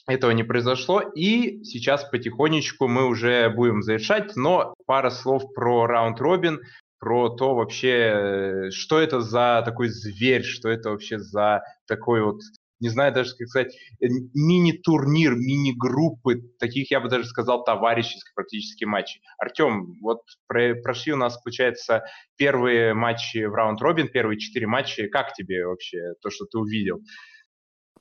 этого 0.07 0.33
не 0.33 0.43
произошло, 0.43 1.01
и 1.01 1.63
сейчас 1.65 2.05
потихонечку 2.05 2.89
мы 2.89 3.07
уже 3.07 3.49
будем 3.51 3.83
завершать, 3.83 4.35
но 4.35 4.75
пара 4.87 5.11
слов 5.11 5.53
про 5.55 5.87
раунд-робин, 5.87 6.61
про 6.99 7.31
то 7.31 7.55
вообще, 7.55 8.71
что 8.73 8.99
это 8.99 9.21
за 9.21 9.63
такой 9.65 9.89
зверь, 9.89 10.43
что 10.43 10.69
это 10.69 10.91
вообще 10.91 11.19
за 11.19 11.63
такой 11.87 12.23
вот 12.23 12.41
не 12.81 12.89
знаю 12.89 13.13
даже, 13.13 13.37
как 13.37 13.49
сказать, 13.49 13.77
э, 14.01 14.07
мини-турнир, 14.35 15.35
мини-группы, 15.35 16.43
таких, 16.59 16.91
я 16.91 17.01
бы 17.01 17.09
даже 17.09 17.27
сказал, 17.27 17.65
товарищеских 17.65 18.35
практически 18.35 18.85
матчей. 18.85 19.21
Артем, 19.39 19.99
вот 20.01 20.23
про 20.47 20.75
прошли 20.75 21.13
у 21.13 21.17
нас, 21.17 21.41
получается, 21.43 22.03
первые 22.37 22.95
матчи 22.95 23.45
в 23.45 23.55
раунд-робин, 23.55 24.09
первые 24.09 24.39
четыре 24.39 24.67
матча. 24.67 25.09
Как 25.09 25.35
тебе 25.35 25.67
вообще 25.67 26.15
то, 26.21 26.31
что 26.31 26.47
ты 26.47 26.59
увидел? 26.59 27.01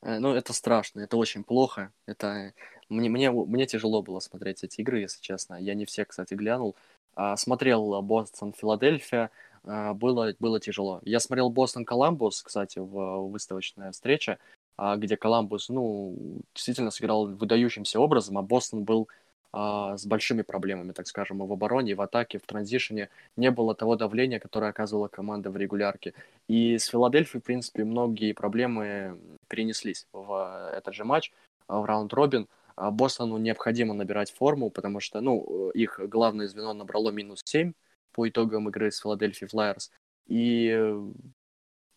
Э, 0.02 0.20
ну, 0.20 0.34
это 0.34 0.54
страшно, 0.54 1.02
это 1.02 1.18
очень 1.18 1.44
плохо. 1.44 1.92
Это 2.06 2.54
мне, 2.90 3.10
мне, 3.10 3.32
мне 3.32 3.66
тяжело 3.66 4.02
было 4.02 4.20
смотреть 4.20 4.64
эти 4.64 4.82
игры, 4.82 5.02
если 5.02 5.22
честно. 5.22 5.56
Я 5.56 5.76
не 5.76 5.86
все, 5.86 6.06
кстати, 6.06 6.34
глянул. 6.34 6.76
А, 7.16 7.36
смотрел 7.36 8.02
Бостон, 8.02 8.54
Филадельфия. 8.54 9.30
А, 9.64 9.94
было, 9.94 10.34
было 10.40 10.60
тяжело. 10.60 11.02
Я 11.04 11.20
смотрел 11.20 11.50
Бостон 11.50 11.86
Коламбус, 11.86 12.42
кстати, 12.42 12.80
в 12.80 13.30
выставочная 13.30 13.92
встреча. 13.92 14.40
А, 14.82 14.96
где 14.96 15.18
Коламбус, 15.18 15.68
ну, 15.68 16.16
действительно 16.56 16.90
сыграл 16.90 17.28
выдающимся 17.28 18.00
образом, 18.00 18.38
а 18.38 18.42
Бостон 18.42 18.86
был 18.86 19.10
а, 19.52 19.98
с 19.98 20.06
большими 20.06 20.42
проблемами, 20.42 20.94
так 20.94 21.06
скажем, 21.06 21.44
и 21.44 21.46
в 21.46 21.52
обороне, 21.52 21.92
и 21.92 21.96
в 21.96 22.02
атаке, 22.02 22.40
в 22.40 22.44
транзишене. 22.44 23.10
Не 23.36 23.52
было 23.52 23.76
того 23.76 23.98
давления, 23.98 24.40
которое 24.40 24.72
оказывала 24.72 25.10
команда 25.10 25.52
в 25.52 25.58
регулярке. 25.58 26.14
И 26.48 26.78
с 26.78 26.86
Филадельфией, 26.86 27.42
в 27.42 27.44
принципе, 27.44 27.84
многие 27.84 28.32
проблемы 28.32 29.20
перенеслись 29.50 30.08
в 30.14 30.72
этот 30.74 30.94
же 30.94 31.04
матч, 31.04 31.34
в 31.68 31.84
раунд-робин. 31.84 32.48
А 32.78 32.90
Бостону 32.90 33.38
необходимо 33.38 33.94
набирать 33.94 34.32
форму, 34.32 34.70
потому 34.70 35.02
что, 35.02 35.20
ну, 35.20 35.72
их 35.72 36.00
главное 36.08 36.48
звено 36.48 36.74
набрало 36.74 37.10
минус 37.10 37.42
7 37.44 37.74
по 38.14 38.30
итогам 38.30 38.70
игры 38.70 38.92
с 38.92 39.00
Филадельфией 39.02 39.50
Флайерс. 39.50 39.92
И 40.28 40.96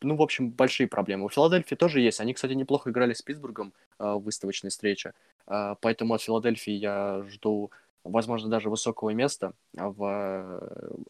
ну, 0.03 0.17
в 0.17 0.23
общем, 0.23 0.51
большие 0.51 0.87
проблемы. 0.87 1.27
У 1.27 1.29
Филадельфии 1.29 1.75
тоже 1.75 2.01
есть. 2.01 2.21
Они, 2.21 2.35
кстати, 2.35 2.53
неплохо 2.53 2.91
играли 2.91 3.15
с 3.15 3.23
Питтсбургом 3.23 3.73
э, 3.99 4.05
в 4.05 4.21
выставочной 4.21 4.71
встрече. 4.71 5.13
Э, 5.47 5.75
поэтому 5.81 6.15
от 6.15 6.23
Филадельфии 6.23 6.73
я 6.73 7.25
жду, 7.29 7.71
возможно, 8.05 8.49
даже 8.49 8.71
высокого 8.71 9.11
места 9.11 9.53
в, 9.73 10.61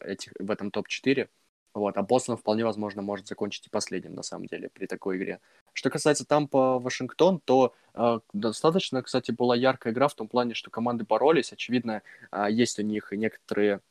этих, 0.01 0.33
в 0.39 0.51
этом 0.51 0.71
топ-4. 0.71 1.27
Вот. 1.73 1.97
А 1.97 2.03
Бостон 2.03 2.37
вполне 2.37 2.63
возможно 2.63 3.01
может 3.01 3.27
закончить 3.27 3.65
и 3.67 3.69
последним, 3.69 4.13
на 4.13 4.23
самом 4.23 4.45
деле, 4.45 4.69
при 4.69 4.85
такой 4.85 5.17
игре. 5.17 5.39
Что 5.73 5.89
касается 5.89 6.25
Тампа 6.25 6.77
Вашингтон, 6.77 7.39
то 7.43 7.73
э, 7.95 8.19
достаточно, 8.31 9.01
кстати, 9.01 9.31
была 9.31 9.55
яркая 9.55 9.91
игра 9.91 10.07
в 10.07 10.13
том 10.13 10.27
плане, 10.27 10.53
что 10.53 10.69
команды 10.69 11.03
боролись. 11.03 11.51
Очевидно, 11.51 12.03
э, 12.31 12.47
есть 12.51 12.77
у 12.77 12.83
них 12.83 13.11
некоторые 13.11 13.81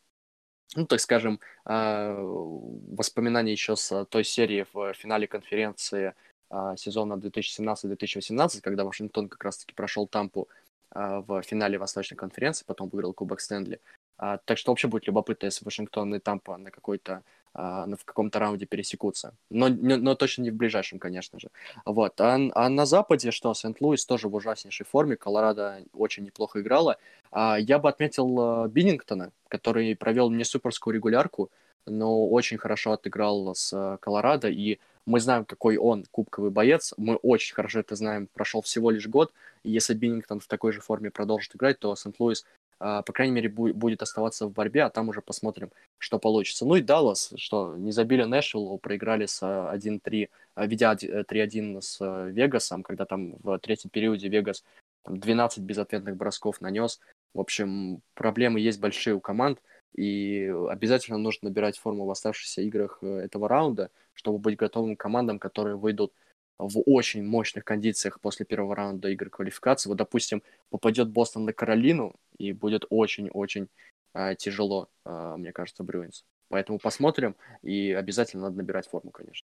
ну, 0.75 0.87
так 0.87 1.01
скажем, 1.01 1.41
а, 1.64 2.14
воспоминания 2.16 3.53
еще 3.53 3.77
с 3.77 4.05
той 4.07 4.25
серии 4.25 4.66
в 4.73 4.95
финале 4.95 5.27
конференции 5.27 6.14
а, 6.51 6.77
сезона 6.77 7.14
2017-2018, 7.14 8.61
когда 8.61 8.85
Вашингтон 8.85 9.29
как 9.29 9.45
раз-таки 9.45 9.75
прошел 9.75 10.07
Тампу 10.07 10.49
а, 10.91 11.20
в 11.20 11.43
финале 11.43 11.79
Восточной 11.79 12.16
конференции, 12.16 12.64
потом 12.66 12.89
выиграл 12.89 13.12
Кубок 13.12 13.41
Стэнли. 13.41 13.81
Так 14.16 14.57
что 14.57 14.70
вообще 14.70 14.87
будет 14.87 15.09
любопытно, 15.09 15.47
если 15.47 15.64
Вашингтон 15.64 16.14
и 16.14 16.20
Тампа 16.20 16.57
на 16.57 16.70
какой-то 16.70 17.25
в 17.55 18.05
каком-то 18.05 18.38
раунде 18.38 18.66
пересекутся. 18.66 19.34
Но, 19.50 19.68
но 19.68 20.14
точно 20.14 20.42
не 20.42 20.50
в 20.50 20.55
ближайшем, 20.55 20.98
конечно 20.98 21.38
же. 21.38 21.48
Вот. 21.84 22.20
А, 22.20 22.38
а 22.55 22.68
на 22.68 22.86
Западе 22.86 23.30
что? 23.30 23.53
Сент-Луис 23.53 24.07
тоже 24.07 24.28
в 24.28 24.34
ужаснейшей 24.34 24.86
форме. 24.86 25.16
Колорадо 25.16 25.82
очень 25.92 26.24
неплохо 26.24 26.61
играла. 26.61 26.96
А 27.30 27.57
я 27.59 27.78
бы 27.78 27.88
отметил 27.88 28.68
Биннингтона, 28.68 29.32
который 29.48 29.94
провел 29.96 30.30
не 30.30 30.44
суперскую 30.44 30.94
регулярку, 30.94 31.50
но 31.86 32.28
очень 32.28 32.59
хорошо 32.59 32.92
отыграл 32.92 33.55
с 33.55 33.98
Колорадо, 34.00 34.48
и 34.48 34.78
мы 35.05 35.20
знаем, 35.20 35.44
какой 35.44 35.76
он 35.76 36.05
кубковый 36.11 36.50
боец, 36.50 36.94
мы 36.96 37.16
очень 37.16 37.55
хорошо 37.55 37.80
это 37.80 37.96
знаем, 37.96 38.28
прошел 38.32 38.62
всего 38.62 38.90
лишь 38.90 39.09
год, 39.09 39.32
и 39.64 39.70
если 39.70 39.94
Биннингтон 39.94 40.40
в 40.40 40.46
такой 40.46 40.72
же 40.72 40.80
форме 40.80 41.11
продолжит 41.11 41.57
играть, 41.57 41.78
то 41.78 41.96
Сент-Луис 41.96 42.44
а, 42.44 42.46
по 42.83 43.12
крайней 43.12 43.35
мере, 43.35 43.49
будет 43.49 44.03
оставаться 44.03 44.47
в 44.47 44.53
борьбе, 44.53 44.83
а 44.83 44.91
там 44.91 45.09
уже 45.09 45.22
посмотрим, 45.22 45.70
что 45.99 46.18
получится. 46.18 46.66
Ну 46.66 46.74
и 46.74 46.83
Даллас, 46.83 47.33
что 47.37 47.76
не 47.76 47.93
забили 47.93 48.24
Нэшвиллу, 48.24 48.78
проиграли 48.78 49.26
с 49.26 49.43
1-3, 49.43 50.28
а, 50.55 50.66
ведя 50.66 50.95
3-1 50.95 51.80
с 51.80 51.99
э, 52.01 52.30
Вегасом, 52.30 52.83
когда 52.83 53.05
там 53.05 53.37
в 53.43 53.59
третьем 53.61 53.91
периоде 53.91 54.28
Вегас 54.28 54.64
там, 55.05 55.18
12 55.18 55.61
безответных 55.61 56.16
бросков 56.16 56.61
нанес. 56.61 57.01
В 57.35 57.41
общем, 57.41 58.03
проблемы 58.14 58.59
есть 58.61 58.80
большие 58.80 59.14
у 59.14 59.20
команд, 59.20 59.61
и 59.95 60.53
обязательно 60.68 61.18
нужно 61.18 61.51
набирать 61.51 61.78
форму 61.78 62.07
в 62.07 62.11
оставшихся 62.11 62.62
играх 62.62 62.99
э, 63.03 63.07
этого 63.07 63.49
раунда, 63.49 63.91
чтобы 64.12 64.39
быть 64.39 64.57
готовым 64.57 64.97
к 64.97 65.01
командам, 65.01 65.39
которые 65.39 65.76
выйдут 65.76 66.12
в 66.59 66.82
очень 66.86 67.24
мощных 67.24 67.64
кондициях 67.64 68.20
после 68.20 68.46
первого 68.46 68.76
раунда 68.76 69.09
игры 69.09 69.30
квалификации. 69.30 69.88
Вот, 69.88 69.98
допустим, 69.98 70.42
попадет 70.70 71.09
Бостон 71.09 71.44
на 71.44 71.53
Каролину, 71.53 72.14
и 72.38 72.53
будет 72.53 72.84
очень-очень 72.90 73.68
э, 74.14 74.34
тяжело, 74.36 74.88
э, 75.05 75.34
мне 75.38 75.53
кажется, 75.53 75.82
Брюинс. 75.82 76.24
Поэтому 76.48 76.78
посмотрим, 76.78 77.34
и 77.62 77.92
обязательно 77.92 78.44
надо 78.44 78.59
набирать 78.59 78.86
форму, 78.86 79.11
конечно. 79.11 79.46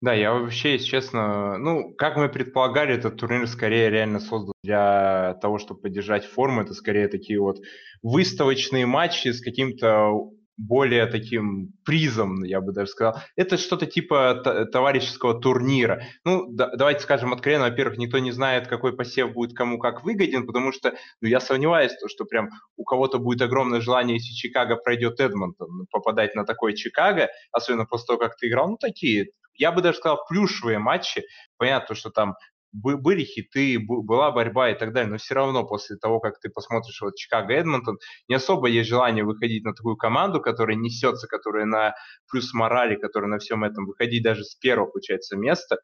Да, 0.00 0.14
я 0.14 0.32
вообще, 0.32 0.72
если 0.72 0.86
честно, 0.86 1.58
ну, 1.58 1.92
как 1.92 2.16
мы 2.16 2.28
предполагали, 2.28 2.94
этот 2.94 3.16
турнир 3.16 3.48
скорее 3.48 3.90
реально 3.90 4.20
создан 4.20 4.54
для 4.62 5.36
того, 5.42 5.58
чтобы 5.58 5.80
поддержать 5.80 6.24
форму. 6.24 6.62
Это 6.62 6.72
скорее 6.72 7.08
такие 7.08 7.40
вот 7.40 7.58
выставочные 8.02 8.86
матчи 8.86 9.28
с 9.28 9.42
каким-то 9.42 10.30
более 10.58 11.06
таким 11.06 11.72
призом, 11.84 12.42
я 12.42 12.60
бы 12.60 12.72
даже 12.72 12.90
сказал. 12.90 13.16
Это 13.36 13.56
что-то 13.56 13.86
типа 13.86 14.66
товарищеского 14.72 15.40
турнира. 15.40 16.02
Ну, 16.24 16.46
да, 16.50 16.74
давайте 16.74 17.00
скажем 17.00 17.32
откровенно, 17.32 17.64
во-первых, 17.64 17.96
никто 17.96 18.18
не 18.18 18.32
знает, 18.32 18.66
какой 18.66 18.94
посев 18.94 19.32
будет 19.32 19.56
кому 19.56 19.78
как 19.78 20.04
выгоден, 20.04 20.46
потому 20.46 20.72
что 20.72 20.94
ну, 21.20 21.28
я 21.28 21.40
сомневаюсь, 21.40 21.92
то, 21.92 22.08
что 22.08 22.24
прям 22.24 22.50
у 22.76 22.84
кого-то 22.84 23.18
будет 23.18 23.40
огромное 23.40 23.80
желание, 23.80 24.16
если 24.16 24.34
Чикаго 24.34 24.76
пройдет 24.76 25.20
Эдмонтон, 25.20 25.86
попадать 25.90 26.34
на 26.34 26.44
такой 26.44 26.74
Чикаго, 26.74 27.28
особенно 27.52 27.86
после 27.86 28.06
того, 28.06 28.18
как 28.18 28.36
ты 28.36 28.48
играл, 28.48 28.68
ну, 28.70 28.76
такие 28.76 29.28
я 29.58 29.72
бы 29.72 29.82
даже 29.82 29.98
сказал, 29.98 30.24
плюшевые 30.28 30.78
матчи. 30.78 31.24
Понятно, 31.56 31.96
что 31.96 32.10
там 32.10 32.36
были 32.72 33.24
хиты, 33.24 33.78
была 33.78 34.30
борьба 34.30 34.70
и 34.70 34.74
так 34.74 34.92
далее, 34.92 35.10
но 35.10 35.18
все 35.18 35.34
равно 35.34 35.64
после 35.64 35.96
того, 35.96 36.20
как 36.20 36.38
ты 36.40 36.50
посмотришь 36.50 37.00
вот 37.00 37.16
Чикаго 37.16 37.54
Эдмонтон, 37.54 37.98
не 38.28 38.34
особо 38.34 38.68
есть 38.68 38.88
желание 38.88 39.24
выходить 39.24 39.64
на 39.64 39.74
такую 39.74 39.96
команду, 39.96 40.40
которая 40.40 40.76
несется, 40.76 41.26
которая 41.26 41.64
на 41.64 41.94
плюс 42.30 42.52
морали, 42.52 42.96
которая 42.96 43.30
на 43.30 43.38
всем 43.38 43.64
этом 43.64 43.86
выходить 43.86 44.22
даже 44.22 44.44
с 44.44 44.54
первого, 44.54 44.90
получается, 44.90 45.36
места 45.36 45.78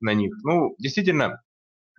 на 0.00 0.14
них. 0.14 0.32
Ну, 0.42 0.74
действительно, 0.78 1.42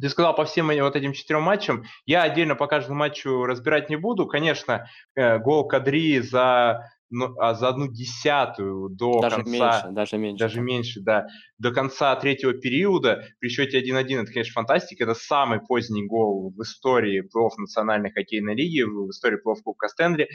ты 0.01 0.09
сказал 0.09 0.35
по 0.35 0.45
всем 0.45 0.67
вот 0.67 0.95
этим 0.95 1.13
четырем 1.13 1.43
матчам. 1.43 1.83
Я 2.05 2.23
отдельно 2.23 2.55
по 2.55 2.67
каждому 2.67 2.99
матчу 2.99 3.45
разбирать 3.45 3.89
не 3.89 3.97
буду. 3.97 4.25
Конечно, 4.25 4.87
э, 5.15 5.37
гол 5.37 5.67
Кадри 5.67 6.19
за 6.19 6.89
ну, 7.11 7.37
а 7.37 7.53
за 7.53 7.67
одну 7.67 7.87
десятую 7.87 8.89
до 8.89 9.21
даже 9.21 9.35
конца... 9.37 9.51
Меньше, 9.51 9.87
даже 9.91 10.17
меньше. 10.17 10.39
Даже 10.39 10.61
меньше, 10.61 11.01
да. 11.01 11.27
До 11.59 11.71
конца 11.71 12.15
третьего 12.15 12.53
периода 12.53 13.23
при 13.39 13.49
счете 13.49 13.81
1-1 13.81 14.23
это, 14.23 14.31
конечно, 14.31 14.53
фантастика. 14.53 15.03
Это 15.03 15.13
самый 15.13 15.59
поздний 15.59 16.05
гол 16.05 16.53
в 16.55 16.61
истории 16.61 17.21
плей 17.21 17.49
национальной 17.57 18.11
хоккейной 18.11 18.55
лиги, 18.55 18.81
в 18.81 19.09
истории 19.09 19.37
плей 19.37 19.55
Кубка 19.61 19.89
Стэнли. 19.89 20.29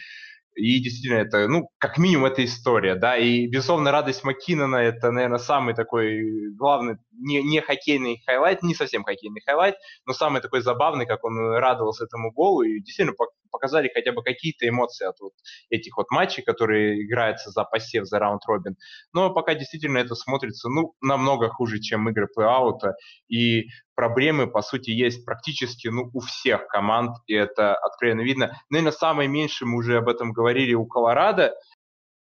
И 0.55 0.81
действительно, 0.81 1.19
это, 1.19 1.49
ну, 1.49 1.69
как 1.77 1.99
минимум, 1.99 2.27
это 2.27 2.43
история, 2.43 2.95
да, 2.95 3.19
и, 3.19 3.47
безусловно, 3.47 3.93
радость 3.93 4.25
Маккинона– 4.25 4.77
это, 4.77 5.11
наверное, 5.11 5.39
самый 5.39 5.75
такой 5.75 6.51
главный, 6.55 6.97
не, 7.13 7.43
не 7.43 7.61
хоккейный 7.61 8.23
highlight, 8.25 8.63
не 8.63 8.75
совсем 8.75 9.05
хоккейный 9.05 9.43
highlight, 9.45 9.75
но 10.07 10.15
самый 10.15 10.41
такой 10.41 10.63
забавный, 10.63 11.05
как 11.05 11.25
он 11.25 11.39
радовался 11.39 12.05
этому 12.05 12.33
голу, 12.33 12.63
и 12.63 12.81
действительно 12.81 13.15
показали 13.57 13.91
хотя 13.93 14.13
бы 14.13 14.23
какие-то 14.23 14.69
эмоции 14.69 15.07
от 15.07 15.19
вот 15.21 15.33
этих 15.71 15.97
вот 15.97 16.11
матчей, 16.11 16.43
которые 16.43 17.05
играются 17.05 17.51
за 17.51 17.65
посев, 17.65 18.07
за 18.07 18.19
round-robin. 18.19 18.77
Но 19.15 19.33
пока 19.33 19.55
действительно 19.55 19.99
это 19.99 20.15
смотрится, 20.15 20.69
ну, 20.69 20.95
намного 21.01 21.49
хуже, 21.49 21.81
чем 21.81 22.09
игры 22.11 22.29
плей-аута, 22.37 22.93
и 23.29 23.69
проблемы, 23.95 24.47
по 24.47 24.61
сути, 24.63 24.91
есть 24.91 25.25
практически 25.25 25.89
ну, 25.89 26.11
у 26.13 26.21
всех 26.21 26.67
команд, 26.69 27.17
и 27.27 27.35
это 27.35 27.75
откровенно 27.75 28.21
видно. 28.21 28.61
Наверное, 28.69 28.93
самое 28.93 29.29
меньшее, 29.29 29.69
мы 29.69 29.79
уже 29.79 29.97
об 29.97 30.09
этом 30.09 30.33
говорили, 30.33 30.75
у 30.75 30.87
Колорадо, 30.87 31.55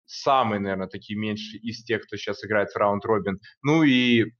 самый, 0.06 0.60
наверное, 0.60 0.88
такие 0.88 1.20
меньшие 1.20 1.60
из 1.60 1.84
тех, 1.84 2.04
кто 2.06 2.16
сейчас 2.16 2.44
играет 2.46 2.70
в 2.70 2.78
раунд-робин. 2.78 3.40
Ну 3.62 3.84
и, 3.84 4.32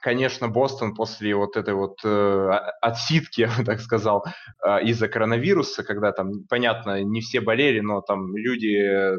конечно, 0.00 0.48
Бостон 0.48 0.94
после 0.94 1.34
вот 1.34 1.56
этой 1.56 1.74
вот 1.74 1.98
э, 2.04 2.50
отсидки, 2.80 3.40
я 3.42 3.48
бы 3.48 3.64
так 3.64 3.80
сказал, 3.80 4.24
э, 4.64 4.84
из-за 4.84 5.08
коронавируса, 5.08 5.82
когда 5.84 6.12
там, 6.12 6.44
понятно, 6.48 7.02
не 7.02 7.20
все 7.20 7.40
болели, 7.40 7.80
но 7.80 8.00
там 8.00 8.36
люди 8.36 9.18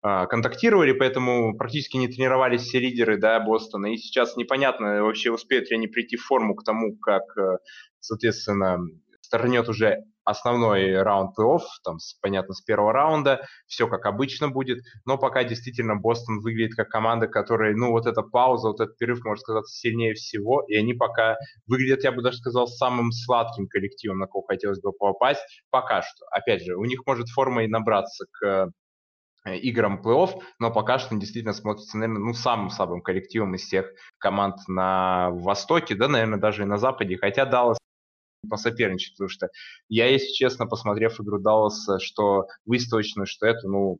а, 0.00 0.26
контактировали, 0.26 0.92
поэтому 0.92 1.56
практически 1.56 1.96
не 1.96 2.06
тренировались 2.06 2.62
все 2.62 2.78
лидеры 2.78 3.18
да, 3.18 3.40
Бостона. 3.40 3.92
И 3.92 3.96
сейчас 3.96 4.36
непонятно, 4.36 5.02
вообще 5.02 5.32
успеют 5.32 5.70
ли 5.70 5.76
они 5.76 5.88
прийти 5.88 6.16
в 6.16 6.24
форму 6.24 6.54
к 6.54 6.64
тому, 6.64 6.96
как, 6.96 7.24
э, 7.36 7.58
соответственно, 7.98 8.78
стартанет 9.20 9.68
уже 9.68 10.04
основной 10.28 11.02
раунд 11.02 11.38
плей-офф, 11.38 11.62
там, 11.84 11.98
понятно, 12.20 12.54
с 12.54 12.60
первого 12.60 12.92
раунда, 12.92 13.46
все 13.66 13.88
как 13.88 14.06
обычно 14.06 14.48
будет, 14.48 14.78
но 15.04 15.18
пока 15.18 15.44
действительно 15.44 15.96
Бостон 15.96 16.40
выглядит 16.40 16.74
как 16.76 16.88
команда, 16.88 17.28
которая, 17.28 17.74
ну, 17.74 17.90
вот 17.90 18.06
эта 18.06 18.22
пауза, 18.22 18.68
вот 18.68 18.80
этот 18.80 18.96
перерыв, 18.98 19.24
можно 19.24 19.40
сказать, 19.40 19.68
сильнее 19.68 20.14
всего, 20.14 20.64
и 20.68 20.76
они 20.76 20.94
пока 20.94 21.36
выглядят, 21.66 22.04
я 22.04 22.12
бы 22.12 22.22
даже 22.22 22.38
сказал, 22.38 22.66
самым 22.66 23.12
сладким 23.12 23.68
коллективом, 23.68 24.18
на 24.18 24.26
кого 24.26 24.42
хотелось 24.42 24.80
бы 24.80 24.92
попасть, 24.92 25.40
пока 25.70 26.02
что. 26.02 26.26
Опять 26.30 26.64
же, 26.64 26.76
у 26.76 26.84
них 26.84 27.00
может 27.06 27.28
форма 27.28 27.64
и 27.64 27.68
набраться 27.68 28.26
к 28.32 28.72
Э, 29.48 29.56
играм 29.56 30.00
плей-офф, 30.02 30.40
но 30.58 30.72
пока 30.72 30.98
что 30.98 31.14
он 31.14 31.20
действительно 31.20 31.54
смотрится, 31.54 31.96
наверное, 31.96 32.22
ну, 32.22 32.34
самым 32.34 32.70
слабым 32.70 33.00
коллективом 33.00 33.54
из 33.54 33.62
всех 33.62 33.86
команд 34.18 34.56
на 34.66 35.30
Востоке, 35.30 35.94
да, 35.94 36.08
наверное, 36.08 36.38
даже 36.38 36.62
и 36.62 36.66
на 36.66 36.78
Западе, 36.78 37.16
хотя 37.16 37.44
Даллас 37.46 37.78
посоперничать, 38.48 39.14
потому 39.14 39.28
что 39.28 39.48
я, 39.88 40.06
если 40.06 40.32
честно, 40.32 40.66
посмотрев 40.66 41.20
игру 41.20 41.38
Далласа, 41.38 41.98
что 42.00 42.46
выставочную, 42.66 43.26
что 43.26 43.46
это, 43.46 43.68
ну, 43.68 43.98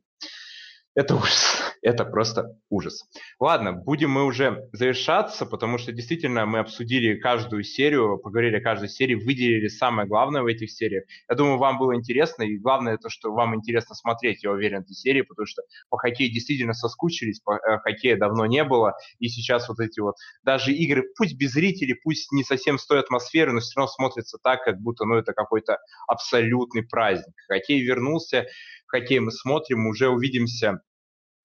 это 0.95 1.15
ужас. 1.15 1.57
Это 1.81 2.03
просто 2.03 2.57
ужас. 2.69 3.05
Ладно, 3.39 3.71
будем 3.71 4.11
мы 4.11 4.25
уже 4.25 4.67
завершаться, 4.73 5.45
потому 5.45 5.77
что 5.77 5.93
действительно 5.93 6.45
мы 6.45 6.59
обсудили 6.59 7.17
каждую 7.17 7.63
серию, 7.63 8.17
поговорили 8.17 8.57
о 8.57 8.61
каждой 8.61 8.89
серии, 8.89 9.15
выделили 9.15 9.69
самое 9.69 10.05
главное 10.05 10.41
в 10.41 10.47
этих 10.47 10.71
сериях. 10.71 11.05
Я 11.29 11.35
думаю, 11.35 11.57
вам 11.57 11.77
было 11.77 11.95
интересно, 11.95 12.43
и 12.43 12.57
главное 12.57 12.97
то, 12.97 13.07
что 13.07 13.31
вам 13.31 13.55
интересно 13.55 13.95
смотреть, 13.95 14.43
я 14.43 14.51
уверен, 14.51 14.81
эти 14.81 14.91
серии, 14.91 15.21
потому 15.21 15.45
что 15.45 15.61
по 15.89 15.97
хоккею 15.97 16.33
действительно 16.33 16.73
соскучились, 16.73 17.39
по 17.39 17.53
э, 17.53 17.77
хоккея 17.79 18.17
давно 18.17 18.45
не 18.45 18.65
было, 18.65 18.95
и 19.19 19.29
сейчас 19.29 19.69
вот 19.69 19.79
эти 19.79 20.01
вот 20.01 20.15
даже 20.43 20.73
игры, 20.73 21.05
пусть 21.17 21.37
без 21.37 21.53
зрителей, 21.53 21.95
пусть 22.03 22.29
не 22.33 22.43
совсем 22.43 22.77
с 22.77 22.85
той 22.85 22.99
атмосферы, 22.99 23.53
но 23.53 23.61
все 23.61 23.71
равно 23.77 23.89
смотрится 23.89 24.37
так, 24.43 24.65
как 24.65 24.81
будто, 24.81 25.05
ну, 25.05 25.15
это 25.15 25.31
какой-то 25.31 25.77
абсолютный 26.07 26.83
праздник. 26.83 27.35
Хоккей 27.47 27.81
вернулся, 27.81 28.47
хоккей 28.89 29.19
мы 29.19 29.31
смотрим, 29.31 29.87
уже 29.87 30.09
увидимся 30.09 30.81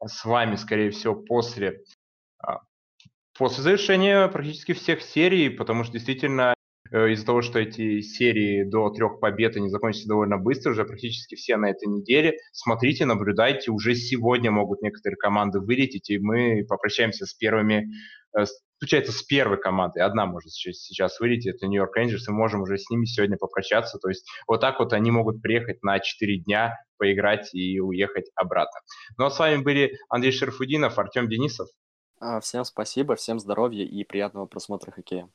с 0.04 0.24
вами, 0.24 0.56
скорее 0.56 0.90
всего, 0.90 1.14
после, 1.14 1.82
а, 2.38 2.60
после 3.38 3.62
завершения 3.62 4.28
практически 4.28 4.72
всех 4.72 5.02
серий, 5.02 5.50
потому 5.50 5.84
что 5.84 5.94
действительно 5.94 6.54
э, 6.90 7.12
из-за 7.12 7.26
того, 7.26 7.42
что 7.42 7.58
эти 7.58 8.00
серии 8.00 8.64
до 8.64 8.90
трех 8.90 9.20
побед 9.20 9.56
они 9.56 9.68
закончатся 9.68 10.08
довольно 10.08 10.38
быстро, 10.38 10.72
уже 10.72 10.84
практически 10.84 11.34
все 11.36 11.56
на 11.56 11.70
этой 11.70 11.88
неделе. 11.88 12.38
Смотрите, 12.52 13.06
наблюдайте, 13.06 13.70
уже 13.70 13.94
сегодня 13.94 14.50
могут 14.50 14.82
некоторые 14.82 15.16
команды 15.16 15.60
вылететь, 15.60 16.10
и 16.10 16.18
мы 16.18 16.64
попрощаемся 16.68 17.26
с 17.26 17.34
первыми, 17.34 17.86
э, 18.36 18.44
получается, 18.84 19.12
с 19.12 19.22
первой 19.22 19.58
командой. 19.58 20.00
Одна 20.00 20.26
может 20.26 20.52
сейчас 20.52 21.18
вылететь, 21.18 21.56
это 21.56 21.66
Нью-Йорк 21.66 21.96
Рейнджерс, 21.96 22.28
и 22.28 22.32
можем 22.32 22.62
уже 22.62 22.76
с 22.76 22.90
ними 22.90 23.06
сегодня 23.06 23.38
попрощаться. 23.38 23.98
То 23.98 24.08
есть 24.08 24.26
вот 24.46 24.60
так 24.60 24.78
вот 24.78 24.92
они 24.92 25.10
могут 25.10 25.40
приехать 25.40 25.82
на 25.82 25.98
4 25.98 26.38
дня, 26.40 26.76
поиграть 26.98 27.54
и 27.54 27.80
уехать 27.80 28.26
обратно. 28.34 28.80
Ну 29.16 29.24
а 29.24 29.30
с 29.30 29.38
вами 29.38 29.62
были 29.62 29.96
Андрей 30.10 30.32
Шерфудинов, 30.32 30.98
Артем 30.98 31.28
Денисов. 31.28 31.68
А, 32.20 32.40
всем 32.40 32.64
спасибо, 32.64 33.16
всем 33.16 33.38
здоровья 33.38 33.84
и 33.84 34.04
приятного 34.04 34.46
просмотра 34.46 34.90
хоккея. 34.90 35.30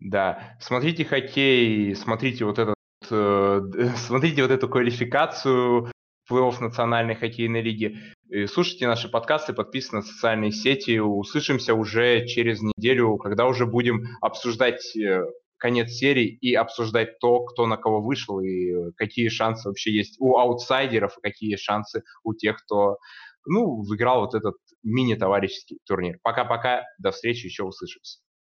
Да, 0.00 0.56
смотрите 0.60 1.04
хоккей, 1.04 1.94
смотрите 1.94 2.44
вот 2.44 2.58
этот, 2.58 2.74
э, 3.08 3.60
смотрите 3.96 4.42
вот 4.42 4.50
эту 4.50 4.68
квалификацию 4.68 5.92
плей-офф 6.30 6.60
Национальной 6.60 7.14
хоккейной 7.14 7.62
лиги. 7.62 7.98
Слушайте 8.46 8.86
наши 8.86 9.08
подкасты, 9.08 9.52
подписывайтесь 9.52 9.92
на 9.92 10.14
социальные 10.14 10.52
сети. 10.52 10.98
Услышимся 10.98 11.74
уже 11.74 12.26
через 12.26 12.62
неделю, 12.62 13.16
когда 13.16 13.46
уже 13.46 13.66
будем 13.66 14.04
обсуждать 14.20 14.96
э, 14.96 15.24
конец 15.56 15.90
серии 15.90 16.26
и 16.26 16.54
обсуждать 16.54 17.18
то, 17.18 17.44
кто 17.44 17.66
на 17.66 17.76
кого 17.76 18.00
вышел 18.00 18.40
и 18.40 18.92
какие 18.96 19.28
шансы 19.28 19.68
вообще 19.68 19.92
есть 19.92 20.16
у 20.20 20.36
аутсайдеров, 20.36 21.18
и 21.18 21.20
какие 21.20 21.56
шансы 21.56 22.02
у 22.22 22.34
тех, 22.34 22.62
кто 22.64 22.98
ну, 23.46 23.82
выиграл 23.82 24.20
вот 24.20 24.34
этот 24.34 24.56
мини-товарищеский 24.82 25.78
турнир. 25.84 26.18
Пока-пока, 26.22 26.84
до 26.98 27.10
встречи, 27.10 27.46
еще 27.46 27.64
услышимся. 27.64 28.20